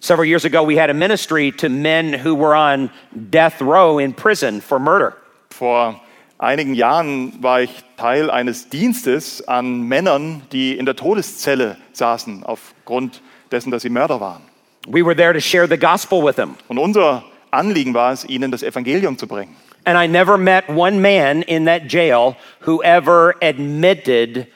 Several 0.00 0.26
years 0.26 0.44
ago, 0.44 0.66
we 0.66 0.80
had 0.80 0.90
a 0.90 0.94
ministry 0.94 1.52
to 1.52 1.68
men 1.68 2.24
who 2.24 2.34
were 2.36 2.54
on 2.54 2.90
death 3.12 3.60
row 3.60 3.98
in 3.98 4.14
prison 4.14 4.60
for 4.60 4.78
murder. 4.78 5.14
Vor 5.50 6.00
einigen 6.38 6.74
Jahren 6.74 7.42
war 7.42 7.62
ich 7.62 7.70
Teil 7.96 8.30
eines 8.30 8.68
Dienstes 8.68 9.46
an 9.46 9.82
Männern, 9.82 10.42
die 10.52 10.76
in 10.76 10.84
der 10.84 10.96
Todeszelle 10.96 11.76
saßen, 11.92 12.44
aufgrund 12.44 13.22
dessen, 13.50 13.70
dass 13.70 13.82
sie 13.82 13.90
Mörder 13.90 14.20
waren. 14.20 14.42
We 14.86 15.04
were 15.04 15.16
there 15.16 15.32
to 15.32 15.40
share 15.40 15.66
the 15.66 15.78
gospel 15.78 16.22
with 16.22 16.36
them. 16.36 16.56
Und 16.68 16.78
unser 16.78 17.24
Anliegen 17.54 17.94
war 17.94 18.12
es, 18.12 18.24
ihnen 18.28 18.50
das 18.50 18.62
Evangelium 18.62 19.16
zu 19.18 19.26
bringen. 19.26 19.56
And 19.84 19.98
I 19.98 20.08
never 20.08 20.38
met 20.38 20.68
one 20.68 20.98
man 21.00 21.42
in 21.42 21.66
that 21.66 21.82
jail 21.92 22.36
who 22.66 22.82
ever 22.82 23.34
admitted 23.42 24.46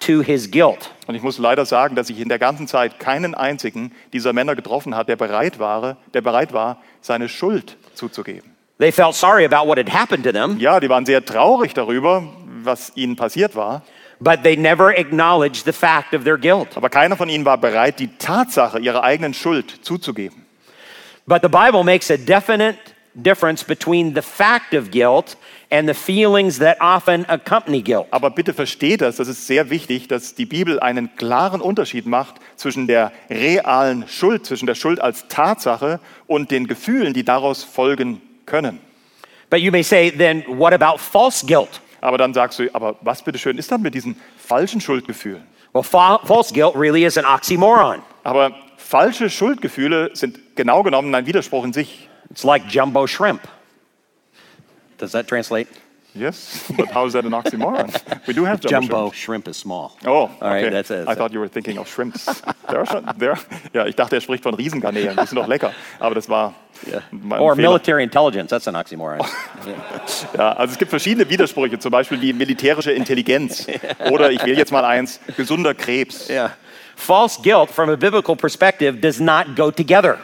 to 0.00 0.20
his 0.22 0.48
guilt. 0.50 0.90
Und 1.06 1.14
ich 1.14 1.22
muss 1.22 1.38
leider 1.38 1.64
sagen, 1.66 1.96
dass 1.96 2.10
ich 2.10 2.20
in 2.20 2.28
der 2.28 2.38
ganzen 2.38 2.68
Zeit 2.68 3.00
keinen 3.00 3.34
einzigen 3.34 3.92
dieser 4.12 4.32
Männer 4.32 4.54
getroffen 4.54 4.94
hat, 4.94 5.08
der 5.08 5.16
bereit 5.16 5.58
war, 5.58 5.96
der 6.14 6.20
bereit 6.20 6.52
war, 6.52 6.80
seine 7.00 7.28
Schuld 7.28 7.76
zuzugeben. 7.94 8.54
They 8.78 8.92
felt 8.92 9.14
sorry 9.14 9.44
about 9.44 9.66
what 9.66 9.78
had 9.78 9.92
happened 9.92 10.24
to 10.24 10.32
them, 10.32 10.58
Ja, 10.58 10.78
die 10.80 10.88
waren 10.88 11.06
sehr 11.06 11.24
traurig 11.24 11.72
darüber, 11.74 12.24
was 12.62 12.92
ihnen 12.94 13.16
passiert 13.16 13.56
war, 13.56 13.82
but 14.20 14.42
they 14.42 14.56
never 14.56 14.90
acknowledged 14.96 15.64
the 15.64 15.72
fact 15.72 16.14
of 16.14 16.24
their 16.24 16.36
guilt. 16.36 16.76
aber 16.76 16.90
keiner 16.90 17.16
von 17.16 17.28
ihnen 17.28 17.44
war 17.44 17.56
bereit, 17.58 17.98
die 17.98 18.08
Tatsache 18.18 18.78
ihrer 18.78 19.02
eigenen 19.02 19.32
Schuld 19.34 19.70
zuzugeben. 19.82 20.45
But 21.26 21.42
the 21.42 21.48
Bible 21.48 21.82
makes 21.82 22.10
a 22.10 22.16
definite 22.16 22.76
difference 23.14 23.64
between 23.64 24.14
the 24.14 24.22
fact 24.22 24.74
of 24.74 24.90
guilt 24.90 25.36
and 25.70 25.88
the 25.88 25.94
feelings 25.94 26.58
that 26.60 26.76
often 26.80 27.24
accompany 27.28 27.82
guilt. 27.82 28.06
Aber 28.12 28.30
bitte 28.30 28.52
versteht 28.54 29.00
das, 29.00 29.16
das 29.16 29.26
ist 29.26 29.46
sehr 29.46 29.68
wichtig, 29.70 30.06
dass 30.06 30.34
die 30.36 30.46
Bibel 30.46 30.78
einen 30.78 31.10
klaren 31.16 31.60
Unterschied 31.60 32.06
macht 32.06 32.36
zwischen 32.54 32.86
der 32.86 33.10
realen 33.28 34.06
Schuld, 34.06 34.46
zwischen 34.46 34.66
der 34.66 34.76
Schuld 34.76 35.00
als 35.00 35.26
Tatsache 35.28 35.98
und 36.28 36.50
den 36.52 36.68
Gefühlen, 36.68 37.12
die 37.14 37.24
daraus 37.24 37.64
folgen 37.64 38.20
können. 38.44 38.78
But 39.50 39.60
you 39.60 39.72
may 39.72 39.82
say, 39.82 40.10
then 40.12 40.44
what 40.46 40.72
about 40.72 40.98
false 40.98 41.44
guilt? 41.44 41.80
Aber 42.00 42.18
dann 42.18 42.34
sagst 42.34 42.58
du, 42.60 42.68
aber 42.72 42.96
was 43.00 43.22
bitteschön 43.22 43.58
ist 43.58 43.72
dann 43.72 43.82
mit 43.82 43.94
diesen 43.94 44.14
falschen 44.36 44.80
Schuldgefühlen? 44.80 45.42
Well, 45.72 45.82
fa- 45.82 46.20
false 46.24 46.52
guilt 46.54 46.76
really 46.76 47.04
is 47.04 47.18
an 47.18 47.24
oxymoron. 47.24 48.02
Aber 48.22 48.52
falsche 48.76 49.28
Schuldgefühle 49.30 50.10
sind 50.14 50.38
genau 50.56 50.82
genommen 50.82 51.14
ein 51.14 51.26
Widerspruch 51.26 51.64
in 51.64 51.72
sich. 51.72 52.08
It's 52.30 52.42
like 52.44 52.64
jumbo 52.68 53.06
shrimp. 53.06 53.42
Does 54.98 55.12
that 55.12 55.28
translate? 55.28 55.68
Yes, 56.14 56.64
but 56.74 56.88
how 56.94 57.04
is 57.06 57.12
that 57.12 57.26
an 57.26 57.32
oxymoron? 57.34 57.92
We 58.26 58.32
do 58.32 58.46
have 58.46 58.58
jumbo, 58.62 58.70
Jumbo 58.70 58.98
shrimp. 59.10 59.14
shrimp 59.44 59.48
is 59.48 59.58
small. 59.58 59.92
Oh, 60.06 60.10
All 60.10 60.30
right, 60.40 60.64
okay. 60.64 60.70
that's 60.70 60.90
it. 60.90 61.06
I 61.06 61.14
thought 61.14 61.30
you 61.34 61.40
were 61.40 61.48
thinking 61.48 61.76
of 61.76 61.86
shrimps. 61.90 62.24
There 62.70 62.78
are 62.80 62.86
schon, 62.86 63.04
there, 63.18 63.36
ja, 63.74 63.84
ich 63.84 63.96
dachte, 63.96 64.16
er 64.16 64.22
spricht 64.22 64.42
von 64.42 64.54
Riesengarnelen. 64.54 65.14
Die 65.14 65.26
sind 65.26 65.36
doch 65.36 65.46
lecker. 65.46 65.74
Aber 66.00 66.14
das 66.14 66.26
war 66.30 66.54
mein 67.10 67.38
Or 67.38 67.54
Fehler. 67.54 67.68
military 67.68 68.02
intelligence. 68.02 68.48
That's 68.48 68.66
an 68.66 68.76
oxymoron. 68.76 69.20
Ja, 70.38 70.52
also 70.54 70.72
es 70.72 70.78
gibt 70.78 70.88
verschiedene 70.88 71.28
Widersprüche, 71.28 71.78
zum 71.78 71.90
Beispiel 71.90 72.18
wie 72.22 72.32
militärische 72.32 72.92
Intelligenz. 72.92 73.66
Oder 74.10 74.30
ich 74.30 74.42
wähle 74.42 74.56
jetzt 74.56 74.72
mal 74.72 74.86
eins, 74.86 75.20
gesunder 75.36 75.74
Krebs. 75.74 76.30
yeah. 76.30 76.52
False 76.96 77.38
guilt, 77.42 77.70
from 77.70 77.90
a 77.90 77.96
biblical 77.96 78.34
perspective, 78.34 79.00
does 79.02 79.20
not 79.20 79.54
go 79.54 79.70
together. 79.70 80.16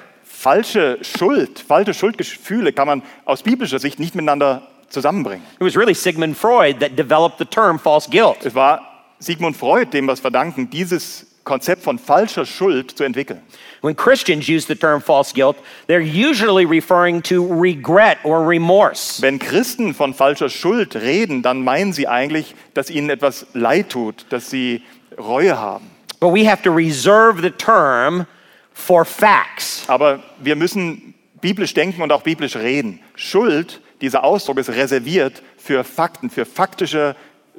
Falsche 0.43 0.99
Schuld, 1.03 1.61
falsche 1.61 1.95
Schuldgefühle 1.95 2.73
kann 2.73 2.89
man 2.89 3.03
aus 3.27 3.45
biblischer 3.45 3.79
Sicht 3.79 4.01
nicht 4.01 4.17
miteinander 4.17 4.67
zusammenbringen. 4.89 5.45
It 5.61 5.65
was 5.65 5.77
really 5.77 5.95
Sigmund 5.95 6.37
Freud 6.37 6.81
that 6.81 6.99
developed 6.99 7.39
the 7.39 7.45
term 7.45 7.79
false 7.79 8.11
guilt. 8.11 8.45
Es 8.45 8.53
war 8.53 8.81
Sigmund 9.21 9.57
Freud, 9.57 9.93
dem 9.93 10.07
wir 10.07 10.15
es 10.15 10.19
verdanken, 10.19 10.69
dieses 10.69 11.29
Konzept 11.45 11.85
von 11.85 11.97
falscher 11.97 12.45
Schuld 12.45 12.91
zu 12.91 13.05
entwickeln. 13.05 13.41
When 13.83 13.95
Christians 13.95 14.49
use 14.49 14.67
the 14.67 14.75
term 14.75 15.01
false 15.01 15.33
guilt, 15.33 15.55
they're 15.87 16.01
usually 16.01 16.65
referring 16.65 17.23
to 17.23 17.47
regret 17.47 18.19
or 18.25 18.45
remorse. 18.45 19.23
Wenn 19.23 19.39
Christen 19.39 19.95
von 19.95 20.13
falscher 20.13 20.49
Schuld 20.49 20.97
reden, 20.97 21.43
dann 21.43 21.63
meinen 21.63 21.93
sie 21.93 22.09
eigentlich, 22.09 22.57
dass 22.75 22.91
ihnen 22.91 23.11
etwas 23.11 23.47
leid 23.55 23.91
tut, 23.91 24.27
dass 24.31 24.51
sie 24.51 24.83
Reue 25.17 25.57
haben. 25.57 25.89
But 26.19 26.35
we 26.35 26.51
have 26.51 26.65
to 26.65 26.73
reserve 26.73 27.41
the 27.41 27.51
term 27.53 28.27
for 28.75 29.05
facts. 29.05 29.85
Aber 29.89 30.23
wir 30.39 30.57
müssen 30.57 31.15
biblisch 31.41 31.75
denken 31.75 32.03
und 32.03 32.13
auch 32.13 32.23
biblisch 32.23 32.57
reden. 32.57 33.01
Schuld, 33.15 33.81
dieser 34.01 34.25
Ausdruck 34.25 34.59
ist 34.59 34.71
reserviert 34.71 35.43
für 35.57 35.85
Fakten, 35.85 36.31
für 36.31 36.45
faktische, 36.45 37.15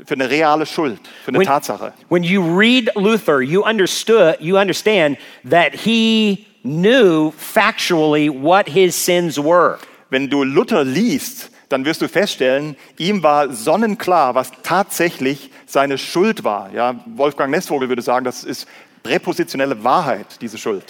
für 0.06 0.14
eine 0.16 0.30
reale 0.30 0.66
Schuld, 0.66 1.00
für 1.24 1.30
eine 1.30 1.40
When, 1.40 1.48
Tatsache. 1.48 1.94
when 2.10 2.24
you 2.24 2.42
read 2.42 2.90
Luther, 2.96 3.42
you 3.42 3.64
understood, 3.64 4.38
you 4.40 4.58
understand 4.58 5.18
that 5.50 5.74
he 5.74 6.46
knew 6.64 7.32
factually 7.38 8.30
what 8.30 8.68
his 8.68 8.96
sins 8.96 9.38
were. 9.38 9.78
Wenn 10.10 10.30
du 10.30 10.44
Luther 10.44 10.84
liest, 10.84 11.50
dann 11.70 11.86
wirst 11.86 12.02
du 12.02 12.08
feststellen, 12.08 12.76
ihm 12.98 13.24
war 13.24 13.52
sonnenklar, 13.52 14.36
was 14.36 14.52
tatsächlich 14.62 15.50
seine 15.66 15.98
Schuld 15.98 16.44
war. 16.44 16.72
Ja, 16.72 17.04
Wolfgang 17.16 17.50
Nessvogel 17.52 17.90
würde 17.90 18.02
sagen, 18.04 18.24
das 18.26 18.44
ist 18.44 18.68
präpositionelle 19.04 19.84
Wahrheit, 19.84 20.42
diese 20.42 20.58
Schuld. 20.58 20.86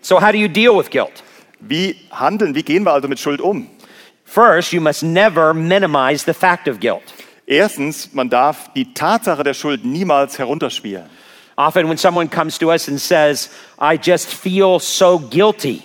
So 0.00 0.20
how 0.20 0.32
do 0.32 0.38
you 0.38 0.48
deal 0.48 0.76
with 0.76 0.90
guilt? 0.90 1.22
Wie 1.60 1.96
handeln, 2.10 2.54
wie 2.54 2.62
gehen 2.62 2.84
wir 2.84 2.92
also 2.92 3.08
mit 3.08 3.18
Schuld 3.18 3.40
um? 3.40 3.68
First, 4.24 4.72
you 4.72 4.80
must 4.80 5.02
never 5.02 5.54
minimize 5.54 6.24
the 6.24 6.34
fact 6.34 6.68
of 6.68 6.80
guilt. 6.80 7.02
Erstens, 7.46 8.12
man 8.12 8.28
darf 8.28 8.72
die 8.74 8.92
Tatsache 8.92 9.44
der 9.44 9.54
Schuld 9.54 9.84
niemals 9.84 10.38
herunterspielen. 10.38 11.08
Often, 11.56 11.88
when 11.88 11.96
someone 11.96 12.28
comes 12.28 12.58
to 12.58 12.70
us 12.70 12.88
and 12.88 13.00
says, 13.00 13.48
I 13.78 13.96
just 13.96 14.34
feel 14.34 14.78
so 14.80 15.18
guilty, 15.18 15.82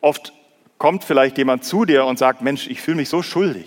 Oft 0.00 0.32
kommt 0.78 1.04
vielleicht 1.04 1.38
jemand 1.38 1.64
zu 1.64 1.84
dir 1.84 2.04
und 2.04 2.18
sagt, 2.18 2.42
Mensch, 2.42 2.66
ich 2.68 2.80
fühle 2.80 2.96
mich 2.98 3.08
so 3.08 3.22
schuldig. 3.22 3.66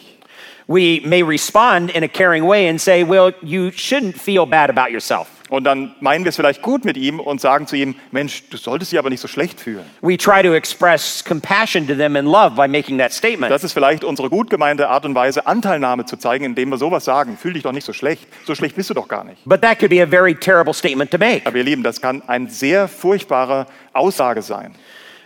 we 0.67 0.99
may 0.99 1.23
respond 1.23 1.89
in 1.89 2.03
a 2.03 2.07
caring 2.07 2.45
way 2.45 2.67
and 2.67 2.79
say, 2.79 3.03
Well, 3.03 3.31
you 3.41 3.71
shouldn't 3.71 4.15
feel 4.15 4.45
bad 4.45 4.69
about 4.69 4.91
yourself. 4.91 5.38
Und 5.49 5.63
dann 5.63 5.95
meinen 5.99 6.23
wir 6.25 6.29
es 6.29 6.35
vielleicht 6.35 6.61
gut 6.61 6.85
mit 6.85 6.95
ihm 6.95 7.19
und 7.19 7.41
sagen 7.41 7.65
zu 7.65 7.75
ihm, 7.75 7.95
Mensch, 8.11 8.43
du 8.49 8.57
solltest 8.57 8.91
dich 8.91 8.99
aber 8.99 9.09
nicht 9.09 9.19
so 9.19 9.27
schlecht 9.27 9.59
fühlen. 9.59 9.83
We 10.01 10.15
try 10.17 10.43
to 10.43 10.53
express 10.53 11.23
compassion 11.23 11.87
to 11.87 11.95
them 11.95 12.15
and 12.15 12.27
love 12.27 12.51
by 12.51 12.67
making 12.67 12.99
that 12.99 13.11
statement. 13.11 13.51
Das 13.51 13.63
ist 13.63 13.73
vielleicht 13.73 14.03
unsere 14.03 14.29
gut 14.29 14.49
gemeinte 14.49 14.89
Art 14.89 15.05
und 15.05 15.15
Weise, 15.15 15.47
Anteilnahme 15.47 16.05
zu 16.05 16.17
zeigen, 16.17 16.45
indem 16.45 16.69
wir 16.69 16.77
sowas 16.77 17.03
sagen. 17.03 17.37
Fühl 17.37 17.53
dich 17.53 17.63
doch 17.63 17.71
nicht 17.71 17.85
so 17.85 17.93
schlecht. 17.93 18.27
So 18.45 18.53
schlecht 18.53 18.75
bist 18.75 18.89
du 18.89 18.93
doch 18.93 19.07
gar 19.07 19.23
nicht. 19.23 19.43
But 19.45 19.61
that 19.61 19.79
could 19.79 19.89
be 19.89 20.01
a 20.03 20.07
very 20.07 20.35
terrible 20.35 20.73
statement 20.73 21.09
to 21.11 21.17
make 21.17 21.41
Aber 21.45 21.57
ihr 21.57 21.63
Lieben, 21.63 21.83
das 21.83 21.99
kann 21.99 22.21
eine 22.27 22.49
sehr 22.49 22.87
furchtbare 22.87 23.65
Aussage 23.93 24.41
sein. 24.43 24.75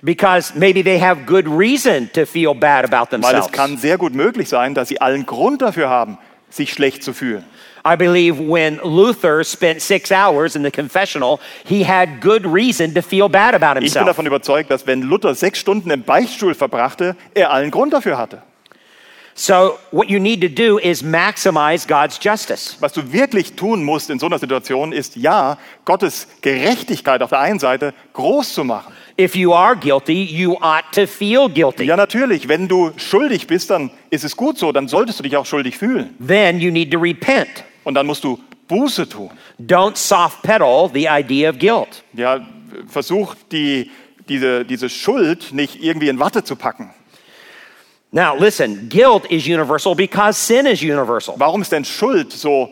because 0.05 0.53
maybe 0.57 0.83
they 0.83 0.99
have 0.99 1.25
good 1.25 1.47
reason 1.47 2.09
to 2.13 2.25
feel 2.25 2.53
bad 2.53 2.83
about 2.85 3.09
Weil 3.11 3.21
themselves. 3.21 3.45
es 3.47 3.51
kann 3.51 3.77
sehr 3.77 3.97
gut 3.97 4.13
möglich 4.13 4.49
sein, 4.49 4.73
dass 4.73 4.89
sie 4.89 4.99
allen 4.99 5.25
Grund 5.25 5.61
dafür 5.61 5.89
haben, 5.89 6.17
sich 6.55 6.71
schlecht 6.71 7.03
zu 7.03 7.13
fühlen. 7.13 7.43
I 7.85 7.97
believe 7.97 8.39
when 8.39 8.79
Luther 8.83 9.43
spent 9.43 9.81
six 9.81 10.09
hours 10.09 10.55
in 10.55 10.63
the 10.63 10.71
confessional, 10.71 11.39
he 11.65 11.83
had 11.83 12.21
good 12.21 12.45
reason 12.45 12.93
to 12.93 13.01
feel 13.01 13.27
bad 13.27 13.53
about 13.55 13.71
Ich 13.71 13.73
bin 13.73 13.83
himself. 13.83 14.05
davon 14.05 14.25
überzeugt, 14.25 14.71
dass 14.71 14.87
wenn 14.87 15.01
Luther 15.01 15.35
sechs 15.35 15.59
Stunden 15.59 15.89
im 15.91 16.03
Beichtstuhl 16.03 16.53
verbrachte, 16.55 17.17
er 17.33 17.51
allen 17.51 17.71
Grund 17.71 17.91
dafür 17.91 18.17
hatte. 18.17 18.41
So, 19.35 19.79
what 19.91 20.09
you 20.09 20.19
need 20.19 20.41
to 20.41 20.47
do 20.47 20.77
is 20.77 21.01
maximize 21.01 21.87
God's 21.87 22.19
justice. 22.21 22.77
Was 22.79 22.93
du 22.93 23.11
wirklich 23.11 23.53
tun 23.55 23.83
musst 23.83 24.11
in 24.11 24.19
so 24.19 24.27
einer 24.27 24.37
Situation 24.37 24.91
ist, 24.93 25.15
ja, 25.15 25.57
Gottes 25.85 26.27
Gerechtigkeit 26.41 27.23
auf 27.23 27.31
der 27.31 27.39
einen 27.39 27.57
Seite 27.57 27.95
groß 28.13 28.53
zu 28.53 28.63
machen. 28.63 28.93
If 29.19 29.35
you 29.35 29.53
are 29.53 29.75
guilty, 29.75 30.23
you 30.23 30.57
ought 30.59 30.91
to 30.93 31.05
feel 31.05 31.47
guilty. 31.47 31.83
Ja, 31.83 31.95
natürlich, 31.95 32.47
wenn 32.47 32.67
du 32.67 32.91
schuldig 32.97 33.45
bist, 33.45 33.69
dann 33.69 33.91
ist 34.09 34.23
es 34.23 34.35
gut 34.35 34.57
so, 34.57 34.71
dann 34.71 34.87
solltest 34.87 35.19
du 35.19 35.23
dich 35.23 35.37
auch 35.37 35.45
schuldig 35.45 35.77
fühlen. 35.77 36.15
Then 36.25 36.59
you 36.59 36.71
need 36.71 36.91
to 36.91 36.99
repent. 36.99 37.63
Und 37.83 37.93
dann 37.93 38.07
musst 38.07 38.23
du 38.23 38.39
Buße 38.67 39.07
tun. 39.07 39.29
Don't 39.59 39.95
soft 39.97 40.41
pedal 40.41 40.89
the 40.93 41.07
idea 41.07 41.49
of 41.49 41.59
guilt. 41.59 42.03
Ja, 42.13 42.39
versuch 42.87 43.35
die, 43.51 43.91
diese, 44.27 44.65
diese 44.65 44.89
Schuld 44.89 45.53
nicht 45.53 45.83
irgendwie 45.83 46.09
in 46.09 46.19
Watte 46.19 46.43
zu 46.43 46.55
packen. 46.55 46.89
Now, 48.11 48.35
listen, 48.37 48.89
guilt 48.89 49.25
is 49.31 49.45
universal 49.45 49.95
because 49.95 50.39
sin 50.39 50.65
is 50.65 50.81
universal. 50.81 51.35
Warum 51.37 51.61
ist 51.61 51.71
denn 51.71 51.85
Schuld 51.85 52.31
so 52.31 52.71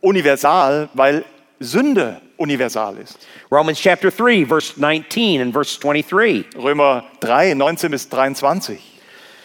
universal? 0.00 0.88
Weil 0.94 1.24
Sünde 1.60 2.20
universal 2.36 2.96
ist. 2.98 3.18
Romans 3.50 3.80
chapter 3.80 4.10
3, 4.10 4.44
verse 4.44 4.76
19 4.76 5.40
and 5.40 5.52
verse 5.52 5.78
23. 5.78 6.46
Römer 6.56 7.04
3, 7.20 7.54
19 7.54 7.90
bis 7.90 8.08
23. 8.08 8.78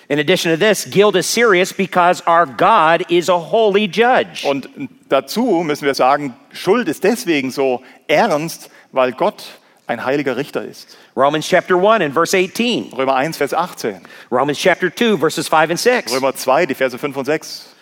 In 0.09 0.19
addition 0.19 0.51
to 0.51 0.57
this, 0.57 0.85
guilt 0.85 1.15
is 1.15 1.25
serious 1.25 1.71
because 1.71 2.21
our 2.27 2.45
God 2.45 3.05
is 3.09 3.29
a 3.29 3.37
holy 3.37 3.87
judge. 3.87 4.45
Und 4.45 4.69
dazu 5.09 5.63
müssen 5.63 5.85
wir 5.85 5.95
sagen, 5.95 6.35
Schuld 6.51 6.87
ist 6.87 7.03
deswegen 7.03 7.51
so 7.51 7.81
ernst, 8.07 8.69
weil 8.91 9.13
Gott 9.13 9.43
ein 9.87 10.05
heiliger 10.05 10.37
Richter 10.37 10.63
ist. 10.63 10.97
Romans 11.15 11.47
chapter 11.47 11.75
1 11.75 12.03
and 12.03 12.13
verse 12.13 12.35
18. 12.35 12.93
Römer 12.95 13.15
1, 13.15 13.37
Vers 13.37 13.53
18. 13.53 14.01
Romans 14.31 14.59
chapter 14.59 14.89
2 14.89 15.17
verses 15.17 15.47
5 15.47 15.71
and 15.71 15.79
6. 15.79 16.13
Römer 16.13 16.35
2, 16.35 16.67
die 16.67 16.75
Verse 16.75 16.97
5 16.97 17.17
und 17.17 17.25
6. 17.25 17.72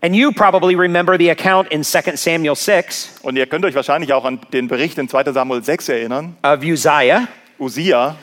And 0.00 0.14
you 0.14 0.32
probably 0.32 0.76
remember 0.76 1.18
the 1.18 1.30
account 1.30 1.72
in 1.72 1.82
2 1.82 2.14
Samuel 2.16 2.54
6 2.54 3.20
Und 3.22 3.36
ihr 3.36 3.46
könnt 3.46 3.64
euch 3.64 3.74
wahrscheinlich 3.74 4.12
auch 4.12 4.24
an 4.24 4.38
den 4.52 4.68
Bericht 4.68 4.96
in 4.98 5.08
2 5.08 5.32
Samuel 5.32 5.64
6 5.64 5.88
erinnern. 5.88 6.36
of 6.44 6.62
Uzziah. 6.62 7.26
Usia, 7.58 8.16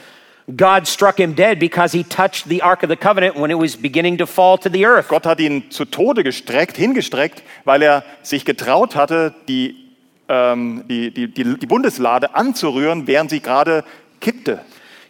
God 0.55 0.87
struck 0.87 1.17
him 1.17 1.35
dead 1.35 1.59
because 1.59 1.91
he 1.91 2.03
touched 2.03 2.47
the 2.47 2.61
Ark 2.61 2.83
of 2.83 2.89
the 2.89 2.95
Covenant 2.95 3.35
when 3.35 3.51
it 3.51 3.57
was 3.57 3.75
beginning 3.75 4.17
to 4.19 4.25
fall 4.25 4.57
to 4.59 4.69
the 4.69 4.85
earth. 4.85 5.09
Gott 5.09 5.25
hat 5.25 5.39
ihn 5.41 5.69
zu 5.71 5.83
Tode 5.83 6.23
gestreckt, 6.23 6.77
hingestreckt, 6.77 7.43
weil 7.65 7.81
er 7.81 8.03
sich 8.21 8.45
getraut 8.45 8.95
hatte, 8.95 9.33
die, 9.49 9.75
ähm, 10.29 10.85
die, 10.87 11.11
die, 11.11 11.27
die, 11.27 11.57
die 11.57 11.65
Bundeslade 11.65 12.35
anzurühren, 12.35 13.07
während 13.07 13.31
sie 13.31 13.41
gerade 13.41 13.83
kippte. 14.21 14.61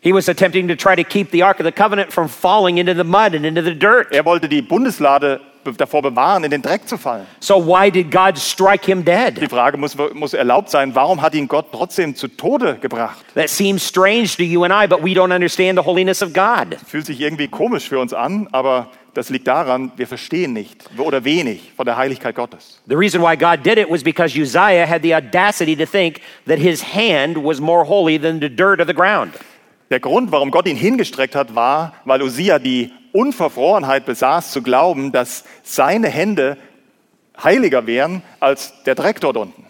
He 0.01 0.13
was 0.13 0.29
attempting 0.29 0.67
to 0.67 0.75
try 0.75 0.95
to 0.95 1.03
keep 1.03 1.31
the 1.31 1.43
Ark 1.43 1.59
of 1.59 1.65
the 1.65 1.71
Covenant 1.71 2.11
from 2.11 2.27
falling 2.27 2.77
into 2.77 2.95
the 2.95 3.03
mud 3.03 3.35
and 3.35 3.45
into 3.45 3.61
the 3.61 3.75
dirt. 3.77 4.07
Er 4.11 4.25
wollte 4.25 4.47
die 4.49 4.61
Bundeslade 4.63 5.41
davor 5.77 6.01
bewahren, 6.01 6.43
in 6.43 6.51
den 6.51 6.61
Dreck 6.61 6.87
zu 6.87 6.97
fallen. 6.97 7.25
So 7.39 7.65
why 7.65 7.91
did 7.91 8.11
God 8.11 8.37
strike 8.37 8.85
him 8.85 9.03
Die 9.03 9.11
dead? 9.11 9.49
Frage 9.49 9.77
muss, 9.77 9.95
muss 10.13 10.33
erlaubt 10.33 10.69
sein, 10.69 10.93
warum 10.95 11.21
hat 11.21 11.35
ihn 11.35 11.47
Gott 11.47 11.67
trotzdem 11.71 12.15
zu 12.15 12.27
Tode 12.27 12.77
gebracht? 12.79 13.25
That 13.35 13.49
seems 13.49 13.87
strange 13.87 14.35
to 14.37 14.43
you 14.43 14.63
and 14.63 14.73
I, 14.73 14.87
but 14.87 15.03
we 15.03 15.13
don't 15.13 15.33
understand 15.33 15.77
the 15.77 15.85
holiness 15.85 16.21
of 16.21 16.33
God. 16.33 16.77
Fühlt 16.87 17.05
sich 17.05 17.19
irgendwie 17.19 17.47
komisch 17.47 17.89
für 17.89 17.99
uns 17.99 18.13
an, 18.13 18.47
aber 18.51 18.89
das 19.15 19.29
liegt 19.29 19.47
daran, 19.47 19.91
wir 19.95 20.07
verstehen 20.07 20.51
nicht 20.51 20.89
oder 20.97 21.23
wenig 21.23 21.71
von 21.75 21.85
der 21.85 21.95
Heiligkeit 21.95 22.35
Gottes. 22.35 22.81
The 22.87 22.95
reason 22.95 23.21
why 23.21 23.37
God 23.37 23.65
did 23.65 23.77
it 23.77 23.89
was 23.89 24.03
because 24.03 24.37
Uzziah 24.37 24.85
had 24.85 25.01
the 25.03 25.15
audacity 25.15 25.75
to 25.77 25.85
think 25.85 26.19
that 26.47 26.59
his 26.59 26.83
hand 26.83 27.37
was 27.37 27.59
more 27.61 27.85
holy 27.87 28.19
than 28.19 28.41
the 28.41 28.49
dirt 28.49 28.81
of 28.81 28.87
the 28.87 28.93
ground. 28.93 29.33
Der 29.89 29.99
Grund, 29.99 30.31
warum 30.31 30.51
Gott 30.51 30.67
ihn 30.67 30.75
hingestreckt 30.75 31.35
hat, 31.35 31.55
war, 31.55 31.93
weil 32.05 32.21
Usia 32.23 32.59
die 32.59 32.91
Unverfrorenheit 33.15 34.05
besaß, 34.05 34.51
zu 34.51 34.61
glauben, 34.61 35.11
dass 35.11 35.45
seine 35.63 36.09
Hände 36.09 36.57
heiliger 37.41 37.87
wären 37.87 38.21
als 38.39 38.73
der 38.83 38.95
Dreck 38.95 39.21
dort 39.21 39.37
unten. 39.37 39.65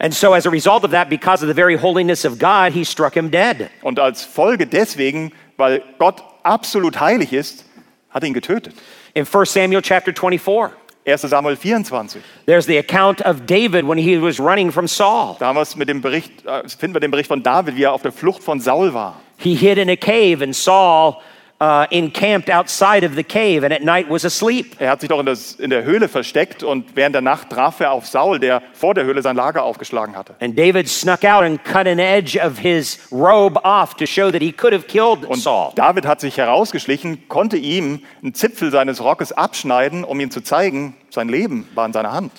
And 0.00 0.14
so, 0.14 0.32
as 0.32 0.46
a 0.46 0.50
result 0.50 0.84
of 0.84 0.92
that, 0.92 1.08
because 1.08 1.42
of 1.42 1.48
the 1.48 1.54
very 1.54 1.76
holiness 1.76 2.24
of 2.24 2.38
God, 2.38 2.72
he 2.72 2.84
struck 2.84 3.14
him 3.14 3.30
dead. 3.30 3.68
Und 3.82 3.98
als 3.98 4.24
Folge 4.24 4.66
deswegen, 4.66 5.32
weil 5.56 5.82
Gott 5.98 6.22
absolut 6.44 7.00
heilig 7.00 7.32
ist, 7.32 7.64
hat 8.10 8.22
ihn 8.22 8.32
getötet. 8.32 8.74
In 9.14 9.26
1 9.26 9.52
Samuel 9.52 9.82
chapter 9.82 10.12
24, 10.14 10.76
1 11.04 11.22
Samuel 11.22 11.56
24. 11.56 12.22
there's 12.46 12.66
the 12.66 12.78
account 12.78 13.20
of 13.22 13.44
David 13.46 13.88
when 13.88 13.98
he 13.98 14.16
was 14.22 14.38
running 14.38 14.70
from 14.70 14.86
Saul. 14.86 15.36
Da 15.40 15.46
haben 15.46 15.56
wir 15.56 15.62
es 15.62 15.74
mit 15.74 15.88
dem 15.88 16.00
Bericht, 16.00 16.46
äh, 16.46 16.68
finden 16.68 16.94
wir 16.94 17.00
den 17.00 17.10
Bericht 17.10 17.28
von 17.28 17.42
David, 17.42 17.74
wie 17.76 17.82
er 17.82 17.92
auf 17.92 18.02
der 18.02 18.12
Flucht 18.12 18.42
von 18.42 18.60
Saul 18.60 18.94
war. 18.94 19.20
He 19.36 19.56
hid 19.56 19.78
in 19.78 19.90
a 19.90 19.96
cave, 19.96 20.44
and 20.44 20.54
Saul 20.54 21.16
uh, 21.60 21.86
encamped 21.90 22.50
outside 22.50 23.04
of 23.04 23.14
the 23.14 23.24
cave, 23.24 23.64
and 23.64 23.72
at 23.72 23.82
night 23.82 24.08
was 24.08 24.24
asleep. 24.24 24.76
Er 24.78 24.90
hat 24.90 25.00
sich 25.00 25.08
doch 25.08 25.18
in, 25.20 25.26
das, 25.26 25.54
in 25.54 25.70
der 25.70 25.84
Höhle 25.84 26.08
versteckt 26.08 26.62
und 26.62 26.94
während 26.94 27.14
der 27.14 27.22
Nacht 27.22 27.50
traf 27.50 27.80
er 27.80 27.92
auf 27.92 28.06
Saul, 28.06 28.38
der 28.38 28.62
vor 28.72 28.94
der 28.94 29.04
Höhle 29.04 29.22
sein 29.22 29.36
Lager 29.36 29.64
aufgeschlagen 29.64 30.16
hatte. 30.16 30.34
And 30.40 30.56
David 30.56 30.88
snuck 30.88 31.24
out 31.24 31.42
and 31.42 31.62
cut 31.64 31.86
an 31.86 31.98
edge 31.98 32.38
of 32.38 32.58
his 32.58 32.98
robe 33.10 33.58
off 33.64 33.94
to 33.94 34.06
show 34.06 34.30
that 34.30 34.40
he 34.40 34.52
could 34.52 34.72
have 34.72 34.86
killed 34.86 35.24
Und 35.24 35.40
Saul. 35.40 35.72
David 35.74 36.06
hat 36.06 36.20
sich 36.20 36.36
herausgeschlichen, 36.36 37.28
konnte 37.28 37.56
ihm 37.56 38.02
einen 38.22 38.34
Zipfel 38.34 38.70
seines 38.70 39.02
Rockes 39.02 39.32
abschneiden, 39.32 40.04
um 40.04 40.20
ihm 40.20 40.30
zu 40.30 40.40
zeigen, 40.42 40.96
sein 41.10 41.28
Leben 41.28 41.68
war 41.74 41.86
in 41.86 41.92
seiner 41.92 42.12
Hand. 42.12 42.32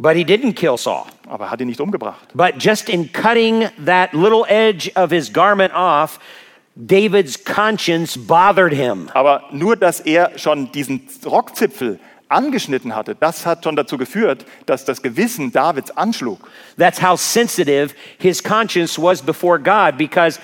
But 0.00 0.14
he 0.14 0.24
didn't 0.24 0.54
kill 0.54 0.76
Saul. 0.78 1.06
Aber 1.28 1.46
er 1.46 1.50
hat 1.50 1.60
ihn 1.60 1.66
nicht 1.66 1.80
umgebracht. 1.80 2.28
But 2.32 2.54
just 2.58 2.88
in 2.88 3.12
cutting 3.12 3.68
that 3.84 4.12
little 4.12 4.44
edge 4.48 4.90
of 4.94 5.10
his 5.10 5.32
garment 5.32 5.74
off, 5.74 6.20
David's 6.78 7.36
conscience 7.44 8.16
bothered 8.16 8.72
him. 8.72 9.08
Aber 9.12 9.42
nur, 9.50 9.76
dass 9.76 9.98
er 9.98 10.38
schon 10.38 10.70
diesen 10.70 11.02
Rockzipfel 11.26 11.98
angeschnitten 12.28 12.94
hatte, 12.94 13.16
das 13.16 13.46
hat 13.46 13.64
schon 13.64 13.74
dazu 13.74 13.98
geführt, 13.98 14.44
dass 14.66 14.84
das 14.84 15.02
Gewissen 15.02 15.50
Davids 15.50 15.90
anschlug. 15.90 16.38
That's 16.76 17.02
how 17.02 17.18
sensitive 17.18 17.94
his 18.18 18.42
conscience 18.42 18.96
was 18.96 19.20
before 19.20 19.58
God 19.58 19.98
because 19.98 20.38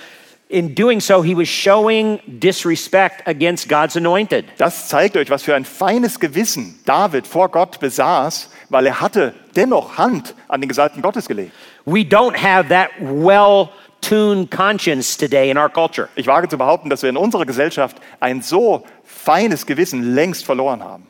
in 0.49 0.75
doing 0.75 1.01
so, 1.01 1.23
he 1.23 1.37
was 1.37 1.49
showing 1.49 2.21
disrespect 2.27 3.27
against 3.27 3.69
God's 3.69 3.97
anointed. 3.97 4.45
Das 4.59 4.89
zeigt 4.89 5.17
euch, 5.17 5.31
was 5.31 5.43
für 5.43 5.55
ein 5.55 5.65
feines 5.65 6.21
Gewissen 6.21 6.81
David 6.85 7.27
vor 7.27 7.49
Gott 7.49 7.81
besaß, 7.81 8.51
weil 8.69 8.87
er 8.87 9.01
hatte 9.01 9.35
dennoch 9.57 9.99
Hand 9.99 10.35
an 10.49 10.61
den 10.61 10.69
Gesalbten 10.69 11.01
Gottes 11.01 11.29
gelegt. 11.29 11.53
We 11.87 12.01
don't 12.01 12.37
have 12.37 12.69
that 12.69 12.91
well 13.01 13.71
tuned 14.09 14.51
conscience 14.51 15.17
today 15.17 15.51
in 15.51 15.57
our 15.57 15.69
culture. 15.69 16.09
Ich 16.15 16.27
wage 16.27 16.49
zu 16.49 16.59
behaupten, 16.59 16.91
dass 16.91 17.03
wir 17.03 17.11
in 17.11 17.17
unserer 17.17 17.47
Gesellschaft 17.47 17.97
ein 18.21 18.43
so 18.43 18.85
feines 19.05 19.67
Gewissen 19.67 20.15
längst 20.15 20.45
verloren 20.45 20.83
haben. 20.83 21.07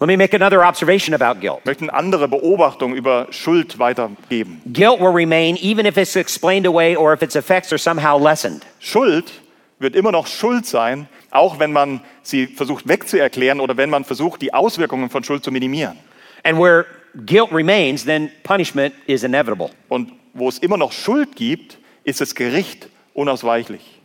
Let 0.00 0.08
me 0.08 0.16
make 0.16 0.34
another 0.34 0.66
observation 0.66 1.14
about 1.14 1.40
guilt. 1.40 1.60
Ich 1.60 1.66
möchte 1.66 1.84
eine 1.84 1.94
andere 1.94 2.28
Beobachtung 2.28 2.94
über 2.94 3.28
Schuld 3.30 3.78
weitergeben. 3.78 4.60
Guilt 4.66 5.00
will 5.00 5.12
remain 5.12 5.56
even 5.56 5.86
if 5.86 5.96
it's 5.96 6.16
explained 6.16 6.66
away 6.66 6.96
or 6.96 7.14
if 7.14 7.22
its 7.22 7.36
effects 7.36 7.72
are 7.72 7.78
somehow 7.78 8.18
lessened. 8.18 8.66
Schuld 8.80 9.32
wird 9.78 9.94
immer 9.94 10.12
noch 10.12 10.26
Schuld 10.26 10.66
sein, 10.66 11.08
auch 11.30 11.58
wenn 11.58 11.72
man 11.72 12.00
sie 12.22 12.46
versucht 12.48 12.88
wegzuerklären 12.88 13.60
oder 13.60 13.76
wenn 13.76 13.88
man 13.88 14.04
versucht, 14.04 14.42
die 14.42 14.52
Auswirkungen 14.52 15.10
von 15.10 15.24
Schuld 15.24 15.44
zu 15.44 15.50
minimieren. 15.50 15.96
And 16.42 16.58
where 16.58 16.86
guilt 17.24 17.52
remains, 17.52 18.04
then 18.04 18.30
punishment 18.42 18.94
is 19.06 19.22
inevitable. 19.22 19.70
Und 19.88 20.12
wo 20.34 20.48
es 20.48 20.58
immer 20.58 20.76
noch 20.76 20.92
Schuld 20.92 21.36
gibt, 21.36 21.78
ist 22.04 22.20
das 22.20 22.34
Gericht 22.34 22.88
unausweichlich. 23.14 24.00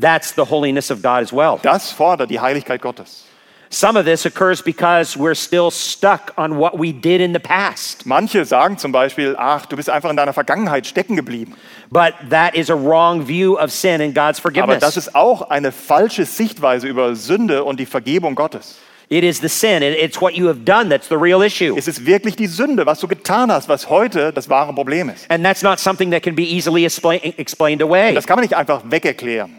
That's 0.00 0.34
the 0.34 0.42
holiness 0.42 0.90
of 0.90 1.02
God 1.02 1.22
as 1.22 1.32
well. 1.32 1.58
Das 1.62 1.92
fordert 1.92 2.30
die 2.30 2.40
Heiligkeit 2.40 2.82
Gottes. 2.82 3.24
Some 3.70 3.96
of 3.96 4.04
this 4.04 4.24
occurs 4.24 4.62
because 4.62 5.16
we're 5.16 5.34
still 5.34 5.70
stuck 5.70 6.32
on 6.36 6.58
what 6.58 6.78
we 6.78 6.92
did 6.92 7.20
in 7.20 7.32
the 7.32 7.40
past. 7.40 8.06
Manche 8.06 8.44
sagen 8.44 8.78
zum 8.78 8.92
Beispiel, 8.92 9.34
ach, 9.36 9.66
du 9.66 9.74
bist 9.74 9.90
einfach 9.90 10.10
in 10.10 10.16
deiner 10.16 10.32
Vergangenheit 10.32 10.86
stecken 10.86 11.16
geblieben. 11.16 11.54
But 11.90 12.14
that 12.30 12.54
is 12.54 12.70
a 12.70 12.74
wrong 12.74 13.26
view 13.26 13.56
of 13.58 13.72
sin 13.72 14.00
and 14.00 14.14
God's 14.14 14.38
Aber 14.44 14.52
das 14.52 14.62
forgiveness. 14.62 14.96
ist 14.96 15.14
auch 15.16 15.50
eine 15.50 15.72
falsche 15.72 16.24
Sichtweise 16.24 16.86
über 16.86 17.16
Sünde 17.16 17.64
und 17.64 17.80
die 17.80 17.86
Vergebung 17.86 18.36
Gottes. 18.36 18.76
It 19.10 19.22
is 19.22 19.40
the 19.40 19.48
sin, 19.48 19.82
it- 19.82 19.98
it's 20.02 20.20
what 20.20 20.34
you 20.34 20.46
have 20.48 20.64
done 20.64 20.88
that's 20.88 21.08
the 21.08 21.16
real 21.16 21.42
issue. 21.42 21.74
Es 21.76 21.88
ist 21.88 22.06
wirklich 22.06 22.36
die 22.36 22.46
Sünde, 22.46 22.86
was 22.86 23.00
du 23.00 23.08
getan 23.08 23.52
hast, 23.52 23.68
was 23.68 23.90
heute 23.90 24.32
das 24.32 24.48
wahre 24.48 24.72
Problem 24.72 25.10
ist. 25.10 25.30
And 25.30 25.44
that's 25.44 25.62
not 25.62 25.78
something 25.78 26.10
that 26.10 26.22
can 26.22 26.34
be 26.34 26.42
easily 26.44 26.86
expla- 26.86 27.20
explained 27.38 27.82
away. 27.82 28.14
Das 28.14 28.26
kann 28.26 28.36
man 28.36 28.42
nicht 28.44 28.54
einfach 28.54 28.82
wegerklären. 28.90 29.50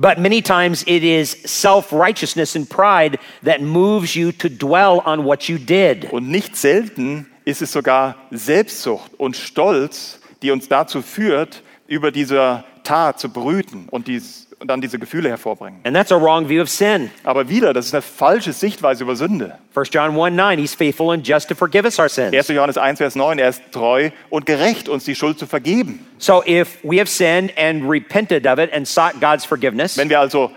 But 0.00 0.18
many 0.18 0.40
times 0.42 0.82
it 0.86 1.02
is 1.02 1.36
self 1.44 1.92
righteousness 1.92 2.54
and 2.54 2.68
pride 2.68 3.18
that 3.44 3.60
moves 3.60 4.14
you 4.14 4.30
to 4.30 4.48
dwell 4.48 5.02
on 5.04 5.24
what 5.24 5.48
you 5.48 5.58
did. 5.58 6.12
Und 6.12 6.28
nicht 6.30 6.56
selten 6.56 7.26
ist 7.44 7.62
es 7.62 7.72
sogar 7.72 8.14
Selbstsucht 8.30 9.10
und 9.18 9.36
Stolz, 9.36 10.20
die 10.42 10.52
uns 10.52 10.68
dazu 10.68 11.02
führt, 11.02 11.62
über 11.88 12.12
diese 12.12 12.62
Tat 12.84 13.18
zu 13.18 13.28
brüten 13.28 13.88
und, 13.90 14.06
dies, 14.06 14.46
und 14.47 14.47
dann 14.64 14.80
diese 14.80 14.98
Gefühle 14.98 15.28
hervorbringen. 15.28 15.80
And 15.84 15.94
that's 15.94 16.10
a 16.10 16.20
wrong 16.20 16.48
view 16.48 16.60
of 16.60 16.68
sin. 16.68 17.10
Aber 17.24 17.48
wieder, 17.48 17.72
das 17.72 17.86
ist 17.86 17.94
eine 17.94 18.02
falsche 18.02 18.52
Sichtweise 18.52 19.04
über 19.04 19.16
Sünde. 19.16 19.58
1 19.74 19.88
John 19.92 20.18
1 20.18 20.36
9, 20.36 20.58
he's 20.58 20.74
faithful 20.74 21.10
and 21.10 21.26
just 21.26 21.48
to 21.48 21.54
forgive 21.54 21.84
us 21.84 21.98
our 21.98 22.08
sins. 22.08 22.34
1. 22.34 22.48
Johannes 22.48 22.76
1, 22.76 22.98
Vers 22.98 23.14
9, 23.14 23.38
er 23.38 23.50
ist 23.50 23.62
treu 23.70 24.10
und 24.30 24.46
gerecht, 24.46 24.88
uns 24.88 25.04
die 25.04 25.14
Schuld 25.14 25.38
zu 25.38 25.46
vergeben. 25.46 26.06
So 26.18 26.42
if 26.46 26.78
we 26.82 26.98
have 26.98 27.08
sinned 27.08 27.52
and 27.56 27.88
repented 27.88 28.46
of 28.46 28.58
it 28.58 28.72
and 28.72 28.86
sought 28.86 29.20
God's 29.20 29.44
forgiveness, 29.44 29.96
Wenn 29.96 30.10
wir 30.10 30.20
also 30.20 30.50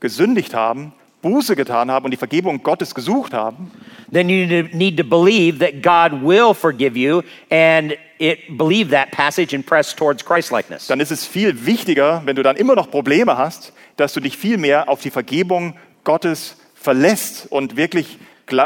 gesündigt 0.00 0.54
haben, 0.54 0.92
Buße 1.26 1.56
getan 1.56 1.90
haben 1.90 2.04
und 2.04 2.12
die 2.12 2.16
Vergebung 2.16 2.62
Gottes 2.62 2.94
gesucht 2.94 3.34
haben, 3.34 3.72
then 4.12 4.28
you 4.28 4.46
need 4.72 4.96
to 4.96 5.02
believe 5.02 5.58
that 5.58 5.82
God 5.82 6.22
will 6.22 6.54
forgive 6.54 6.96
you 6.96 7.22
and 7.50 7.94
it 8.18 8.56
believe 8.56 8.90
that 8.92 9.10
passage 9.10 9.52
and 9.52 9.66
press 9.66 9.94
towards 9.94 10.24
Christlikeness. 10.24 10.86
dann 10.86 11.00
ist 11.00 11.10
es 11.10 11.26
viel 11.26 11.66
wichtiger, 11.66 12.22
wenn 12.26 12.36
du 12.36 12.44
dann 12.44 12.54
immer 12.54 12.76
noch 12.76 12.92
Probleme 12.92 13.36
hast, 13.36 13.72
dass 13.96 14.12
du 14.12 14.20
dich 14.20 14.36
viel 14.36 14.56
mehr 14.56 14.88
auf 14.88 15.00
die 15.00 15.10
Vergebung 15.10 15.76
Gottes 16.04 16.56
verlässt 16.76 17.50
und 17.50 17.76
wirklich 17.76 18.18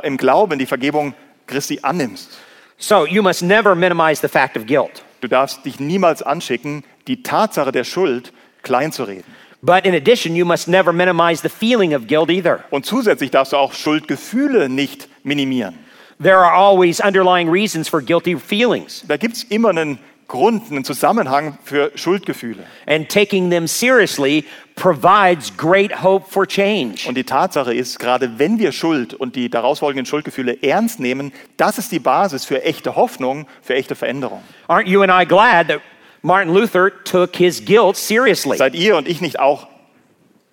im 0.03 0.19
Glauben 0.19 0.59
die 0.59 0.67
Vergebung 0.67 1.15
Christi 1.47 1.79
annimmst. 1.81 2.29
So 2.77 3.07
you 3.07 3.23
must 3.23 3.43
never 3.43 3.75
minimize 3.75 4.21
the 4.21 4.29
fact 4.29 4.59
of 4.59 4.67
guilt. 4.67 5.03
Du 5.23 5.29
darfst 5.29 5.65
dich 5.65 5.81
niemals 5.81 6.23
anschicken, 6.23 6.85
die 7.07 7.23
Tatsache 7.23 7.73
der 7.73 7.85
Schuld 7.85 8.35
klein 8.63 8.93
zu 8.93 9.05
reden. 9.05 9.25
But 9.63 9.85
in 9.85 9.95
addition, 9.95 10.35
you 10.35 10.47
must 10.47 10.69
never 10.69 10.93
minimize 10.93 11.43
the 11.43 11.51
feeling 11.51 11.95
of 11.95 12.07
guilt 12.07 12.31
either. 12.31 12.65
Und 12.71 12.87
zusätzlich 12.87 13.31
darfst 13.31 13.53
du 13.53 13.57
auch 13.59 13.75
Schuldgefühle 13.75 14.69
nicht 14.71 15.09
minimieren. 15.23 15.79
There 16.23 16.37
are 16.39 16.53
always 16.53 17.01
underlying 17.01 17.49
reasons 17.51 17.89
for 17.89 18.01
guilty 18.03 18.37
feelings, 18.39 19.05
Da 19.07 19.17
gibt 19.17 19.37
es 19.37 19.45
immer 19.45 19.71
einen 19.71 19.99
Grund, 20.29 20.71
einen 20.71 20.85
Zusammenhang 20.85 21.59
für 21.65 21.91
Schuldgefühle. 21.95 22.63
and 22.87 23.09
taking 23.09 23.51
them 23.51 23.67
seriously 23.67 24.45
provides 24.77 25.51
great 25.57 26.03
hope 26.03 26.27
for 26.31 26.47
change. 26.47 27.07
Und 27.09 27.17
die 27.17 27.25
Tatsache 27.25 27.75
ist, 27.75 27.99
gerade 27.99 28.39
wenn 28.39 28.59
wir 28.59 28.73
Schuld 28.73 29.13
und 29.15 29.35
die 29.37 29.51
daraus 29.51 29.81
folgenden 29.81 30.07
Schuldgefühle 30.07 30.63
ernst 30.63 31.01
nehmen, 31.01 31.33
das 31.57 31.79
ist 31.79 31.91
die 31.93 31.99
Basis 31.99 32.45
für 32.45 32.63
echte 32.65 32.97
Hoffnung, 32.97 33.47
für 33.63 33.75
echte 33.75 33.95
Veränderung. 33.95 34.43
Aren't 34.69 34.87
you 34.87 35.03
and 35.03 35.11
I 35.13 35.27
glad 35.27 35.69
that 35.69 35.81
Martin 36.23 36.53
Luther 36.53 36.91
took 37.05 37.37
his 37.37 37.65
guilt 37.65 37.97
seriously. 37.97 38.59
Seid 38.59 38.75
ihr 38.75 38.97
und 38.97 39.09
ich 39.09 39.21
nicht 39.21 39.39
auch 39.39 39.67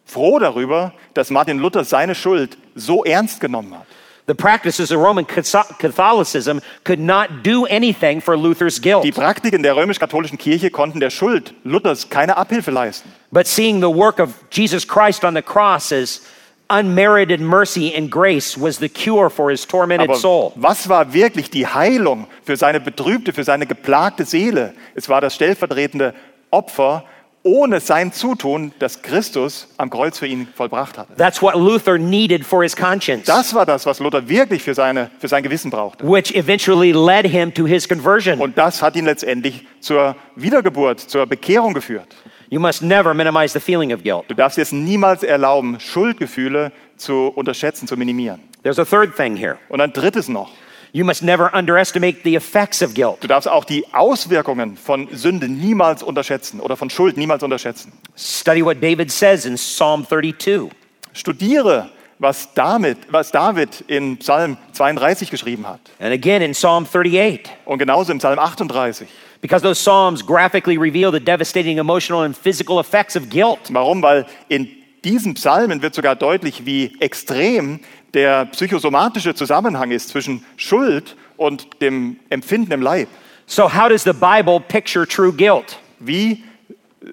froh 0.06 0.40
darüber, 0.40 0.94
dass 1.14 1.30
Martin 1.30 1.60
Luther 1.60 1.84
seine 1.84 2.16
Schuld 2.16 2.58
so 2.76 3.04
ernst 3.04 3.40
genommen 3.42 3.74
hat? 3.74 3.86
The 4.28 4.34
practices 4.34 4.92
of 4.92 4.98
Roman 4.98 5.26
Catholicism 5.26 6.60
could 6.84 7.00
not 7.00 7.44
do 7.44 7.66
anything 7.66 8.20
for 8.20 8.36
Luther's 8.36 8.82
guilt. 8.82 9.06
Die 9.06 9.14
Praktiken 9.14 9.64
der 9.64 9.78
römisch-katholischen 9.78 10.38
Kirche 10.38 10.70
konnten 10.70 11.00
der 11.00 11.10
Schuld 11.10 11.54
Luthers 11.64 12.10
keine 12.10 12.36
Abhilfe 12.36 12.72
leisten. 12.72 13.10
But 13.32 13.48
seeing 13.48 13.80
the 13.80 13.88
work 13.88 14.20
of 14.20 14.34
Jesus 14.52 14.86
Christ 14.86 15.24
on 15.24 15.34
the 15.34 15.42
cross 15.42 15.94
as 15.94 16.22
unmerited 16.70 17.40
mercy 17.40 17.94
and 17.96 18.10
grace 18.12 18.58
was 18.60 18.78
the 18.78 18.90
cure 18.90 19.30
for 19.30 19.50
his 19.50 19.66
tormented 19.66 20.10
Aber 20.10 20.20
soul. 20.20 20.52
was 20.56 20.88
war 20.90 21.14
wirklich 21.14 21.50
die 21.50 21.66
Heilung 21.68 22.28
für 22.44 22.58
seine 22.58 22.80
betrübte, 22.80 23.34
für 23.34 23.44
seine 23.44 23.66
geplagte 23.66 24.26
Seele? 24.26 24.74
Es 24.96 25.08
war 25.10 25.22
das 25.22 25.36
stellvertretende 25.36 26.14
Opfer 26.52 27.04
ohne 27.44 27.80
sein 27.80 28.12
Zutun, 28.12 28.74
das 28.80 29.02
Christus 29.02 29.70
am 29.78 29.90
Kreuz 29.90 30.18
für 30.20 30.28
ihn 30.28 30.50
vollbracht 30.54 30.98
hatte. 30.98 31.16
That's 31.16 31.42
what 31.42 31.56
Luther 31.56 31.98
needed 31.98 32.46
for 32.46 32.62
his 32.62 32.76
conscience, 32.76 33.26
Das 33.26 33.54
war 33.54 33.66
das, 33.66 33.86
was 33.86 34.00
Luther 34.00 34.28
wirklich 34.28 34.62
für, 34.62 34.74
seine, 34.74 35.10
für 35.20 35.30
sein 35.30 35.44
Gewissen 35.44 35.72
brauchte. 35.72 36.06
which 36.06 36.36
eventually 36.36 36.92
led 36.92 37.26
him 37.26 37.54
to 37.54 37.66
his 37.66 37.88
conversion. 37.88 38.40
Und 38.42 38.58
das 38.58 38.82
hat 38.82 38.98
ihn 38.98 39.06
letztendlich 39.06 39.66
zur 39.80 40.18
Wiedergeburt, 40.36 41.00
zur 41.00 41.26
Bekehrung 41.26 41.74
geführt. 41.74 42.14
You 42.50 42.60
must 42.60 42.82
never 42.82 43.14
minimize 43.14 43.52
the 43.52 43.60
feeling 43.60 43.92
of 43.92 44.04
guilt. 44.04 44.26
Du 44.30 44.34
darfst 44.34 44.58
jetzt 44.58 44.72
niemals 44.72 45.24
erlauben, 45.24 45.80
Schuldgefühle 45.80 46.72
zu 46.96 47.28
unterschätzen, 47.36 47.88
zu 47.88 47.98
minimieren. 47.98 48.42
There's 48.64 48.80
a 48.80 48.86
third 48.86 49.16
thing 49.16 49.36
here. 49.36 49.58
Und 49.70 49.82
ein 49.82 49.92
drittes 49.92 50.30
noch. 50.30 50.52
You 50.94 51.04
must 51.04 51.22
never 51.22 51.54
underestimate 51.54 52.20
the 52.24 52.36
effects 52.36 52.82
of 52.82 52.94
guilt. 52.94 53.18
Du 53.22 53.28
darfst 53.28 53.50
auch 53.50 53.66
die 53.66 53.86
Auswirkungen 53.94 54.78
von 54.78 55.10
Sünde 55.12 55.50
niemals 55.50 56.02
unterschätzen 56.02 56.62
oder 56.62 56.78
von 56.78 56.90
Schuld 56.90 57.18
niemals 57.18 57.44
unterschätzen. 57.44 57.92
Study 58.16 58.64
what 58.64 58.82
David 58.82 59.12
says 59.12 59.46
in 59.46 59.56
Psalm 59.56 60.08
32. 60.08 60.72
Studiere, 61.12 61.90
was, 62.20 62.54
damit, 62.54 62.98
was 63.12 63.32
David 63.32 63.84
in 63.88 64.18
Psalm 64.20 64.58
32 64.72 65.30
geschrieben 65.30 65.68
hat. 65.68 65.82
And 66.00 66.14
again 66.14 66.42
in 66.42 66.54
Psalm 66.54 66.86
38. 66.86 67.42
Und 67.66 67.80
genauso 67.80 68.14
im 68.14 68.20
Psalm 68.20 68.40
38. 68.40 69.08
Because 69.42 69.62
those 69.62 69.80
Psalms 69.80 70.26
graphically 70.26 70.78
reveal 70.78 71.12
the 71.12 71.20
devastating 71.20 71.78
emotional 71.78 72.24
and 72.24 72.36
physical 72.36 72.80
effects 72.80 73.16
of 73.16 73.30
guilt. 73.30 73.70
Warum? 73.72 74.02
Weil 74.02 74.26
in 74.50 74.68
diesen 75.04 75.36
Psalmen 75.36 75.82
wird 75.82 75.96
sogar 75.96 76.16
deutlich, 76.16 76.66
wie 76.66 76.92
extrem 77.00 77.80
der 78.14 78.46
psychosomatische 78.46 79.36
Zusammenhang 79.36 79.92
ist 79.92 80.10
zwischen 80.10 80.44
Schuld 80.58 81.16
und 81.38 81.82
dem 81.82 82.20
Empfinden 82.30 82.72
im 82.72 82.82
Leib. 82.82 83.08
So, 83.46 83.74
how 83.74 83.88
does 83.88 84.04
the 84.04 84.14
Bible 84.14 84.60
picture 84.60 85.08
true 85.08 85.32
guilt? 85.32 85.78
Wie 86.00 86.44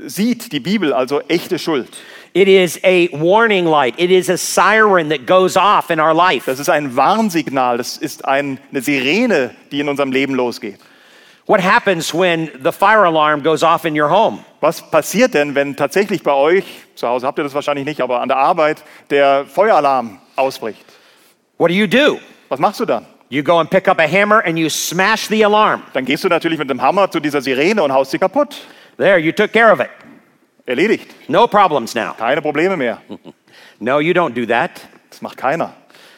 sieht 0.07 0.53
die 0.53 0.61
Bibel 0.61 0.93
also 0.93 1.21
echte 1.29 1.59
Schuld? 1.59 1.89
It 2.33 2.49
is 2.49 2.81
a 2.83 3.09
warning 3.13 3.65
light, 3.65 3.95
it 3.97 4.11
is 4.11 4.29
a 4.29 4.37
siren 4.37 5.09
that 5.11 5.25
goes 5.25 5.57
off 5.57 5.91
in 5.91 6.01
our 6.01 6.13
life. 6.13 6.47
Das 6.47 6.59
ist 6.59 6.69
ein 6.69 6.97
Warnsignal, 6.97 7.77
das 7.79 7.97
ist 7.97 8.25
ein, 8.25 8.59
eine 8.73 8.83
Sirene, 8.83 9.55
die 9.71 9.79
in 9.79 9.89
unserem 9.89 10.11
Leben 10.11 10.35
losgeht. 10.35 10.81
What 11.47 11.61
happens 11.61 12.15
when 12.15 12.51
the 12.63 12.73
fire 12.73 13.05
alarm 13.05 13.43
goes 13.43 13.63
off 13.63 13.85
in 13.85 13.95
your 13.95 14.09
home? 14.09 14.45
Was 14.61 14.81
passiert 14.81 15.35
denn, 15.35 15.55
wenn 15.55 15.77
tatsächlich 15.77 16.23
bei 16.23 16.33
euch, 16.33 16.65
zu 16.95 17.07
Hause 17.07 17.27
habt 17.27 17.39
ihr 17.39 17.45
das 17.45 17.53
wahrscheinlich 17.53 17.85
nicht, 17.85 18.01
aber 18.01 18.23
an 18.23 18.29
der 18.29 18.39
Arbeit 18.39 18.83
der 19.11 19.45
Feueralarm 19.45 20.21
ausbricht? 20.37 20.83
What 21.59 21.71
do 21.71 21.75
you 21.75 21.87
do? 21.87 22.19
Was 22.49 22.59
machst 22.59 22.81
du 22.81 22.87
dann? 22.87 23.05
You 23.29 23.43
go 23.43 23.59
and 23.59 23.69
pick 23.69 23.89
up 23.89 23.99
a 23.99 24.07
hammer 24.07 24.43
and 24.47 24.59
you 24.59 24.71
smash 24.71 25.29
the 25.29 25.45
alarm. 25.45 25.83
Dann 25.93 26.07
gehst 26.07 26.25
du 26.25 26.29
natürlich 26.29 26.59
mit 26.59 26.71
dem 26.71 26.81
Hammer 26.81 27.11
zu 27.11 27.21
dieser 27.21 27.43
Sirene 27.43 27.83
und 27.83 27.93
haust 27.93 28.13
sie 28.13 28.19
kaputt. 28.19 28.57
There, 28.97 29.19
you 29.19 29.33
took 29.33 29.53
care 29.53 29.71
of 29.71 29.81
it. 29.81 29.91
Erledigt. 30.65 31.11
No 31.29 31.47
problems 31.47 31.95
now. 31.95 32.15
Keine 32.17 32.41
Probleme 32.41 32.77
mehr. 32.77 32.99
No, 33.81 33.99
you 33.99 34.15
don't 34.15 34.35
do 34.35 34.47
that. 34.47 34.71
Das 35.11 35.21
macht 35.21 35.37
keiner. 35.37 35.75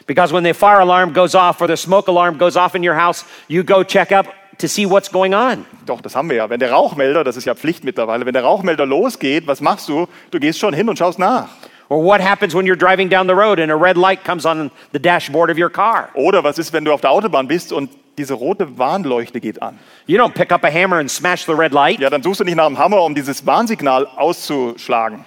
Because 0.07 0.33
when 0.33 0.45
the 0.45 0.53
fire 0.53 0.81
alarm 0.81 1.13
goes 1.13 1.35
off 1.35 1.61
or 1.61 1.67
the 1.67 1.77
smoke 1.77 2.07
alarm 2.07 2.39
goes 2.39 2.57
off 2.57 2.75
in 2.75 2.85
your 2.85 2.95
house, 2.95 3.25
you 3.49 3.65
go 3.65 3.83
check 3.83 4.13
up 4.13 4.27
to 4.59 4.69
see 4.69 4.89
what's 4.89 5.11
going 5.11 5.35
on. 5.35 5.65
Doch, 5.87 6.01
das 6.01 6.15
haben 6.17 6.29
wir 6.29 6.37
ja. 6.37 6.51
Wenn 6.51 6.61
der 6.61 6.73
Rauchmelder, 6.73 7.25
das 7.25 7.37
ist 7.37 7.45
ja 7.45 7.55
Pflicht 7.55 7.85
mittlerweile, 7.85 8.27
wenn 8.27 8.33
der 8.33 8.45
Rauchmelder 8.45 8.87
losgeht, 8.87 9.47
was 9.47 9.61
machst 9.61 9.89
du? 9.89 10.07
Du 10.31 10.39
gehst 10.41 10.59
schon 10.59 10.75
hin 10.75 10.89
und 10.89 10.99
schaust 10.99 11.19
nach. 11.19 11.49
Or 11.89 12.03
what 12.03 12.21
happens 12.21 12.55
when 12.55 12.67
you're 12.67 12.77
driving 12.77 13.09
down 13.09 13.29
the 13.29 13.35
road 13.35 13.61
and 13.61 13.71
a 13.71 13.77
red 13.77 13.97
light 13.97 14.25
comes 14.25 14.45
on 14.45 14.71
the 14.93 14.99
dashboard 14.99 15.51
of 15.51 15.59
your 15.59 15.71
car? 15.71 16.09
Oder 16.15 16.43
was 16.43 16.59
ist, 16.59 16.73
wenn 16.73 16.85
du 16.85 16.93
auf 16.93 17.01
der 17.01 17.11
Autobahn 17.11 17.47
bist 17.47 17.73
und 17.73 17.91
diese 18.19 18.35
rote 18.35 18.77
Warnleuchte 18.77 19.41
geht 19.41 19.63
an? 19.63 19.79
You 20.07 20.19
don't 20.19 20.33
pick 20.33 20.51
up 20.51 20.65
a 20.65 20.71
hammer 20.71 20.97
and 20.97 21.09
smash 21.09 21.45
the 21.45 21.53
red 21.53 21.73
light. 21.73 22.01
Ja, 22.01 22.11
dann 22.11 22.23
suchst 22.23 22.41
du 22.41 22.45
nicht 22.45 22.57
nach 22.57 22.67
dem 22.67 22.79
Hammer, 22.79 23.03
um 23.03 23.15
dieses 23.15 23.47
Warnsignal 23.47 24.07
auszuschlagen. 24.17 25.25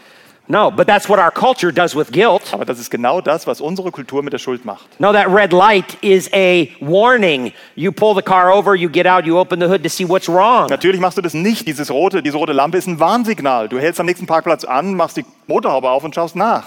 No, 0.52 0.72
but 0.72 0.88
that's 0.88 1.08
what 1.08 1.20
our 1.20 1.30
culture 1.30 1.72
does 1.72 1.96
with 1.96 2.12
guilt. 2.12 2.52
Aber 2.52 2.66
das 2.66 2.80
ist 2.80 2.90
genau 2.90 3.22
das, 3.22 3.46
was 3.46 3.62
unsere 3.62 3.92
Kultur 3.92 4.24
mit 4.24 4.34
der 4.34 4.40
Schuld 4.40 4.66
macht. 4.66 5.00
No, 5.00 5.14
that 5.14 5.28
red 5.32 5.54
light 5.54 5.96
is 6.02 6.28
a 6.34 6.68
warning. 6.82 7.54
You 7.76 7.92
pull 7.92 8.16
the 8.16 8.24
car 8.24 8.52
over, 8.52 8.76
you 8.76 8.90
get 8.90 9.06
out, 9.06 9.28
you 9.28 9.38
open 9.38 9.60
the 9.60 9.68
hood 9.68 9.84
to 9.84 9.90
see 9.90 10.10
what's 10.10 10.28
wrong. 10.28 10.68
Natürlich 10.68 11.00
machst 11.00 11.20
du 11.20 11.22
das 11.22 11.36
nicht. 11.36 11.68
Dieses 11.68 11.92
rote, 11.92 12.24
diese 12.24 12.36
rote 12.36 12.54
Lampe 12.54 12.80
ist 12.80 12.88
ein 12.88 13.00
Warnsignal. 13.00 13.70
Du 13.70 13.78
hältst 13.78 14.00
am 14.00 14.08
nächsten 14.08 14.26
Parkplatz 14.26 14.64
an, 14.64 14.96
machst 14.96 15.18
die 15.18 15.26
Motorhaube 15.46 15.88
auf 15.88 16.04
und 16.04 16.16
schaust 16.16 16.36
nach. 16.36 16.66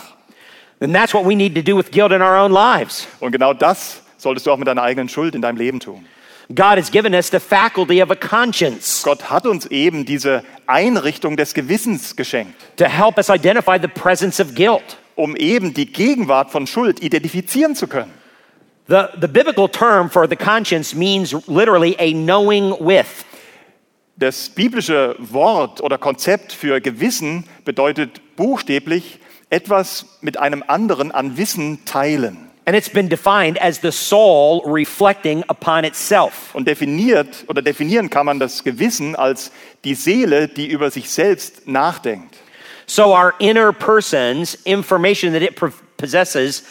And 0.80 0.94
that's 0.94 1.12
what 1.12 1.24
we 1.24 1.34
need 1.34 1.56
to 1.56 1.62
do 1.62 1.76
with 1.76 1.90
guilt 1.90 2.12
in 2.12 2.22
our 2.22 2.36
own 2.36 2.52
lives. 2.52 3.08
Und 3.18 3.32
genau 3.32 3.52
das 3.52 4.00
solltest 4.16 4.46
du 4.46 4.52
auch 4.52 4.58
mit 4.58 4.68
deiner 4.68 4.82
eigenen 4.82 5.08
Schuld 5.08 5.34
in 5.34 5.42
deinem 5.42 5.56
Leben 5.56 5.80
tun. 5.80 6.06
God 6.54 6.78
has 6.78 6.90
given 6.90 7.14
us 7.14 7.30
the 7.30 7.40
faculty 7.40 8.02
of 8.02 8.10
a 8.10 8.16
conscience 8.16 9.02
Gott 9.02 9.30
hat 9.30 9.46
uns 9.46 9.66
eben 9.66 10.04
diese 10.04 10.42
Einrichtung 10.66 11.36
des 11.36 11.54
Gewissens 11.54 12.16
geschenkt, 12.16 12.54
to 12.76 12.84
help 12.86 13.18
us 13.18 13.28
identify 13.28 13.78
the 13.80 13.88
presence 13.88 14.40
of 14.40 14.54
guilt. 14.54 14.96
um 15.14 15.36
eben 15.36 15.74
die 15.74 15.86
Gegenwart 15.86 16.50
von 16.50 16.66
Schuld 16.66 17.02
identifizieren 17.02 17.74
zu 17.74 17.86
können. 17.86 18.12
The, 18.88 19.04
the 19.20 19.28
biblical 19.28 19.68
term 19.68 20.10
for 20.10 20.28
the 20.28 20.36
conscience 20.36 20.94
means 20.94 21.32
literally 21.46 21.96
a 21.98 22.12
knowing 22.12 22.72
with. 22.80 23.24
Das 24.16 24.50
biblische 24.50 25.16
Wort 25.18 25.80
oder 25.80 25.98
Konzept 25.98 26.52
für 26.52 26.80
Gewissen 26.80 27.44
bedeutet 27.64 28.20
buchstäblich 28.36 29.20
etwas 29.50 30.18
mit 30.20 30.38
einem 30.38 30.64
anderen 30.66 31.12
an 31.12 31.36
Wissen 31.36 31.84
teilen. 31.84 32.51
And 32.64 32.76
it's 32.76 32.88
been 32.88 33.08
defined 33.08 33.58
as 33.58 33.80
the 33.80 33.90
soul 33.90 34.62
reflecting 34.64 35.42
upon 35.48 35.84
itself. 35.84 36.54
Und 36.54 36.68
definiert 36.68 37.44
oder 37.48 37.60
definieren 37.60 38.08
kann 38.08 38.26
man 38.26 38.38
das 38.38 38.62
Gewissen 38.62 39.16
als 39.16 39.50
die 39.84 39.94
Seele, 39.94 40.46
die 40.46 40.68
über 40.68 40.90
sich 40.90 41.10
selbst 41.10 41.66
nachdenkt. 41.66 42.36
So 42.86 43.14
our 43.14 43.34
inner 43.40 43.72
person's 43.72 44.54
information 44.64 45.32
that 45.32 45.42
it 45.42 45.60
possesses 45.96 46.62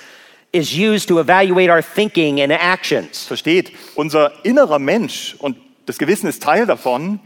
is 0.54 0.74
used 0.74 1.08
to 1.10 1.20
evaluate 1.20 1.70
our 1.70 1.82
thinking 1.82 2.42
and 2.42 2.52
actions. 2.52 3.26
Versteht, 3.26 3.72
unser 3.96 4.32
innerer 4.44 4.80
Mensch, 4.80 5.36
und 5.40 5.58
das 5.86 5.98
Gewissen 5.98 6.28
ist 6.28 6.44
Teil 6.44 6.66
davon, 6.66 7.20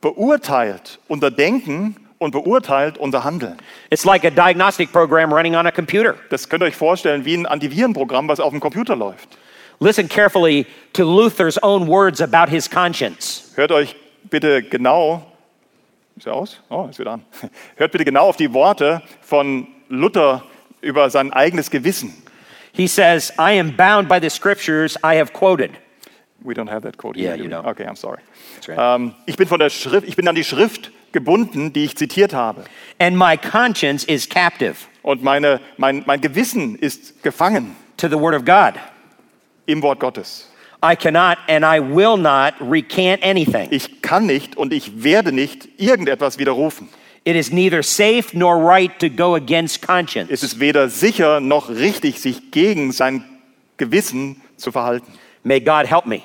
beurteilt 0.00 0.98
unser 1.08 1.30
Denken 1.30 1.96
und 2.18 2.32
beurteilt 2.32 2.98
unser 2.98 3.24
Handeln. 3.24 3.56
It's 3.90 4.04
like 4.04 4.24
a 4.24 4.30
diagnostic 4.30 4.92
program 4.92 5.32
running 5.32 5.54
on 5.54 5.66
a 5.66 5.70
computer. 5.70 6.16
Das 6.30 6.48
könnt 6.48 6.62
ihr 6.62 6.66
euch 6.66 6.76
vorstellen 6.76 7.24
wie 7.24 7.34
ein 7.34 7.46
Antivirenprogramm, 7.46 8.28
was 8.28 8.40
auf 8.40 8.50
dem 8.50 8.60
Computer 8.60 8.96
läuft. 8.96 9.38
Listen 9.80 10.08
carefully 10.08 10.66
to 10.92 11.04
Luther's 11.04 11.56
own 11.62 11.86
words 11.86 12.20
about 12.20 12.50
his 12.50 12.68
conscience. 12.68 13.52
Hört 13.54 13.70
euch 13.70 13.94
bitte 14.28 14.62
genau, 14.62 15.24
ist 16.16 16.26
er 16.26 16.34
aus? 16.34 16.60
Oh, 16.68 16.88
ist 16.90 16.98
wieder 16.98 17.12
an. 17.12 17.24
Hört 17.76 17.92
bitte 17.92 18.04
genau 18.04 18.26
auf 18.28 18.36
die 18.36 18.52
Worte 18.52 19.02
von 19.20 19.68
Luther 19.88 20.42
über 20.80 21.10
sein 21.10 21.32
eigenes 21.32 21.70
Gewissen. 21.70 22.12
He 22.72 22.86
says, 22.88 23.32
I 23.38 23.58
am 23.58 23.76
bound 23.76 24.08
by 24.08 24.18
the 24.20 24.28
scriptures 24.30 24.96
I 25.04 25.16
have 25.18 25.32
quoted. 25.32 25.70
We 26.42 26.54
don't 26.54 26.68
have 26.70 26.82
that 26.82 26.96
quote 26.96 27.16
Yeah, 27.16 27.34
here. 27.34 27.44
you 27.44 27.50
do 27.50 27.56
we? 27.56 27.62
don't. 27.62 27.66
Okay, 27.66 27.84
I'm 27.86 27.96
sorry. 27.96 28.20
Right. 28.66 28.76
Ähm, 28.78 29.14
ich 29.26 29.36
bin 29.36 29.46
von 29.48 29.58
der 29.58 29.70
Schrift, 29.70 30.06
ich 30.06 30.14
bin 30.16 30.26
an 30.28 30.34
die 30.34 30.44
Schrift 30.44 30.90
gebunden, 31.12 31.72
die 31.72 31.84
ich 31.84 31.96
zitiert 31.96 32.32
habe. 32.34 32.64
And 32.98 33.16
my 33.16 33.36
conscience 33.36 34.04
is 34.04 34.28
captive 34.28 34.74
Und 35.02 35.22
meine, 35.22 35.60
mein, 35.76 36.02
mein 36.06 36.20
Gewissen 36.20 36.76
ist 36.76 37.22
gefangen 37.22 37.74
to 37.96 38.08
the 38.08 38.18
word 38.18 38.34
of 38.34 38.44
God. 38.44 38.74
im 39.66 39.82
Wort 39.82 40.00
Gottes. 40.00 40.50
I 40.82 40.94
cannot 40.94 41.38
and 41.48 41.64
I 41.64 41.80
will 41.80 42.16
not 42.16 42.54
recant 42.60 43.22
anything. 43.24 43.66
Ich 43.70 44.00
kann 44.00 44.26
nicht 44.26 44.56
und 44.56 44.72
ich 44.72 45.02
werde 45.02 45.32
nicht 45.32 45.68
irgendetwas 45.76 46.38
widerrufen. 46.38 46.88
It 47.24 47.34
is 47.36 47.50
neither 47.52 47.82
safe 47.82 48.26
nor 48.32 48.56
right 48.56 48.96
to 49.00 49.10
go 49.10 49.34
against 49.34 49.82
Es 49.82 49.86
conscience. 49.86 50.42
ist 50.42 50.60
weder 50.60 50.88
sicher 50.88 51.40
noch 51.40 51.68
richtig, 51.68 52.20
sich 52.20 52.50
gegen 52.52 52.92
sein 52.92 53.24
Gewissen 53.76 54.40
zu 54.56 54.70
verhalten. 54.72 55.12
May 55.42 55.60
God 55.60 55.86
help 55.90 56.06
me. 56.06 56.22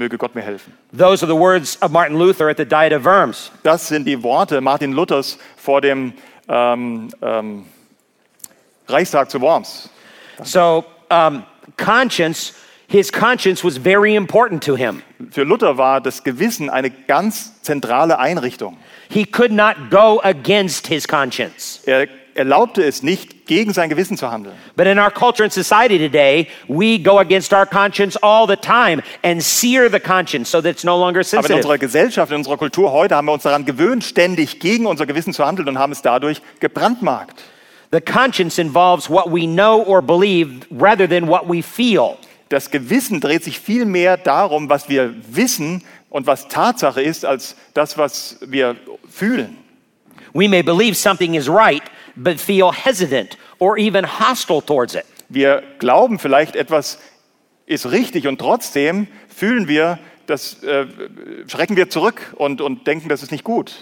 Möge 0.00 0.16
Gott 0.16 0.34
mir 0.34 0.40
helfen. 0.40 0.72
Those 0.96 1.22
are 1.22 1.30
the 1.30 1.38
words 1.38 1.76
of 1.82 1.90
Martin 1.90 2.16
Luther 2.16 2.48
at 2.48 2.56
the 2.56 2.64
Diet 2.64 2.94
of 2.94 3.04
Worms. 3.04 3.52
Das 3.62 3.86
sind 3.86 4.06
die 4.06 4.22
Worte 4.22 4.62
Martin 4.62 4.92
Luthers 4.92 5.38
vor 5.56 5.82
dem 5.82 6.14
ähm, 6.48 7.10
ähm, 7.20 7.66
Reichstag 8.88 9.30
zu 9.30 9.42
Worms. 9.42 9.90
So, 10.42 10.86
um, 11.10 11.44
conscience, 11.76 12.54
His 12.88 13.12
conscience 13.12 13.62
was 13.62 13.76
very 13.76 14.16
important 14.16 14.62
to 14.62 14.74
him. 14.74 15.02
Für 15.30 15.44
Luther 15.44 15.76
war 15.76 16.00
das 16.00 16.24
Gewissen 16.24 16.68
eine 16.70 16.90
ganz 16.90 17.62
zentrale 17.62 18.18
Einrichtung. 18.18 18.78
He 19.08 19.24
could 19.24 19.52
not 19.52 19.90
go 19.90 20.20
against 20.24 20.88
his 20.88 21.06
conscience. 21.06 21.82
Er 21.86 22.08
erlaubte 22.34 22.82
es 22.82 23.02
nicht, 23.02 23.46
gegen 23.46 23.72
sein 23.72 23.88
Gewissen 23.88 24.16
zu 24.16 24.30
handeln. 24.30 24.54
But 24.76 24.86
in 24.86 24.98
our 24.98 25.10
culture 25.10 25.42
and 25.42 25.52
society 25.52 25.98
today, 25.98 26.46
we 26.68 26.98
go 26.98 27.18
against 27.18 27.52
our 27.52 27.66
conscience 27.66 28.16
all 28.22 28.46
the 28.46 28.56
time 28.56 29.02
and 29.22 29.42
sear 29.42 29.90
the 29.90 30.00
conscience 30.00 30.50
so 30.50 30.60
that 30.60 30.70
it's 30.70 30.84
no 30.84 30.96
longer 30.96 31.20
Aber 31.20 31.20
in 31.20 31.24
sensitive. 31.24 31.56
unserer 31.56 31.78
Gesellschaft, 31.78 32.30
in 32.32 32.38
unserer 32.38 32.56
Kultur 32.56 32.92
heute 32.92 33.16
haben 33.16 33.26
wir 33.26 33.32
uns 33.32 33.42
daran 33.42 33.64
gewöhnt, 33.64 34.04
ständig 34.04 34.60
gegen 34.60 34.86
unser 34.86 35.06
Gewissen 35.06 35.32
zu 35.32 35.44
handeln 35.44 35.68
und 35.68 35.78
haben 35.78 35.92
es 35.92 36.02
dadurch 36.02 36.40
gebrandmarkt. 36.60 37.42
The 37.92 38.00
conscience 38.00 38.58
involves 38.58 39.10
what 39.10 39.26
we 39.26 39.46
know 39.46 39.82
or 39.82 40.00
believe 40.00 40.66
rather 40.70 41.08
than 41.08 41.26
what 41.26 41.48
we 41.48 41.62
feel. 41.62 42.16
Das 42.50 42.70
Gewissen 42.70 43.20
dreht 43.20 43.44
sich 43.44 43.58
viel 43.58 43.84
mehr 43.84 44.16
darum, 44.16 44.68
was 44.68 44.88
wir 44.88 45.14
wissen 45.28 45.82
und 46.08 46.26
was 46.26 46.48
Tatsache 46.48 47.00
ist, 47.00 47.24
als 47.24 47.56
das, 47.74 47.96
was 47.98 48.38
wir 48.46 48.76
fühlen. 49.08 49.56
We 50.32 50.48
may 50.48 50.62
believe 50.62 50.94
something 50.94 51.34
is 51.34 51.48
right, 51.48 51.82
but 52.16 52.40
feel 52.40 52.72
hesitant 52.72 53.36
or 53.58 53.78
even 53.78 54.04
hostile 54.04 54.60
towards 54.60 54.94
it. 54.94 55.04
Wir 55.28 55.62
glauben 55.78 56.18
vielleicht, 56.18 56.56
etwas 56.56 56.98
ist 57.66 57.90
richtig 57.90 58.26
und 58.26 58.38
trotzdem 58.38 59.06
fühlen 59.28 59.68
wir, 59.68 59.98
das 60.26 60.62
äh, 60.62 60.86
schrecken 61.46 61.76
wir 61.76 61.88
zurück 61.88 62.34
und, 62.36 62.60
und 62.60 62.86
denken, 62.86 63.08
das 63.08 63.22
ist 63.22 63.30
nicht 63.30 63.44
gut. 63.44 63.74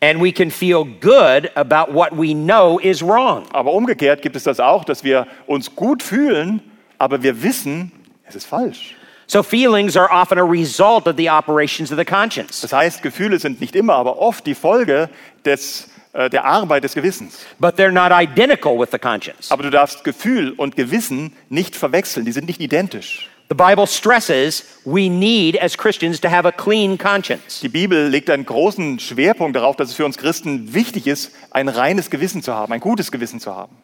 And 0.00 0.20
we 0.20 0.32
can 0.32 0.50
feel 0.50 0.84
good 0.84 1.50
about 1.54 1.92
what 1.94 2.10
we 2.12 2.34
know 2.34 2.78
is 2.78 3.02
wrong. 3.02 3.44
Aber 3.52 3.72
umgekehrt 3.72 4.20
gibt 4.20 4.36
es 4.36 4.42
das 4.42 4.58
auch, 4.58 4.84
dass 4.84 5.04
wir 5.04 5.26
uns 5.46 5.76
gut 5.76 6.02
fühlen, 6.02 6.60
aber 6.98 7.22
wir 7.22 7.42
wissen, 7.42 7.92
es 8.24 8.34
ist 8.34 8.46
falsch. 8.46 8.96
So 9.28 9.42
feelings 9.42 9.96
are 9.96 10.10
often 10.10 10.38
a 10.38 10.44
result 10.44 11.06
of 11.06 11.16
the 11.16 11.30
operations 11.30 11.90
of 11.90 11.98
the 11.98 12.04
conscience. 12.04 12.60
Das 12.60 12.72
heißt, 12.72 13.02
Gefühle 13.02 13.38
sind 13.38 13.60
nicht 13.60 13.74
immer, 13.76 13.94
aber 13.94 14.18
oft 14.18 14.44
die 14.46 14.54
Folge 14.54 15.08
des, 15.44 15.88
der 16.14 16.44
Arbeit 16.44 16.84
des 16.84 16.94
Gewissens. 16.94 17.38
But 17.58 17.76
they're 17.76 17.90
not 17.90 18.12
identical 18.12 18.78
with 18.78 18.90
the 18.92 18.98
conscience. 18.98 19.50
Aber 19.50 19.62
du 19.62 19.70
darfst 19.70 20.04
Gefühl 20.04 20.52
und 20.52 20.76
Gewissen 20.76 21.32
nicht 21.48 21.74
verwechseln, 21.76 22.26
die 22.26 22.32
sind 22.32 22.46
nicht 22.46 22.60
identisch. 22.60 23.28
The 23.48 23.56
Bible 23.56 23.86
stresses 23.86 24.64
we 24.84 25.10
need 25.10 25.60
as 25.60 25.76
Christians 25.76 26.18
to 26.22 26.30
have 26.30 26.48
a 26.48 26.52
clean 26.52 26.96
conscience. 26.96 27.60
Die 27.60 27.68
Bibel 27.68 28.08
legt 28.08 28.30
einen 28.30 28.46
großen 28.46 28.98
Schwerpunkt 28.98 29.56
darauf, 29.56 29.76
dass 29.76 29.90
es 29.90 29.94
für 29.94 30.06
uns 30.06 30.16
Christen 30.16 30.72
wichtig 30.72 31.06
ist, 31.06 31.32
ein 31.50 31.68
reines 31.68 32.08
Gewissen 32.08 32.42
zu 32.42 32.54
haben, 32.54 32.72
ein 32.72 32.80
gutes 32.80 33.12
Gewissen 33.12 33.40
zu 33.40 33.54
haben. 33.54 33.76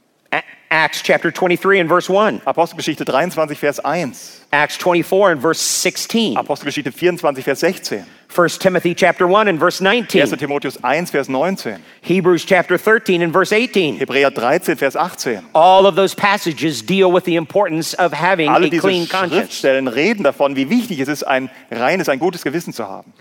Acts 0.70 1.02
chapter 1.02 1.30
23 1.30 1.80
and 1.80 1.88
verse 1.88 2.10
1. 2.10 2.46
Apostelgeschichte 2.46 3.04
23, 3.04 3.58
Vers 3.58 3.80
1. 3.80 4.46
Acts 4.50 4.76
24 4.76 5.32
and 5.32 5.40
verse 5.42 5.60
16. 5.60 6.36
Apostelgeschichte 6.36 6.92
24, 6.92 7.44
Vers 7.44 7.60
16. 7.60 8.04
1 8.34 8.48
Timothy 8.60 8.94
chapter 8.94 9.26
1 9.26 9.48
and 9.48 9.58
verse 9.58 9.80
1. 9.80 9.84
19. 9.84 10.26
Timotheus 10.36 10.76
1, 10.82 11.06
Vers 11.06 11.28
19. 11.28 11.82
Hebrews 12.02 12.44
chapter 12.44 12.76
13 12.76 13.22
and 13.22 13.32
verse 13.32 13.52
18. 13.52 13.98
Hebräer 13.98 14.30
13, 14.34 14.76
Vers 14.76 14.96
18. 14.96 15.46
All 15.54 15.86
of 15.86 15.96
those 15.96 16.14
passages 16.14 16.82
deal 16.82 17.10
with 17.10 17.24
the 17.24 17.36
importance 17.36 17.94
of 17.94 18.12
having 18.12 18.50
Alle 18.50 18.66
a 18.66 18.70
diese 18.70 18.82
clean 18.82 19.06
conscience. 19.06 19.62
Schriftstellen 19.62 19.88
reden 19.88 20.24
davon, 20.24 20.56
wie 20.56 20.68
wichtig 20.68 21.00
es 21.00 21.08
ist, 21.08 21.22
ein 21.22 21.48
reines, 21.70 22.08
ein 22.08 22.18
gutes 22.18 22.42
Gewissen 22.42 22.72
zu 22.72 22.86
haben. 22.86 23.12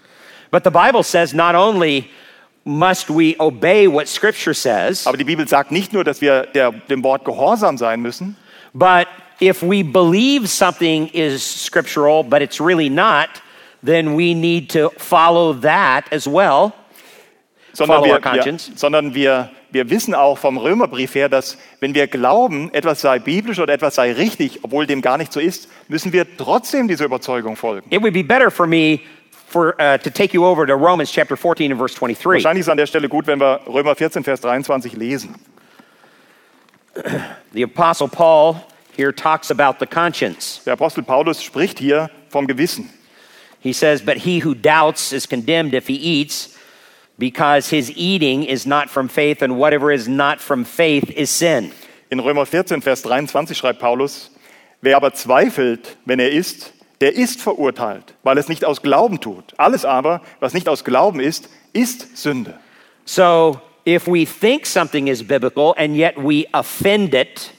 But 0.52 0.64
the 0.64 0.72
Bible 0.72 1.04
says 1.04 1.34
not 1.34 1.56
only 1.56 2.10
must 2.66 3.10
we 3.10 3.36
obey 3.40 3.88
what 3.88 4.10
Scripture 4.10 4.54
says, 4.54 5.08
Aber 5.08 5.18
die 5.18 5.24
Bibel 5.24 5.48
sagt 5.48 5.72
nicht 5.72 5.94
nur, 5.94 6.04
dass 6.04 6.20
wir 6.20 6.48
der, 6.48 6.72
dem 6.72 7.02
Wort 7.04 7.24
gehorsam 7.24 7.78
sein 7.78 8.02
müssen, 8.02 8.36
but 8.74 9.08
if 9.40 9.64
we 9.64 9.84
believe 9.84 10.48
something 10.48 11.08
is 11.14 11.42
scriptural 11.44 12.24
but 12.24 12.42
it's 12.42 12.60
really 12.60 12.90
not, 12.90 13.30
then 13.84 14.18
we 14.18 14.34
need 14.34 14.72
to 14.72 14.92
follow 14.98 15.54
that 15.54 16.12
as 16.12 16.28
well. 16.28 16.74
sondern, 17.78 17.98
Follow 17.98 18.14
our 18.14 18.20
wir, 18.20 18.24
wir, 18.24 18.32
conscience. 18.32 18.72
sondern 18.76 19.14
wir, 19.14 19.52
wir 19.70 19.90
wissen 19.90 20.16
auch 20.16 20.38
vom 20.38 20.58
Römerbrief 20.58 21.16
her, 21.16 21.30
dass 21.30 21.58
wenn 21.80 21.94
wir 21.94 22.08
glauben, 22.08 22.74
etwas 22.74 23.02
sei 23.02 23.20
biblisch 23.20 23.60
oder 23.60 23.74
etwas 23.74 23.96
sei 23.96 24.14
richtig, 24.14 24.60
obwohl 24.64 24.88
dem 24.88 25.02
gar 25.02 25.18
nicht 25.18 25.32
so 25.32 25.40
ist, 25.40 25.70
müssen 25.88 26.12
wir 26.12 26.26
trotzdem 26.38 26.88
dieser 26.88 27.06
Überzeugung 27.06 27.56
folgen. 27.56 27.88
It 27.92 28.02
would 28.02 28.14
be 28.14 28.24
better 28.24 28.50
for 28.50 28.66
me 28.66 29.00
for, 29.48 29.76
uh, 29.80 29.98
to 29.98 30.10
take 30.10 30.34
you 30.34 30.44
over 30.46 30.66
to 30.66 30.74
Romans 30.74 31.12
chapter 31.12 31.38
14 31.38 31.72
and 31.72 31.80
verse 31.80 31.96
23. 31.96 32.44
Wahrscheinlich 32.44 32.62
ist 32.62 32.68
es 32.68 32.72
an 32.72 32.78
der 32.78 32.88
Stelle 32.88 33.08
gut, 33.08 33.28
wenn 33.28 33.40
wir 33.40 33.62
Römer 33.68 33.96
14, 33.96 34.24
Vers 34.24 34.42
23 34.42 34.94
lesen. 34.94 35.36
The 37.54 37.64
Apostle 37.64 38.08
Paul 38.08 38.56
here 38.96 39.14
talks 39.14 39.52
about 39.52 39.76
the 39.80 39.86
conscience. 39.86 40.62
Der 40.66 40.74
Apostel 40.74 41.04
Paulus 41.04 41.44
spricht 41.44 41.78
hier 41.78 42.10
vom 42.30 42.48
Gewissen. 42.48 42.90
He 43.60 43.74
says, 43.74 44.02
But 44.02 44.18
he 44.18 44.40
who 44.40 44.56
doubts 44.56 45.12
is 45.12 45.26
condemned 45.26 45.74
if 45.74 45.88
he 45.88 45.96
eats, 45.96 46.58
because 47.18 47.70
his 47.70 47.92
eating 47.92 48.44
is 48.44 48.66
not 48.66 48.90
from 48.90 49.08
faith, 49.08 49.42
and 49.42 49.58
whatever 49.58 49.92
is 49.92 50.08
not 50.08 50.40
from 50.40 50.64
faith 50.64 51.10
is 51.12 51.30
sin. 51.30 51.72
In 52.10 52.20
Römer 52.20 52.46
14, 52.46 52.82
Vers 52.82 53.02
23 53.02 53.58
schreibt 53.58 53.80
Paulus, 53.80 54.30
wer 54.82 54.96
aber 54.96 55.14
zweifelt, 55.14 55.98
wenn 56.06 56.20
er 56.20 56.32
isst, 56.32 56.74
der 57.02 57.16
ist 57.16 57.42
verurteilt, 57.42 58.14
weil 58.24 58.38
es 58.38 58.48
nicht 58.48 58.66
aus 58.66 58.82
Glauben 58.82 59.20
tut. 59.20 59.54
Alles 59.58 59.86
aber, 59.86 60.22
was 60.40 60.54
nicht 60.54 60.70
aus 60.70 60.84
Glauben 60.84 61.20
ist, 61.20 61.50
ist 61.74 62.18
Sünde. 62.18 62.60
So 63.06 63.62
if 63.86 64.08
we 64.08 64.26
think 64.26 64.66
something 64.66 65.08
is 65.08 65.24
biblical 65.24 65.74
and 65.78 65.96
yet 65.96 66.18
we 66.18 66.46
offend 66.54 67.14
it, 67.14 67.52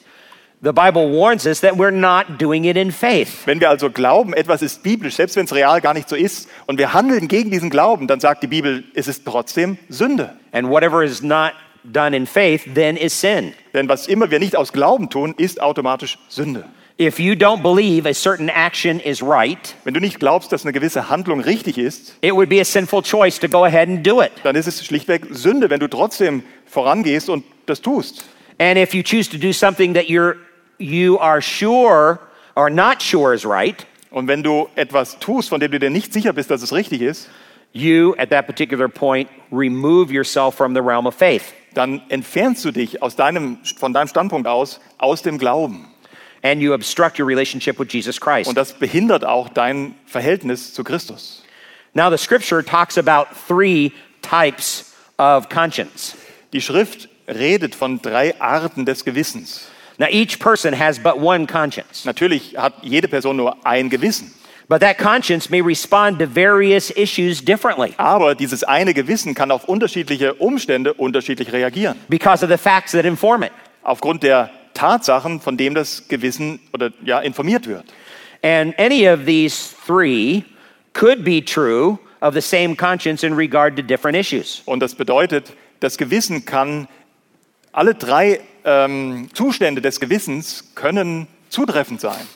the 0.61 0.73
Bible 0.73 1.11
warns 1.11 1.47
us 1.47 1.61
that 1.61 1.77
we're 1.77 1.91
not 1.93 2.39
doing 2.39 2.65
it 2.65 2.77
in 2.77 2.91
faith. 2.91 3.47
Wenn 3.47 3.61
wir 3.61 3.71
also 3.71 3.91
glauben, 3.91 4.33
etwas 4.35 4.63
ist 4.63 4.83
biblisch, 4.83 5.15
selbst 5.15 5.37
wenn 5.37 5.45
es 5.45 5.55
real 5.55 5.81
gar 5.81 5.95
nicht 5.95 6.09
so 6.09 6.17
ist, 6.17 6.49
und 6.67 6.79
wir 6.79 6.93
handeln 6.93 7.29
gegen 7.29 7.51
diesen 7.51 7.71
Glauben, 7.71 8.07
dann 8.07 8.21
sagt 8.21 8.43
die 8.43 8.49
Bibel, 8.49 8.85
es 8.95 9.09
ist 9.09 9.25
trotzdem 9.25 9.79
Sünde. 9.89 10.37
And 10.53 10.69
whatever 10.69 11.05
is 11.05 11.23
not 11.23 11.53
done 11.85 12.17
in 12.17 12.27
faith 12.27 12.63
then 12.75 12.97
is 12.97 13.19
sin. 13.19 13.55
Denn 13.75 13.89
was 13.89 14.07
immer 14.09 14.31
wir 14.31 14.39
nicht 14.39 14.57
aus 14.57 14.73
Glauben 14.73 15.11
tun, 15.11 15.35
ist 15.37 15.61
automatisch 15.61 16.19
Sünde. 16.29 16.65
If 17.01 17.21
you 17.21 17.35
don't 17.35 17.63
believe 17.63 18.09
a 18.09 18.13
certain 18.13 18.49
action 18.49 18.99
is 18.99 19.23
right, 19.23 19.77
Wenn 19.85 19.95
du 19.95 20.01
nicht 20.01 20.19
glaubst, 20.19 20.51
dass 20.51 20.65
eine 20.65 20.73
gewisse 20.73 21.09
Handlung 21.09 21.41
richtig 21.41 21.79
ist, 21.79 22.17
it 22.23 22.33
would 22.33 22.49
be 22.49 22.61
a 22.61 22.65
sinful 22.65 23.03
choice 23.03 23.39
to 23.39 23.49
go 23.49 23.65
ahead 23.65 23.89
and 23.89 24.05
do 24.05 24.21
it. 24.21 24.33
dann 24.43 24.57
ist 24.57 24.67
es 24.67 24.85
schlichtweg 24.85 25.27
Sünde, 25.31 25.71
wenn 25.71 25.79
du 25.79 25.87
trotzdem 25.87 26.43
vorangehst 26.67 27.29
und 27.29 27.45
das 27.67 27.81
tust. 27.81 28.25
And 28.59 28.77
if 28.77 28.93
you 28.93 29.05
choose 29.05 29.31
to 29.31 29.39
do 29.39 29.53
something 29.53 29.95
that 29.95 30.07
you're 30.09 30.35
you 30.79 31.19
are 31.19 31.41
sure 31.41 32.19
or 32.55 32.71
not 32.71 33.03
sure 33.03 33.35
is 33.35 33.45
right, 33.45 33.87
Und 34.11 34.27
wenn 34.27 34.43
du 34.43 34.69
etwas 34.75 35.19
tust, 35.19 35.51
von 35.51 35.61
dem 35.61 35.71
du 35.71 35.79
dir 35.79 35.91
nicht 35.91 36.13
sicher 36.13 36.33
bist, 36.33 36.51
dass 36.51 36.63
es 36.63 36.73
richtig 36.73 37.03
ist, 37.03 37.29
you 37.73 38.15
at 38.19 38.31
that 38.31 38.47
particular 38.47 38.89
point 38.89 39.29
remove 39.53 40.11
yourself 40.11 40.55
from 40.55 40.75
the 40.75 40.81
realm 40.81 41.07
of 41.07 41.15
faith. 41.15 41.53
dann 41.75 42.03
entfernst 42.09 42.65
du 42.65 42.71
dich 42.73 43.03
aus 43.03 43.15
deinem, 43.15 43.59
von 43.79 43.93
deinem 43.93 44.09
Standpunkt 44.09 44.49
aus 44.49 44.81
aus 44.97 45.23
dem 45.23 45.39
Glauben. 45.39 45.87
And 46.43 46.61
you 46.61 46.73
obstruct 46.73 47.19
your 47.19 47.27
relationship 47.27 47.79
with 47.79 47.89
Jesus 47.93 48.21
Christ. 48.21 48.49
Und 48.49 48.57
das 48.57 48.73
behindert 48.73 49.25
auch 49.25 49.49
dein 49.49 49.95
Verhältnis 50.07 50.73
zu 50.73 50.85
Christus. 50.85 51.43
Now, 51.95 52.11
the 52.11 52.17
scripture 52.17 52.65
talks 52.65 52.97
about 52.97 53.27
three 53.47 53.93
types 54.23 54.95
of 55.19 55.49
conscience. 55.49 56.17
Die 56.53 56.61
Schrift 56.61 57.09
redet 57.27 57.75
von 57.75 58.01
drei 58.01 58.41
Arten 58.41 58.85
des 58.87 59.05
Gewissens. 59.05 59.68
Now, 59.99 60.07
each 60.11 60.39
person 60.39 60.73
has 60.79 60.99
but 60.99 61.19
one 61.21 61.47
conscience, 61.47 62.05
Natürlich 62.05 62.57
hat 62.57 62.75
jede 62.83 63.09
Person 63.09 63.37
nur 63.37 63.57
ein 63.65 63.89
Gewissen. 63.91 64.33
but 64.69 64.81
that 64.81 64.97
conscience 64.99 65.51
may 65.51 65.61
respond 65.61 66.19
to 66.21 66.27
various 66.27 66.91
issues 66.97 67.41
differently 67.45 67.95
Aber 67.97 68.35
dieses 68.37 68.63
eine 68.63 68.95
Gewissen 68.95 69.35
kann 69.35 69.51
auf 69.51 69.65
unterschiedliche 69.65 70.35
Umstände 70.35 70.95
unterschiedlich 70.95 71.53
reagieren. 71.53 71.97
because 72.09 72.45
of 72.45 72.51
the 72.51 72.57
facts 72.59 72.93
that 72.93 73.05
inform 73.05 73.43
it. 73.43 73.51
Aufgrund 73.83 74.23
der 74.23 74.51
Tatsachen, 74.75 75.41
von 75.41 75.57
dem 75.57 75.75
das 75.75 76.07
Gewissen 76.07 76.61
oder 76.73 76.91
ja 77.05 77.19
informiert 77.19 77.67
wird. 77.67 77.85
And 78.43 78.79
any 78.79 79.09
of 79.09 79.25
these 79.27 79.75
three 79.85 80.45
could 80.93 81.25
be 81.25 81.45
true 81.45 81.99
of 82.21 82.35
the 82.35 82.41
same 82.41 82.77
conscience 82.77 83.25
in 83.25 83.35
regard 83.35 83.75
to 83.77 83.83
different 83.83 84.17
issues. 84.17 84.63
Und 84.67 84.79
das 84.81 84.95
bedeutet, 84.95 85.53
das 85.81 85.97
Gewissen 85.99 86.45
kann, 86.45 86.87
alle 87.73 87.95
drei 87.95 88.41
ähm, 88.65 89.29
Zustände 89.33 89.81
des 89.81 90.01
Gewissens 90.01 90.73
können 90.75 91.27
zutreffend 91.49 92.01
sein. 92.01 92.27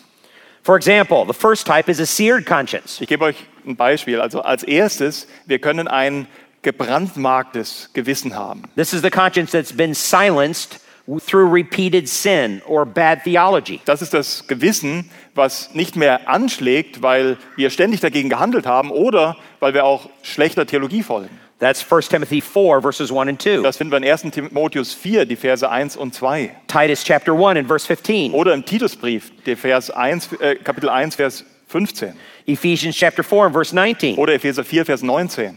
For 0.63 0.77
example, 0.77 1.25
the 1.27 1.33
first 1.33 1.67
type 1.67 1.91
is 1.91 2.01
a 2.01 2.07
seared 2.07 2.47
conscience. 2.47 3.01
Ich 3.01 3.09
gebe 3.09 3.25
euch 3.25 3.37
ein 3.67 3.77
Beispiel. 3.77 4.21
Also 4.21 4.43
als 4.43 4.63
erstes, 4.63 5.27
wir 5.47 5.59
können 5.59 5.89
ein 5.89 6.29
gebrandmarktes 6.63 7.91
Gewissen 7.93 8.37
haben. 8.37 8.63
This 8.77 8.93
is 8.93 9.03
the 9.03 9.11
conscience 9.11 9.51
that's 9.51 9.73
been 9.73 9.95
silenced 9.95 10.79
through 11.27 11.53
repeated 11.53 12.09
sin 12.09 12.63
or 12.67 12.87
bad 12.87 13.25
theology. 13.25 13.81
Das 13.85 14.03
ist 14.03 14.15
das 14.15 14.47
Gewissen, 14.47 15.11
was 15.35 15.75
nicht 15.75 15.97
mehr 15.97 16.29
anschlägt, 16.29 17.03
weil 17.03 17.39
wir 17.57 17.71
ständig 17.71 18.01
dagegen 18.01 18.29
gehandelt 18.29 18.67
haben 18.67 18.93
oder 18.93 19.37
weil 19.59 19.75
wir 19.75 19.85
auch 19.85 20.09
schlechter 20.23 20.65
Theologie 20.65 21.03
folgen. 21.03 21.42
That's 21.63 21.81
1 21.89 22.09
Timothy 22.11 22.41
4, 22.41 22.81
verses 22.81 23.13
1 23.13 23.29
and 23.29 23.41
2. 23.41 23.63
Das 23.63 23.77
finden 23.77 23.93
wir 23.93 23.99
in 23.99 24.05
1. 24.05 24.23
Timotheus 24.33 24.93
4, 24.95 25.25
die 25.27 25.37
Verse 25.37 25.63
1 25.71 25.97
und 25.97 26.13
2. 26.13 26.51
Titus 26.67 27.05
chapter 27.05 27.33
1 27.35 27.57
and 27.57 27.69
verse 27.69 27.87
15. 27.87 28.33
Oder 28.33 28.53
im 28.53 28.65
Titusbrief, 28.65 29.31
der 29.47 29.57
Vers 29.57 29.89
1, 29.89 30.33
äh, 30.41 30.57
Kapitel 30.57 30.89
1, 30.91 31.15
Vers 31.15 31.45
15. 31.69 32.15
Ephesians 32.47 32.97
chapter 32.97 33.23
4 33.23 33.45
and 33.45 33.53
verse 33.55 33.73
19. 33.73 34.17
Oder 34.19 34.35
Epheser 34.35 34.65
4, 34.65 34.85
Vers 34.85 35.03
19. 35.05 35.57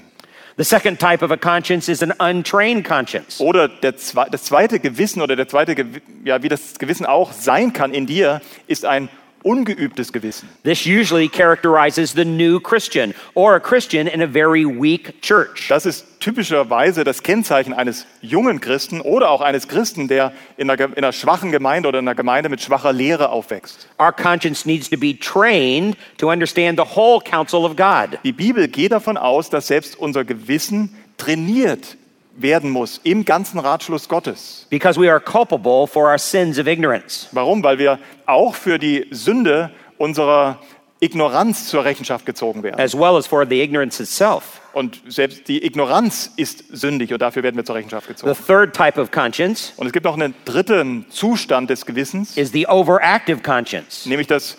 The 0.58 0.64
second 0.64 1.00
type 1.00 1.24
of 1.26 1.32
a 1.32 1.38
conscience 1.38 1.90
is 1.90 2.04
an 2.04 2.14
untrained 2.20 2.86
conscience. 2.88 3.42
Oder 3.42 3.68
der, 3.68 3.96
zwe- 3.98 4.30
das 4.30 4.44
zweite 4.44 4.80
Gewissen 4.80 5.24
oder 5.24 5.36
der 5.36 5.48
zweite, 5.48 5.74
Gewi- 5.74 6.02
ja, 6.24 6.44
wie 6.44 6.50
das 6.50 6.78
Gewissen 6.78 7.08
auch 7.08 7.32
sein 7.34 7.74
kann 7.74 7.96
in 7.96 8.06
dir, 8.06 8.42
ist 8.68 8.86
ein 8.86 9.10
ungeübtes 9.46 10.12
Gewissen. 10.12 10.50
This 10.64 10.86
usually 10.86 11.30
characterizes 11.30 12.14
the 12.14 12.26
new 12.26 12.60
Christian 12.60 13.14
or 13.36 13.56
a 13.56 13.60
Christian 13.60 14.08
in 14.08 14.22
a 14.22 14.28
very 14.28 14.66
weak 14.66 15.22
church. 15.22 15.68
Das 15.70 15.86
ist 15.86 16.20
typischerweise 16.20 17.04
das 17.04 17.22
Kennzeichen 17.22 17.74
eines 17.74 18.08
jungen 18.22 18.60
Christen 18.60 19.02
oder 19.02 19.30
auch 19.30 19.42
eines 19.42 19.68
Christen, 19.68 20.08
der 20.08 20.34
in 20.58 20.70
einer, 20.70 20.84
in 20.86 20.96
einer 20.96 21.14
schwachen 21.14 21.52
Gemeinde 21.52 21.88
oder 21.88 22.00
in 22.00 22.08
einer 22.08 22.16
Gemeinde 22.16 22.50
mit 22.50 22.62
schwacher 22.62 22.92
Lehre 22.92 23.30
aufwächst. 23.30 23.88
Our 24.00 24.12
conscience 24.12 24.66
needs 24.66 24.90
to 24.90 24.98
be 24.98 25.18
trained 25.18 25.96
to 26.18 26.32
understand 26.32 26.80
the 26.80 26.96
whole 26.96 27.22
counsel 27.22 27.64
of 27.64 27.76
God. 27.76 28.18
Die 28.24 28.34
Bibel 28.34 28.68
geht 28.68 28.92
davon 28.92 29.16
aus, 29.16 29.52
dass 29.52 29.68
selbst 29.68 29.98
unser 29.98 30.26
Gewissen 30.26 30.96
trainiert 31.18 31.98
werden 32.38 32.70
muss 32.70 33.00
im 33.04 33.24
ganzen 33.26 33.60
Ratschluss 33.60 34.08
Gottes. 34.10 34.68
Because 34.70 35.00
we 35.00 35.10
are 35.10 35.20
culpable 35.20 35.88
for 35.88 36.10
our 36.10 36.18
sins 36.18 36.60
of 36.60 36.68
ignorance. 36.68 37.28
Warum? 37.32 37.64
Weil 37.64 37.78
wir 37.78 38.00
auch 38.26 38.56
für 38.56 38.78
die 38.78 39.08
Sünde 39.12 39.72
unserer 39.98 40.60
Ignoranz 41.00 41.68
zur 41.68 41.84
Rechenschaft 41.86 42.26
gezogen 42.26 42.64
werden. 42.64 42.80
as 42.80 42.94
well 42.98 43.16
as 43.18 43.28
for 43.28 43.46
the 43.48 43.62
ignorance 43.62 44.02
itself. 44.02 44.62
Und 44.74 45.02
selbst 45.08 45.48
die 45.48 45.64
Ignoranz 45.66 46.32
ist 46.36 46.64
sündig 46.70 47.14
und 47.14 47.22
dafür 47.22 47.44
werden 47.44 47.56
wir 47.56 47.64
zur 47.64 47.76
Rechenschaft 47.76 48.08
The 48.08 48.14
gezogen. 48.14 48.36
third 48.46 48.76
type 48.76 49.00
of 49.00 49.12
conscience 49.12 49.74
Und 49.78 49.88
es 49.88 49.94
gibt 49.94 50.06
noch 50.06 50.16
einen 50.16 50.34
dritten 50.46 51.06
Zustand 51.10 51.70
des 51.70 51.86
Gewissens, 51.86 52.36
is 52.38 52.52
the 52.52 52.68
overactive 52.68 53.42
conscience. 53.42 54.06
nämlich 54.06 54.28
das 54.28 54.58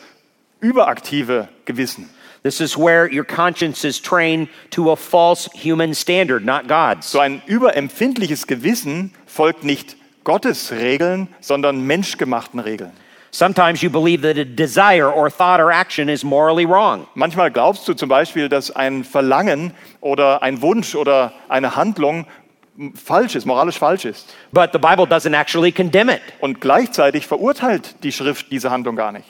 überaktive 0.60 1.48
Gewissen. 1.64 2.08
This 2.46 2.60
is 2.60 2.76
where 2.76 3.10
your 3.10 3.24
conscience 3.24 3.84
is 3.84 3.98
trained 4.00 4.46
to 4.70 4.92
a 4.92 4.96
false 4.96 5.48
human 5.52 5.94
standard, 5.94 6.44
not 6.44 6.68
God's. 6.68 7.10
So 7.10 7.18
ein 7.18 7.42
überempfindliches 7.46 8.46
Gewissen 8.46 9.10
folgt 9.26 9.64
nicht 9.64 9.96
Gottes 10.22 10.70
Regeln, 10.70 11.26
sondern 11.40 11.80
menschgemachten 11.80 12.60
Regeln. 12.60 12.92
Sometimes 13.32 13.82
you 13.82 13.90
believe 13.90 14.22
that 14.22 14.38
a 14.38 14.44
desire 14.44 15.10
or 15.10 15.28
thought 15.28 15.58
or 15.58 15.72
action 15.72 16.08
is 16.08 16.22
morally 16.22 16.64
wrong. 16.64 17.08
Manchmal 17.16 17.50
glaubst 17.50 17.88
du 17.88 17.94
zum 17.94 18.08
Beispiel, 18.08 18.48
dass 18.48 18.70
ein 18.70 19.02
Verlangen 19.02 19.72
oder 20.00 20.40
ein 20.40 20.62
Wunsch 20.62 20.94
oder 20.94 21.32
eine 21.48 21.74
Handlung 21.74 22.26
falsch 22.94 23.34
ist, 23.34 23.44
moralisch 23.44 23.80
falsch 23.80 24.04
ist. 24.04 24.32
But 24.52 24.70
the 24.72 24.78
Bible 24.78 25.06
doesn't 25.06 25.34
actually 25.34 25.72
condemn 25.72 26.10
it. 26.10 26.22
Und 26.38 26.60
gleichzeitig 26.60 27.26
verurteilt 27.26 27.96
die 28.04 28.12
Schrift 28.12 28.52
diese 28.52 28.70
Handlung 28.70 28.94
gar 28.94 29.10
nicht. 29.10 29.26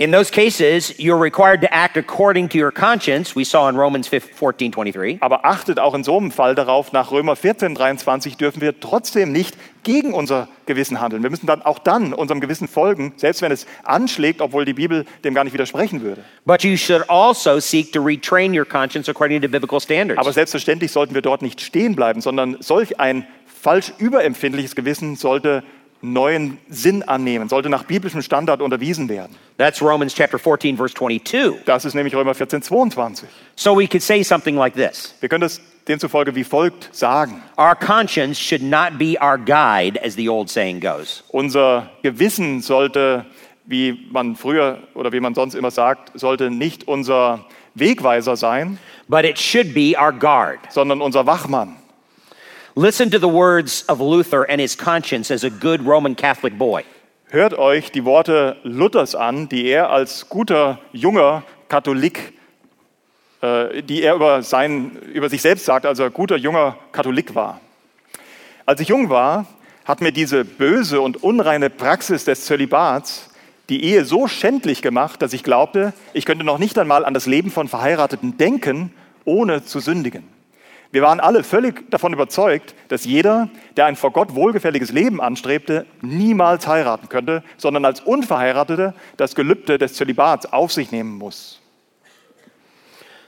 In 0.00 0.12
those 0.12 0.30
cases, 0.30 0.94
you're 0.96 1.18
required 1.18 1.60
to 1.62 1.74
act 1.74 1.96
according 1.96 2.48
to 2.50 2.56
your 2.56 2.70
conscience. 2.70 3.34
We 3.34 3.42
saw 3.42 3.68
in 3.68 3.74
Romans 3.74 4.06
14 4.06 4.70
23. 4.70 5.18
Aber 5.20 5.44
achtet 5.44 5.80
auch 5.80 5.92
in 5.92 6.04
so 6.04 6.16
einem 6.16 6.30
Fall 6.30 6.54
darauf, 6.54 6.92
nach 6.92 7.10
Römer 7.10 7.34
14, 7.34 7.74
23 7.74 8.36
dürfen 8.36 8.60
wir 8.60 8.78
trotzdem 8.78 9.32
nicht 9.32 9.56
gegen 9.82 10.14
unser 10.14 10.46
Gewissen 10.66 11.00
handeln. 11.00 11.24
Wir 11.24 11.30
müssen 11.30 11.48
dann 11.48 11.62
auch 11.62 11.80
dann 11.80 12.12
unserem 12.12 12.40
Gewissen 12.40 12.68
folgen, 12.68 13.12
selbst 13.16 13.42
wenn 13.42 13.50
es 13.50 13.66
anschlägt, 13.82 14.40
obwohl 14.40 14.64
die 14.64 14.74
Bibel 14.74 15.04
dem 15.24 15.34
gar 15.34 15.42
nicht 15.42 15.52
widersprechen 15.52 16.00
würde. 16.00 16.22
But 16.44 16.62
you 16.62 16.76
should 16.76 17.02
also 17.10 17.58
seek 17.58 17.92
to 17.92 18.00
retrain 18.00 18.56
your 18.56 18.64
conscience 18.64 19.08
according 19.08 19.42
to 19.42 19.48
biblical 19.48 19.80
standards. 19.80 20.20
Aber 20.20 20.32
selbstverständlich 20.32 20.92
sollten 20.92 21.14
wir 21.14 21.22
dort 21.22 21.42
nicht 21.42 21.60
stehen 21.60 21.96
bleiben, 21.96 22.20
sondern 22.20 22.58
solch 22.60 23.00
ein 23.00 23.26
falsch 23.46 23.92
überempfindliches 23.98 24.76
Gewissen 24.76 25.16
sollte 25.16 25.64
neuen 26.00 26.58
Sinn 26.68 27.02
annehmen, 27.02 27.48
sollte 27.48 27.68
nach 27.68 27.84
biblischem 27.84 28.22
Standard 28.22 28.62
unterwiesen 28.62 29.08
werden. 29.08 29.34
That's 29.56 29.82
Romans 29.82 30.14
chapter 30.14 30.38
14, 30.38 30.76
verse 30.76 30.94
22. 30.94 31.64
Das 31.64 31.84
ist 31.84 31.94
nämlich 31.94 32.14
Römer 32.14 32.34
14, 32.34 32.62
22. 32.62 33.28
So 33.56 33.76
we 33.76 33.86
could 33.86 34.02
say 34.02 34.22
something 34.22 34.56
like 34.56 34.74
this 34.74 35.14
Wir 35.20 35.28
können 35.28 35.42
das 35.42 35.60
demzufolge 35.88 36.34
wie 36.34 36.44
folgt 36.44 36.94
sagen. 36.94 37.42
Our 37.56 37.74
conscience 37.74 38.38
should 38.38 38.62
not 38.62 38.98
be 38.98 39.16
our 39.20 39.38
guide, 39.38 39.98
as 40.04 40.14
the 40.14 40.28
old 40.28 40.48
saying 40.48 40.80
goes. 40.80 41.24
Unser 41.28 41.90
Gewissen 42.02 42.60
sollte, 42.60 43.24
wie 43.64 44.06
man 44.12 44.36
früher 44.36 44.78
oder 44.94 45.12
wie 45.12 45.20
man 45.20 45.34
sonst 45.34 45.54
immer 45.54 45.70
sagt, 45.70 46.18
sollte 46.18 46.50
nicht 46.50 46.86
unser 46.86 47.46
Wegweiser 47.74 48.36
sein, 48.36 48.78
but 49.08 49.24
it 49.24 49.38
should 49.38 49.74
be 49.74 49.94
our 49.98 50.12
guard. 50.12 50.58
sondern 50.70 51.00
unser 51.00 51.26
Wachmann. 51.26 51.76
Listen 52.80 53.10
to 53.10 53.18
the 53.18 53.26
words 53.26 53.84
of 53.88 53.98
Luther 53.98 54.48
and 54.48 54.60
his 54.60 54.76
conscience 54.76 55.32
as 55.32 55.42
a 55.42 55.50
good 55.50 55.84
Roman 55.84 56.14
Catholic 56.14 56.56
boy. 56.56 56.84
Hört 57.28 57.58
euch 57.58 57.90
die 57.90 58.04
Worte 58.04 58.56
Luthers 58.62 59.16
an, 59.16 59.48
die 59.48 59.66
er 59.66 59.90
als 59.90 60.28
guter 60.28 60.78
junger 60.92 61.42
Katholik, 61.68 62.34
äh, 63.40 63.82
die 63.82 64.04
er 64.04 64.14
über, 64.14 64.44
sein, 64.44 64.92
über 65.12 65.28
sich 65.28 65.42
selbst 65.42 65.64
sagt, 65.64 65.86
als 65.86 65.98
er 65.98 66.10
guter 66.10 66.36
junger 66.36 66.78
Katholik 66.92 67.34
war. 67.34 67.60
Als 68.64 68.80
ich 68.80 68.86
jung 68.86 69.10
war, 69.10 69.46
hat 69.84 70.00
mir 70.00 70.12
diese 70.12 70.44
böse 70.44 71.00
und 71.00 71.20
unreine 71.20 71.70
Praxis 71.70 72.26
des 72.26 72.44
Zölibats 72.44 73.30
die 73.70 73.82
Ehe 73.82 74.04
so 74.04 74.28
schändlich 74.28 74.82
gemacht, 74.82 75.20
dass 75.20 75.32
ich 75.32 75.42
glaubte, 75.42 75.94
ich 76.12 76.24
könnte 76.24 76.44
noch 76.44 76.58
nicht 76.58 76.78
einmal 76.78 77.04
an 77.04 77.12
das 77.12 77.26
Leben 77.26 77.50
von 77.50 77.66
Verheirateten 77.66 78.38
denken, 78.38 78.94
ohne 79.24 79.64
zu 79.64 79.80
sündigen. 79.80 80.37
Wir 80.90 81.02
waren 81.02 81.20
alle 81.20 81.44
völlig 81.44 81.90
davon 81.90 82.14
überzeugt, 82.14 82.74
dass 82.88 83.04
jeder, 83.04 83.50
der 83.76 83.84
ein 83.86 83.96
vor 83.96 84.10
Gott 84.10 84.34
wohlgefälliges 84.34 84.90
Leben 84.90 85.20
anstrebte, 85.20 85.84
niemals 86.00 86.66
heiraten 86.66 87.08
könnte, 87.10 87.42
sondern 87.58 87.84
als 87.84 88.00
Unverheirateter 88.00 88.94
das 89.18 89.34
Gelübde 89.34 89.76
des 89.76 89.94
Zölibats 89.94 90.50
auf 90.50 90.72
sich 90.72 90.90
nehmen 90.90 91.12
muss. 91.18 91.60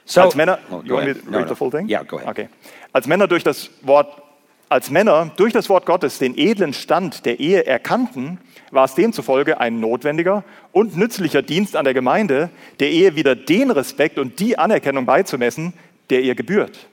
So, 0.06 0.22
als 0.22 0.34
Männer, 0.34 0.58
Oh, 0.70 0.80
you 0.82 0.88
go 0.88 0.94
want 0.96 1.04
me 1.06 1.10
ahead. 1.12 1.22
to 1.24 1.30
No, 1.30 1.36
read 1.36 1.46
no. 1.46 1.54
the 1.54 1.54
full 1.54 1.70
thing? 1.70 1.88
Yeah, 1.88 2.02
go 2.02 2.16
ahead. 2.16 2.28
Okay. 2.30 2.48
Als 2.92 3.06
Männer 3.06 3.28
durch 3.28 3.44
das 3.44 3.70
Wort, 3.82 4.22
als 4.68 4.90
Männer 4.90 5.30
durch 5.36 5.52
das 5.52 5.68
Wort 5.68 5.84
Gottes 5.86 6.18
den 6.18 6.36
edlen 6.36 6.72
Stand 6.72 7.26
der 7.26 7.38
Ehe 7.40 7.66
erkannten, 7.66 8.38
war 8.70 8.86
es 8.86 8.94
demzufolge 8.94 9.60
ein 9.60 9.80
notwendiger 9.80 10.44
und 10.72 10.96
nützlicher 10.96 11.42
Dienst 11.42 11.76
an 11.76 11.84
der 11.84 11.94
Gemeinde, 11.94 12.50
der 12.80 12.90
Ehe 12.90 13.14
wieder 13.16 13.36
den 13.36 13.70
Respekt 13.70 14.18
und 14.18 14.40
die 14.40 14.58
Anerkennung 14.58 15.06
beizumessen, 15.06 15.74
der 16.08 16.22
ihr 16.22 16.34
gebührt. 16.34 16.88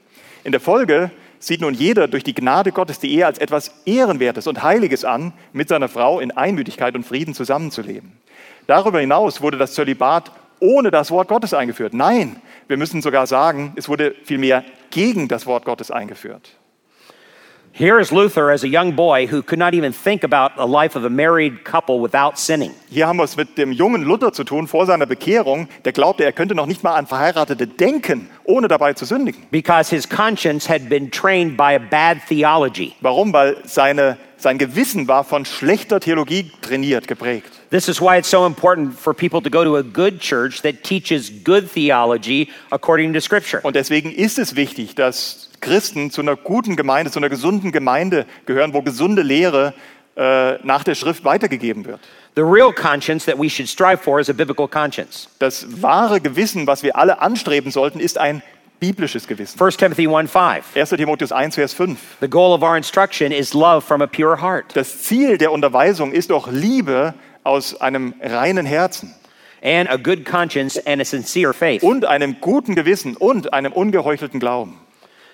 In 0.47 0.53
der 0.53 0.61
Folge 0.61 1.11
sieht 1.39 1.59
nun 1.59 1.73
jeder 1.73 2.07
durch 2.07 2.23
die 2.23 2.33
Gnade 2.33 2.71
Gottes 2.71 2.99
die 2.99 3.13
Ehe 3.13 3.25
als 3.25 3.37
etwas 3.37 3.81
Ehrenwertes 3.83 4.47
und 4.47 4.63
Heiliges 4.63 5.03
an, 5.03 5.33
mit 5.51 5.67
seiner 5.67 5.89
Frau 5.89 6.21
in 6.21 6.31
Einmütigkeit 6.31 6.95
und 6.95 7.05
Frieden 7.05 7.33
zusammenzuleben. 7.33 8.13
Darüber 8.65 9.01
hinaus 9.01 9.41
wurde 9.41 9.57
das 9.57 9.73
Zölibat 9.73 10.31
ohne 10.61 10.89
das 10.89 11.11
Wort 11.11 11.27
Gottes 11.27 11.53
eingeführt. 11.53 11.93
Nein, 11.93 12.37
wir 12.69 12.77
müssen 12.77 13.01
sogar 13.01 13.27
sagen, 13.27 13.73
es 13.75 13.89
wurde 13.89 14.15
vielmehr 14.23 14.63
gegen 14.89 15.27
das 15.27 15.47
Wort 15.47 15.65
Gottes 15.65 15.91
eingeführt. 15.91 16.55
Here 17.77 17.99
is 17.99 18.11
Luther 18.11 18.49
as 18.49 18.63
a 18.63 18.67
young 18.67 18.93
boy 18.93 19.27
who 19.27 19.43
could 19.43 19.59
not 19.59 19.75
even 19.75 19.93
think 19.93 20.23
about 20.23 20.57
the 20.57 20.65
life 20.65 20.95
of 20.95 21.05
a 21.05 21.11
married 21.11 21.63
couple 21.63 21.99
without 21.99 22.39
sinning. 22.39 22.73
Hier 22.89 23.05
haben 23.05 23.17
wir 23.17 23.23
es 23.23 23.37
mit 23.37 23.55
dem 23.55 23.71
jungen 23.71 24.01
Luther 24.01 24.33
zu 24.33 24.43
tun 24.43 24.65
vor 24.65 24.87
seiner 24.87 25.05
Bekehrung, 25.05 25.67
der 25.85 25.91
glaubte, 25.91 26.23
er 26.23 26.31
könnte 26.31 26.55
noch 26.55 26.65
nicht 26.65 26.83
mal 26.83 26.95
an 26.95 27.05
Verheiratete 27.05 27.67
denken, 27.67 28.31
ohne 28.45 28.67
dabei 28.67 28.93
zu 28.93 29.05
sündigen. 29.05 29.43
Because 29.51 29.91
his 29.91 30.09
conscience 30.09 30.67
had 30.67 30.89
been 30.89 31.11
trained 31.11 31.55
by 31.55 31.75
a 31.75 31.79
bad 31.79 32.17
theology. 32.27 32.95
Warum? 33.01 33.31
Weil 33.31 33.57
seine, 33.65 34.17
sein 34.37 34.57
Gewissen 34.57 35.07
war 35.07 35.23
von 35.23 35.45
schlechter 35.45 35.99
Theologie 35.99 36.49
trainiert, 36.63 37.07
geprägt. 37.07 37.51
This 37.69 37.87
is 37.87 38.01
why 38.01 38.17
it's 38.17 38.31
so 38.31 38.47
important 38.47 38.99
for 38.99 39.13
people 39.13 39.39
to 39.39 39.51
go 39.51 39.63
to 39.63 39.75
a 39.75 39.83
good 39.83 40.19
church 40.19 40.63
that 40.63 40.83
teaches 40.83 41.31
good 41.43 41.71
theology 41.71 42.49
according 42.71 43.13
to 43.13 43.21
Scripture. 43.21 43.59
Und 43.61 43.75
deswegen 43.75 44.11
ist 44.11 44.39
es 44.39 44.55
wichtig, 44.55 44.95
dass 44.95 45.46
Christen 45.61 46.11
zu 46.11 46.21
einer 46.21 46.35
guten 46.35 46.75
Gemeinde, 46.75 47.11
zu 47.11 47.19
einer 47.19 47.29
gesunden 47.29 47.71
Gemeinde 47.71 48.25
gehören, 48.45 48.73
wo 48.73 48.81
gesunde 48.81 49.21
Lehre 49.21 49.73
äh, 50.15 50.55
nach 50.65 50.83
der 50.83 50.95
Schrift 50.95 51.23
weitergegeben 51.25 51.85
wird. 51.85 51.99
The 52.35 52.41
real 52.43 52.71
conscience 52.71 53.25
that 53.25 53.39
we 53.39 53.49
should 53.49 53.67
strive 53.67 53.97
for 53.97 54.19
is 54.19 54.29
a 54.29 54.33
biblical 54.33 54.67
conscience. 54.67 55.27
Das 55.39 55.65
wahre 55.81 56.21
Gewissen, 56.21 56.67
was 56.67 56.83
wir 56.83 56.95
alle 56.95 57.21
anstreben 57.21 57.71
sollten, 57.71 57.99
ist 57.99 58.17
ein 58.17 58.41
biblisches 58.79 59.27
Gewissen. 59.27 59.59
1 59.59 59.77
Timothy 59.77 60.07
1 60.07 60.31
5. 60.31 60.75
1. 60.75 60.89
Timotheus 60.91 61.31
1, 61.31 61.55
Vers 61.55 61.73
5. 61.73 61.99
The 62.21 62.27
goal 62.29 62.53
of 62.53 62.61
our 62.61 62.77
instruction 62.77 63.31
is 63.31 63.53
love 63.53 63.81
from 63.85 64.01
a 64.01 64.07
pure 64.07 64.39
heart 64.41 64.65
Das 64.75 65.01
Ziel 65.01 65.37
der 65.37 65.51
Unterweisung 65.51 66.11
ist 66.11 66.29
doch 66.29 66.51
Liebe 66.51 67.13
aus 67.43 67.79
einem 67.81 68.13
reinen 68.21 68.65
Herzen 68.65 69.15
and 69.63 69.89
a 69.89 69.97
good 69.97 70.25
conscience 70.25 70.77
and 70.85 71.01
a 71.01 71.05
sincere 71.05 71.53
faith. 71.53 71.81
und 71.81 72.05
einem 72.05 72.37
guten 72.39 72.75
Gewissen 72.75 73.17
und 73.17 73.53
einem 73.53 73.71
ungeheuchelten 73.71 74.39
Glauben. 74.39 74.79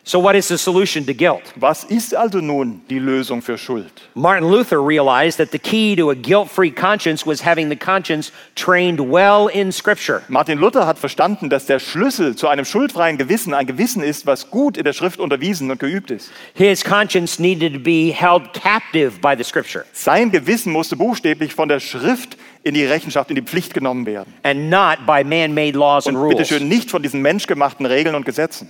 So, 0.05 0.19
what 0.19 0.35
is 0.35 0.49
the 0.49 0.57
solution 0.57 1.05
to 1.05 1.13
guilt? 1.13 1.41
Was 1.55 1.85
ist 1.85 2.13
also 2.13 2.41
nun 2.41 2.81
die 2.89 2.99
Lösung 2.99 3.41
für 3.41 3.57
Schuld? 3.57 3.89
Martin 4.15 4.49
Luther 4.49 4.85
realized 4.85 5.37
that 5.37 5.51
the 5.53 5.57
key 5.59 5.95
to 5.95 6.09
a 6.09 6.13
guilt 6.13 6.49
free 6.49 6.71
conscience 6.71 7.25
was 7.25 7.41
having 7.45 7.69
the 7.69 7.75
conscience 7.77 8.33
trained 8.55 8.99
well 8.99 9.47
in 9.47 9.71
Scripture. 9.71 10.21
Martin 10.27 10.59
Luther 10.59 10.85
hat 10.85 10.99
verstanden, 10.99 11.49
dass 11.49 11.67
der 11.67 11.79
Schlüssel 11.79 12.35
zu 12.35 12.49
einem 12.49 12.65
schuldfreien 12.65 13.17
Gewissen 13.17 13.53
ein 13.53 13.65
Gewissen 13.65 14.03
ist, 14.03 14.25
was 14.25 14.49
gut 14.51 14.75
in 14.75 14.83
der 14.83 14.91
Schrift 14.91 15.21
unterwiesen 15.21 15.71
und 15.71 15.79
geübt 15.79 16.11
ist. 16.11 16.29
His 16.53 16.83
conscience 16.83 17.39
needed 17.39 17.71
to 17.73 17.79
be 17.79 18.11
held 18.13 18.51
captive 18.51 19.21
by 19.21 19.35
the 19.37 19.43
Scripture 19.45 19.85
Sein 19.93 20.31
Gewissen 20.31 20.73
musste 20.73 20.97
buchstäblich 20.97 21.53
von 21.53 21.69
der 21.69 21.79
Schrift 21.79 22.35
in 22.63 22.73
die 22.73 22.83
Rechenschaft, 22.85 23.29
in 23.29 23.35
die 23.37 23.41
Pflicht 23.41 23.73
genommen 23.73 24.05
werden. 24.05 24.33
and 24.43 24.69
not 24.69 24.97
by 25.07 25.23
man 25.23 25.53
made 25.53 25.77
laws 25.77 26.07
and 26.07 26.17
Und 26.17 26.23
rules. 26.23 26.35
bitteschön 26.39 26.67
nicht 26.67 26.91
von 26.91 27.01
diesen 27.01 27.21
menschgemachten 27.21 27.85
Regeln 27.85 28.15
und 28.15 28.25
Gesetzen. 28.25 28.67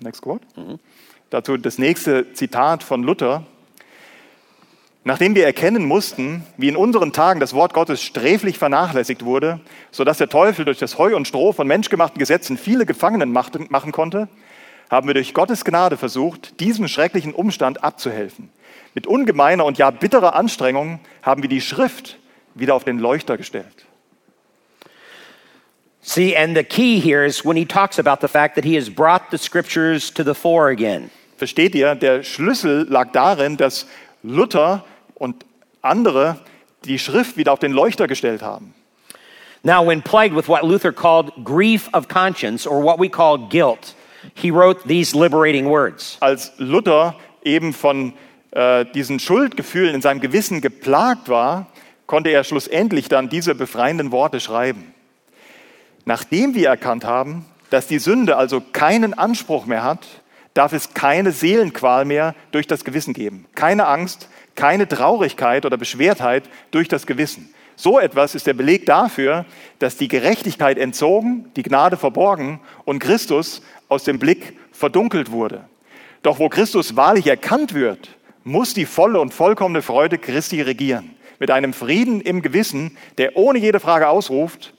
Next 0.00 0.22
quote. 0.22 0.44
Dazu 1.30 1.56
das 1.56 1.78
nächste 1.78 2.32
Zitat 2.32 2.82
von 2.82 3.02
Luther. 3.02 3.44
Nachdem 5.02 5.34
wir 5.34 5.46
erkennen 5.46 5.86
mussten, 5.86 6.44
wie 6.58 6.68
in 6.68 6.76
unseren 6.76 7.12
Tagen 7.12 7.40
das 7.40 7.54
Wort 7.54 7.72
Gottes 7.72 8.02
sträflich 8.02 8.58
vernachlässigt 8.58 9.24
wurde, 9.24 9.60
sodass 9.90 10.18
der 10.18 10.28
Teufel 10.28 10.64
durch 10.66 10.78
das 10.78 10.98
Heu 10.98 11.16
und 11.16 11.26
Stroh 11.26 11.52
von 11.52 11.66
menschgemachten 11.66 12.18
Gesetzen 12.18 12.58
viele 12.58 12.84
Gefangenen 12.84 13.32
machen 13.32 13.92
konnte, 13.92 14.28
haben 14.90 15.06
wir 15.06 15.14
durch 15.14 15.32
Gottes 15.32 15.64
Gnade 15.64 15.96
versucht, 15.96 16.60
diesem 16.60 16.88
schrecklichen 16.88 17.32
Umstand 17.32 17.82
abzuhelfen. 17.82 18.50
Mit 18.94 19.06
ungemeiner 19.06 19.64
und 19.64 19.78
ja 19.78 19.90
bitterer 19.90 20.34
Anstrengung 20.34 21.00
haben 21.22 21.42
wir 21.42 21.48
die 21.48 21.60
Schrift 21.60 22.18
wieder 22.54 22.74
auf 22.74 22.84
den 22.84 22.98
Leuchter 22.98 23.36
gestellt. 23.38 23.86
See, 26.02 26.34
and 26.34 26.56
the 26.56 26.64
key 26.64 26.98
here 26.98 27.24
is 27.24 27.44
when 27.44 27.56
he 27.56 27.64
talks 27.64 27.98
about 27.98 28.20
the 28.20 28.28
fact 28.28 28.54
that 28.54 28.64
he 28.64 28.74
has 28.76 28.88
brought 28.88 29.30
the 29.30 29.38
Scriptures 29.38 30.10
to 30.12 30.24
the 30.24 30.34
fore 30.34 30.70
again. 30.70 31.10
Versteht 31.36 31.74
ihr? 31.74 31.94
Der 31.94 32.22
Schlüssel 32.22 32.86
lag 32.88 33.12
darin, 33.12 33.56
dass 33.56 33.86
Luther 34.22 34.84
und 35.14 35.44
andere 35.82 36.38
die 36.84 36.98
Schrift 36.98 37.36
wieder 37.36 37.52
auf 37.52 37.58
den 37.58 37.72
Leuchter 37.72 38.06
gestellt 38.06 38.42
haben. 38.42 38.74
Now, 39.62 39.82
when 39.82 40.00
plagued 40.00 40.34
with 40.34 40.48
what 40.48 40.64
Luther 40.64 40.92
called 40.92 41.32
grief 41.44 41.88
of 41.92 42.08
conscience, 42.08 42.66
or 42.66 42.82
what 42.82 42.98
we 42.98 43.10
call 43.10 43.36
guilt, 43.36 43.94
he 44.34 44.50
wrote 44.50 44.86
these 44.86 45.14
liberating 45.14 45.68
words 45.68 46.16
Als 46.20 46.52
Luther 46.56 47.14
eben 47.44 47.74
von 47.74 48.14
äh, 48.52 48.86
diesen 48.86 49.18
Schuldgefühlen 49.18 49.94
in 49.94 50.00
seinem 50.00 50.20
Gewissen 50.20 50.62
geplagt 50.62 51.28
war, 51.28 51.66
konnte 52.06 52.30
er 52.30 52.42
schlussendlich 52.44 53.08
dann 53.08 53.28
diese 53.28 53.54
befreienden 53.54 54.12
Worte 54.12 54.40
schreiben. 54.40 54.94
Nachdem 56.04 56.54
wir 56.54 56.68
erkannt 56.68 57.04
haben, 57.04 57.44
dass 57.70 57.86
die 57.86 57.98
Sünde 57.98 58.36
also 58.36 58.60
keinen 58.72 59.14
Anspruch 59.14 59.66
mehr 59.66 59.84
hat, 59.84 60.06
darf 60.54 60.72
es 60.72 60.94
keine 60.94 61.32
Seelenqual 61.32 62.04
mehr 62.04 62.34
durch 62.50 62.66
das 62.66 62.84
Gewissen 62.84 63.14
geben. 63.14 63.46
Keine 63.54 63.86
Angst, 63.86 64.28
keine 64.56 64.88
Traurigkeit 64.88 65.64
oder 65.64 65.76
Beschwertheit 65.76 66.44
durch 66.70 66.88
das 66.88 67.06
Gewissen. 67.06 67.54
So 67.76 67.98
etwas 67.98 68.34
ist 68.34 68.46
der 68.46 68.54
Beleg 68.54 68.84
dafür, 68.84 69.46
dass 69.78 69.96
die 69.96 70.08
Gerechtigkeit 70.08 70.76
entzogen, 70.76 71.50
die 71.56 71.62
Gnade 71.62 71.96
verborgen 71.96 72.60
und 72.84 72.98
Christus 72.98 73.62
aus 73.88 74.04
dem 74.04 74.18
Blick 74.18 74.58
verdunkelt 74.72 75.30
wurde. 75.30 75.64
Doch 76.22 76.38
wo 76.38 76.48
Christus 76.50 76.96
wahrlich 76.96 77.26
erkannt 77.26 77.72
wird, 77.72 78.10
muss 78.44 78.74
die 78.74 78.84
volle 78.84 79.20
und 79.20 79.32
vollkommene 79.32 79.80
Freude 79.80 80.18
Christi 80.18 80.60
regieren. 80.60 81.14
Mit 81.38 81.50
einem 81.50 81.72
Frieden 81.72 82.20
im 82.20 82.42
Gewissen, 82.42 82.98
der 83.16 83.36
ohne 83.36 83.58
jede 83.58 83.80
Frage 83.80 84.08
ausruft, 84.08 84.74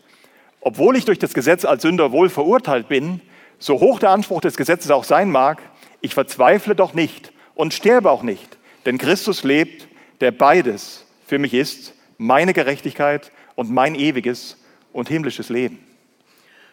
obwohl 0.62 0.96
ich 0.96 1.06
durch 1.06 1.20
das 1.20 1.34
Gesetz 1.34 1.66
als 1.66 1.82
Sünder 1.82 2.12
wohl 2.12 2.30
verurteilt 2.30 2.88
bin, 2.88 3.20
so 3.60 3.80
hoch 3.80 4.00
der 4.00 4.12
Anspruch 4.12 4.42
des 4.42 4.58
Gesetzes 4.58 4.92
auch 4.92 5.04
sein 5.04 5.30
mag, 5.30 5.62
ich 6.02 6.14
verzweifle 6.14 6.76
doch 6.76 6.94
nicht 6.94 7.32
und 7.56 7.74
sterbe 7.74 8.10
auch 8.10 8.24
nicht, 8.24 8.58
denn 8.86 8.98
Christus 8.98 9.44
lebt, 9.44 9.88
der 10.22 10.32
beides 10.32 11.06
für 11.28 11.40
mich 11.40 11.54
ist, 11.54 11.94
meine 12.18 12.54
Gerechtigkeit 12.54 13.32
und 13.56 13.72
mein 13.72 13.96
ewiges 13.96 14.58
und 14.94 15.10
himmlisches 15.10 15.50
Leben. 15.50 15.80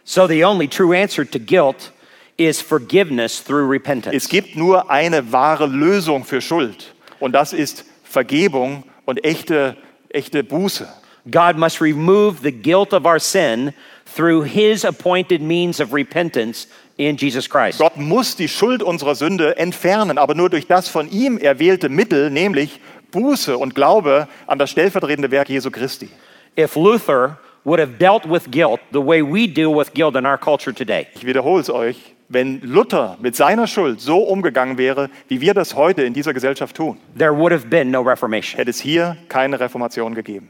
So, 0.05 0.27
the 0.27 0.45
only 0.45 0.69
true 0.69 0.97
answer 0.97 1.29
to 1.29 1.39
guilt 1.39 1.93
is 2.37 2.61
forgiveness 2.61 3.43
through 3.43 3.69
repentance. 3.69 4.17
Es 4.17 4.29
gibt 4.29 4.57
nur 4.57 4.91
eine 4.91 5.33
wahre 5.33 5.67
Lösung 5.67 6.25
für 6.25 6.41
Schuld 6.41 6.95
und 7.21 7.33
das 7.33 7.53
ist 7.53 7.85
Vergebung 8.05 8.85
und 9.05 9.25
echte, 9.25 9.77
echte 10.09 10.45
Buße. 10.45 10.89
God 11.31 11.57
must 11.57 11.81
remove 11.81 12.43
the 12.43 12.53
guilt 12.53 12.93
of 12.93 13.05
our 13.05 13.19
sin 13.19 13.73
through 14.07 14.45
his 14.45 14.85
appointed 14.85 15.41
means 15.43 15.81
of 15.81 15.93
repentance 15.93 16.67
in 16.97 17.17
Jesus 17.17 17.49
Christ. 17.49 17.79
Gott 17.79 17.97
muss 17.97 18.37
die 18.37 18.49
Schuld 18.49 18.83
unserer 18.83 19.15
Sünde 19.15 19.57
entfernen, 19.57 20.19
aber 20.19 20.35
nur 20.35 20.49
durch 20.51 20.67
das 20.67 20.89
von 20.89 21.11
ihm 21.11 21.39
erwählte 21.39 21.89
Mittel, 21.89 22.31
nämlich 22.31 22.81
Buße 23.11 23.57
und 23.57 23.75
Glaube 23.75 24.29
an 24.47 24.59
das 24.59 24.71
stellvertretende 24.71 25.31
Werk 25.31 25.49
Jesu 25.49 25.71
Christi. 25.71 26.09
If 26.59 26.75
Luther 26.77 27.39
would 27.65 27.79
have 27.81 27.93
dealt 27.99 28.25
with 28.29 28.51
guilt 28.51 28.81
the 28.93 28.99
way 29.05 29.23
we 29.23 29.47
deal 29.47 29.75
with 29.75 29.93
guilt 29.95 30.17
in 30.17 30.27
our 30.27 30.39
culture 30.39 30.75
today, 30.75 31.07
Ich 31.15 31.25
wiederhole 31.27 31.61
es 31.61 31.71
euch, 31.71 32.15
wenn 32.29 32.61
Luther 32.63 33.17
mit 33.21 33.37
seiner 33.37 33.67
Schuld 33.67 34.01
so 34.01 34.19
umgegangen 34.19 34.77
wäre, 34.79 35.09
wie 35.29 35.41
wir 35.41 35.55
das 35.55 35.75
heute 35.75 36.03
in 36.03 36.15
dieser 36.15 36.33
Gesellschaft 36.35 36.77
tun, 36.77 36.99
there 37.17 37.35
would 37.37 37.53
have 37.53 37.67
been 37.67 37.91
no 37.91 38.03
Reformation. 38.03 38.59
hätte 38.59 38.71
es 38.71 38.81
hier 38.81 39.17
keine 39.29 39.61
Reformation 39.61 40.15
gegeben. 40.15 40.49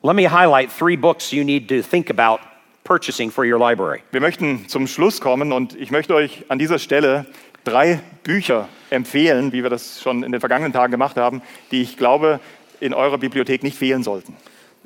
Let 0.00 0.14
me 0.14 0.26
highlight 0.26 0.70
three 0.70 0.96
books 0.96 1.32
you 1.32 1.42
need 1.42 1.68
to 1.70 1.82
think 1.82 2.08
about 2.08 2.38
purchasing 2.84 3.32
for 3.32 3.44
your 3.44 3.58
library. 3.58 4.04
Wir 4.12 4.20
möchten 4.20 4.68
zum 4.68 4.86
Schluss 4.86 5.20
kommen 5.20 5.52
und 5.52 5.74
ich 5.74 5.90
möchte 5.90 6.14
euch 6.14 6.44
an 6.46 6.60
dieser 6.60 6.78
Stelle 6.78 7.26
drei 7.64 7.98
Bücher 8.22 8.68
empfehlen, 8.90 9.52
wie 9.52 9.64
wir 9.64 9.70
das 9.70 10.00
schon 10.00 10.22
in 10.22 10.30
den 10.30 10.40
vergangenen 10.40 10.72
Tagen 10.72 10.92
gemacht 10.92 11.16
haben, 11.16 11.42
die 11.72 11.82
ich 11.82 11.96
glaube, 11.96 12.38
in 12.78 12.94
eurer 12.94 13.18
Bibliothek 13.18 13.64
nicht 13.64 13.76
fehlen 13.76 14.04
sollten. 14.04 14.36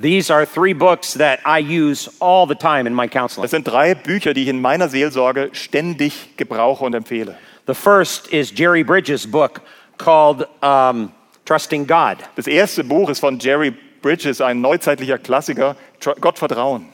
These 0.00 0.34
are 0.34 0.46
three 0.46 0.72
books 0.72 1.12
that 1.12 1.40
I 1.44 1.60
use 1.60 2.10
all 2.18 2.48
the 2.48 2.54
time 2.54 2.88
in 2.88 2.94
my 2.94 3.06
counseling. 3.06 3.42
Das 3.42 3.50
sind 3.50 3.68
drei 3.68 3.94
Bücher, 3.94 4.32
die 4.32 4.44
ich 4.44 4.48
in 4.48 4.62
meiner 4.62 4.88
Seelsorge 4.88 5.50
ständig 5.52 6.38
gebrauche 6.38 6.86
und 6.86 6.94
empfehle. 6.94 7.36
The 7.66 7.74
first 7.74 8.32
is 8.32 8.50
Jerry 8.56 8.82
Bridges' 8.82 9.30
book 9.30 9.60
called 9.98 10.48
um, 10.62 11.12
Trusting 11.44 11.86
God. 11.86 12.16
Das 12.36 12.46
erste 12.46 12.82
Buch 12.82 13.10
ist 13.10 13.20
von 13.20 13.38
Jerry 13.38 13.74
Bridges, 14.02 14.40
ein 14.40 14.60
neuzeitlicher 14.60 15.18
Klassiker, 15.18 15.76
Gott 16.20 16.38
vertrauen. 16.38 16.86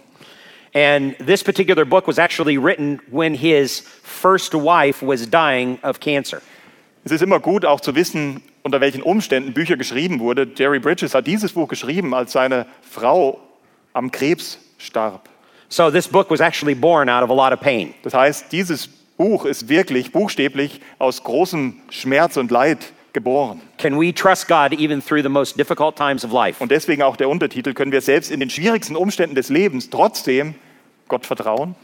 And 0.74 1.16
this 1.18 1.42
particular 1.42 1.84
book 1.84 2.06
was 2.06 2.18
actually 2.18 2.58
written 2.58 3.00
when 3.10 3.34
his 3.34 3.80
first 4.02 4.54
wife 4.54 5.04
was 5.04 5.28
dying 5.28 5.78
of 5.82 5.98
cancer. 5.98 6.40
Es 7.04 7.12
ist 7.12 7.22
immer 7.22 7.40
gut, 7.40 7.64
auch 7.64 7.80
zu 7.80 7.94
wissen, 7.94 8.42
unter 8.62 8.80
welchen 8.80 9.02
Umständen 9.02 9.54
Bücher 9.54 9.76
geschrieben 9.76 10.20
wurde. 10.20 10.46
Jerry 10.54 10.78
Bridges 10.78 11.14
hat 11.14 11.26
dieses 11.26 11.52
Buch 11.54 11.68
geschrieben, 11.68 12.12
als 12.12 12.32
seine 12.32 12.66
Frau 12.82 13.40
am 13.94 14.10
Krebs 14.10 14.58
starb. 14.76 15.28
So 15.70 15.90
this 15.90 16.06
book 16.06 16.30
was 16.30 16.40
actually 16.40 16.74
born 16.74 17.08
out 17.08 17.22
of 17.22 17.30
a 17.30 17.34
lot 17.34 17.52
of 17.52 17.60
pain. 17.60 17.94
Das 18.02 18.14
heißt, 18.14 18.52
dieses 18.52 18.88
Buch 19.16 19.46
ist 19.46 19.68
wirklich 19.68 20.12
buchstäblich 20.12 20.80
aus 20.98 21.24
großem 21.24 21.80
Schmerz 21.90 22.36
und 22.36 22.50
Leid 22.50 22.92
geboren. 23.12 23.60
Can 23.78 23.98
we 23.98 24.12
trust 24.12 24.48
God 24.48 24.72
even 24.72 25.02
through 25.02 25.22
the 25.22 25.28
most 25.28 25.56
difficult 25.56 25.96
times 25.96 26.24
of 26.24 26.32
life? 26.32 26.62
Und 26.62 26.70
deswegen 26.70 27.02
auch 27.02 27.16
der 27.16 27.28
Untertitel, 27.28 27.74
können 27.74 27.92
wir 27.92 28.00
selbst 28.00 28.30
in 28.30 28.40
den 28.40 28.50
schwierigsten 28.50 28.96
Umständen 28.96 29.34
des 29.34 29.48
Lebens 29.48 29.90
trotzdem 29.90 30.54
Gott 31.08 31.26
vertrauen? 31.26 31.74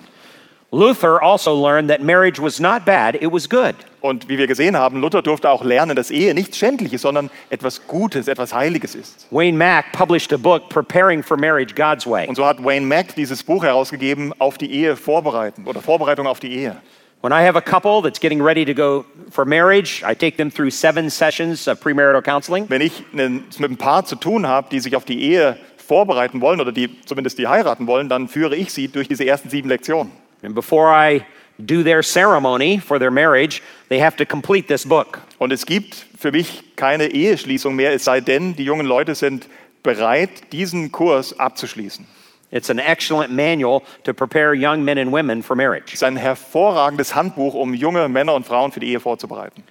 Luther 0.74 1.22
also 1.22 1.54
learned 1.54 1.88
that 1.88 2.02
marriage 2.02 2.40
was 2.40 2.58
not 2.58 2.84
bad, 2.84 3.14
it 3.14 3.30
was 3.30 3.48
good. 3.48 3.76
Und 4.00 4.28
wie 4.28 4.38
wir 4.38 4.48
gesehen 4.48 4.76
haben, 4.76 5.00
Luther 5.00 5.22
durfte 5.22 5.48
auch 5.48 5.62
lernen, 5.62 5.94
dass 5.94 6.10
Ehe 6.10 6.34
nichts 6.34 6.58
Schändliches, 6.58 7.02
sondern 7.02 7.30
etwas 7.48 7.86
Gutes, 7.86 8.26
etwas 8.26 8.52
Heiliges 8.52 8.96
ist. 8.96 9.28
Wayne 9.30 9.56
Mack 9.56 9.92
published 9.92 10.32
a 10.32 10.36
book, 10.36 10.68
Preparing 10.68 11.22
for 11.22 11.36
Marriage 11.36 11.74
God's 11.76 12.06
Way. 12.06 12.26
Und 12.26 12.34
so 12.34 12.44
hat 12.44 12.62
Wayne 12.62 12.84
Mack 12.84 13.14
dieses 13.14 13.44
Buch 13.44 13.62
herausgegeben, 13.62 14.34
auf 14.40 14.58
die 14.58 14.70
Ehe 14.70 14.96
vorbereiten 14.96 15.64
oder 15.66 15.80
Vorbereitung 15.80 16.26
auf 16.26 16.40
die 16.40 16.52
Ehe. 16.52 16.76
When 17.24 17.32
I 17.32 17.40
have 17.46 17.56
a 17.56 17.62
couple 17.62 18.02
that's 18.02 18.18
getting 18.18 18.42
ready 18.42 18.66
to 18.66 18.74
go 18.74 19.06
for 19.30 19.46
marriage, 19.46 20.02
I 20.04 20.12
take 20.12 20.36
them 20.36 20.50
through 20.50 20.68
seven 20.72 21.08
sessions 21.08 21.66
of 21.66 21.80
premarital 21.80 22.22
counseling. 22.22 22.68
Wenn 22.68 22.82
ich 22.82 23.02
mit 23.12 23.56
einem 23.56 23.78
Paar 23.78 24.04
zu 24.04 24.16
tun 24.16 24.46
habe, 24.46 24.68
die 24.70 24.78
sich 24.78 24.94
auf 24.94 25.06
die 25.06 25.22
Ehe 25.22 25.56
vorbereiten 25.78 26.42
wollen 26.42 26.60
oder 26.60 26.70
die 26.70 27.00
zumindest 27.06 27.38
die 27.38 27.48
heiraten 27.48 27.86
wollen, 27.86 28.10
dann 28.10 28.28
führe 28.28 28.54
ich 28.54 28.74
sie 28.74 28.88
durch 28.88 29.08
diese 29.08 29.24
ersten 29.24 29.48
sieben 29.48 29.70
Lektionen. 29.70 30.12
And 30.42 30.54
before 30.54 30.92
I 30.92 31.22
do 31.58 31.82
their 31.82 32.02
ceremony 32.02 32.78
for 32.78 32.98
their 32.98 33.10
marriage, 33.10 33.62
they 33.88 34.02
have 34.02 34.18
to 34.18 34.26
complete 34.26 34.68
this 34.68 34.86
book. 34.86 35.18
Und 35.38 35.50
es 35.50 35.64
gibt 35.64 36.04
für 36.18 36.30
mich 36.30 36.76
keine 36.76 37.06
Eheschließung 37.06 37.74
mehr, 37.74 37.94
es 37.94 38.04
sei 38.04 38.20
denn, 38.20 38.54
die 38.54 38.64
jungen 38.64 38.84
Leute 38.84 39.14
sind 39.14 39.48
bereit, 39.82 40.52
diesen 40.52 40.92
Kurs 40.92 41.38
abzuschließen. 41.38 42.06
It's 42.55 42.70
an 42.70 42.78
excellent 42.78 43.32
manual 43.32 43.82
to 44.05 44.14
prepare 44.14 44.55
young 44.55 44.84
men 44.84 44.96
and 44.96 45.12
women 45.12 45.42
for 45.42 45.57
marriage. 45.57 45.88
Es 45.88 45.94
ist 45.94 46.05
ein 46.05 46.16
hervorragendes 46.16 47.14
Handbuch, 47.16 47.52
um 47.55 47.74
junge 47.74 48.09
Männer 48.09 48.32
und 48.34 48.46
Frauen 48.46 48.70
für 48.70 48.78
die 48.78 48.92
Ehe 48.92 49.00
vorzubereiten. 49.00 49.64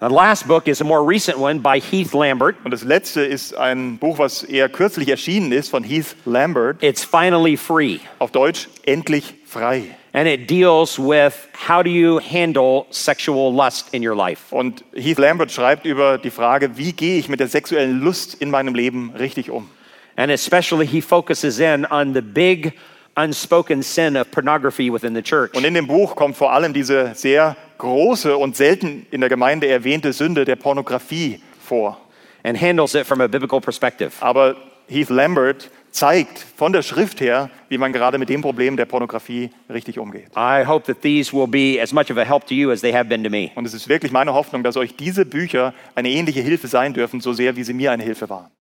The 0.00 0.08
last 0.08 0.46
book 0.48 0.66
is 0.66 0.80
a 0.80 0.84
more 0.84 1.02
recent 1.02 1.38
one 1.38 1.60
by 1.60 1.80
Heath 1.80 2.14
Lambert. 2.14 2.56
Und 2.64 2.72
das 2.72 2.82
letzte 2.82 3.20
ist 3.22 3.56
ein 3.56 3.98
Buch, 3.98 4.18
was 4.18 4.42
eher 4.42 4.68
kürzlich 4.68 5.08
erschienen 5.08 5.52
ist, 5.52 5.70
von 5.70 5.84
Heath 5.84 6.16
Lambert, 6.24 6.82
It's 6.82 7.04
finally 7.04 7.56
free. 7.56 7.98
auf 8.18 8.32
Deutsch 8.32 8.68
Endlich 8.84 9.34
frei. 9.44 9.84
And 10.12 10.26
it 10.26 10.50
deals 10.50 10.98
with 10.98 11.34
how 11.68 11.84
do 11.84 11.90
you 11.90 12.18
handle 12.20 12.86
sexual 12.90 13.52
lust 13.54 13.94
in 13.94 14.04
your 14.04 14.16
life. 14.16 14.52
Und 14.52 14.84
Heath 14.92 15.18
Lambert 15.18 15.52
schreibt 15.52 15.86
über 15.86 16.18
die 16.18 16.30
Frage, 16.30 16.76
wie 16.76 16.92
gehe 16.92 17.18
ich 17.18 17.28
mit 17.28 17.38
der 17.38 17.48
sexuellen 17.48 18.00
Lust 18.00 18.34
in 18.34 18.50
meinem 18.50 18.74
Leben 18.74 19.12
richtig 19.16 19.50
um? 19.50 19.68
And 20.18 20.30
especially, 20.30 20.86
he 20.86 21.00
focuses 21.00 21.60
in 21.60 21.86
on 21.86 22.12
the 22.12 22.20
big 22.20 22.74
unspoken 23.16 23.82
sin 23.82 24.16
of 24.16 24.30
pornography 24.30 24.90
within 24.92 25.14
the 25.14 25.22
church. 25.22 25.54
Und 25.54 25.64
in 25.64 25.72
dem 25.72 25.86
Buch 25.86 26.14
kommt 26.14 26.36
vor 26.36 26.52
allem 26.52 26.74
diese 26.74 27.14
sehr 27.14 27.56
große 27.78 28.36
und 28.36 28.56
selten 28.56 29.06
in 29.10 29.20
der 29.20 29.30
Gemeinde 29.30 29.68
erwähnte 29.68 30.12
Sünde 30.12 30.44
der 30.44 30.56
Pornografie 30.56 31.40
vor. 31.64 31.96
and 32.44 32.56
handles 32.56 32.94
it 32.94 33.06
from 33.06 33.20
a 33.20 33.28
biblical 33.28 33.60
perspective. 33.60 34.16
Aber 34.20 34.56
Heath 34.88 35.10
Lambert 35.10 35.70
zeigt 35.90 36.38
von 36.56 36.72
der 36.72 36.82
Schrift 36.82 37.20
her, 37.20 37.50
wie 37.68 37.78
man 37.78 37.92
gerade 37.92 38.18
mit 38.18 38.28
dem 38.28 38.40
Problem 38.42 38.76
der 38.76 38.86
Pornografie 38.86 39.50
richtig 39.68 39.98
umgeht. 39.98 40.28
I 40.36 40.64
hope 40.66 40.86
that 40.86 41.02
these 41.02 41.32
will 41.32 41.46
be 41.46 41.78
as 41.80 41.92
much 41.92 42.10
of 42.10 42.16
a 42.16 42.24
help 42.24 42.46
to 42.46 42.54
you 42.54 42.70
as 42.70 42.80
they 42.80 42.92
have 42.92 43.08
been 43.08 43.22
to 43.24 43.30
me. 43.30 43.50
Und 43.54 43.66
es 43.66 43.74
ist 43.74 43.88
wirklich 43.88 44.12
meine 44.12 44.32
Hoffnung, 44.32 44.62
dass 44.62 44.76
euch 44.76 44.96
diese 44.96 45.24
Bücher 45.26 45.74
eine 45.94 46.10
ähnliche 46.10 46.40
Hilfe 46.40 46.68
sein 46.68 46.94
dürfen, 46.94 47.20
so 47.20 47.32
sehr 47.32 47.56
wie 47.56 47.64
sie 47.64 47.74
mir 47.74 47.92
eine 47.92 48.02
Hilfe 48.02 48.28
waren. 48.30 48.50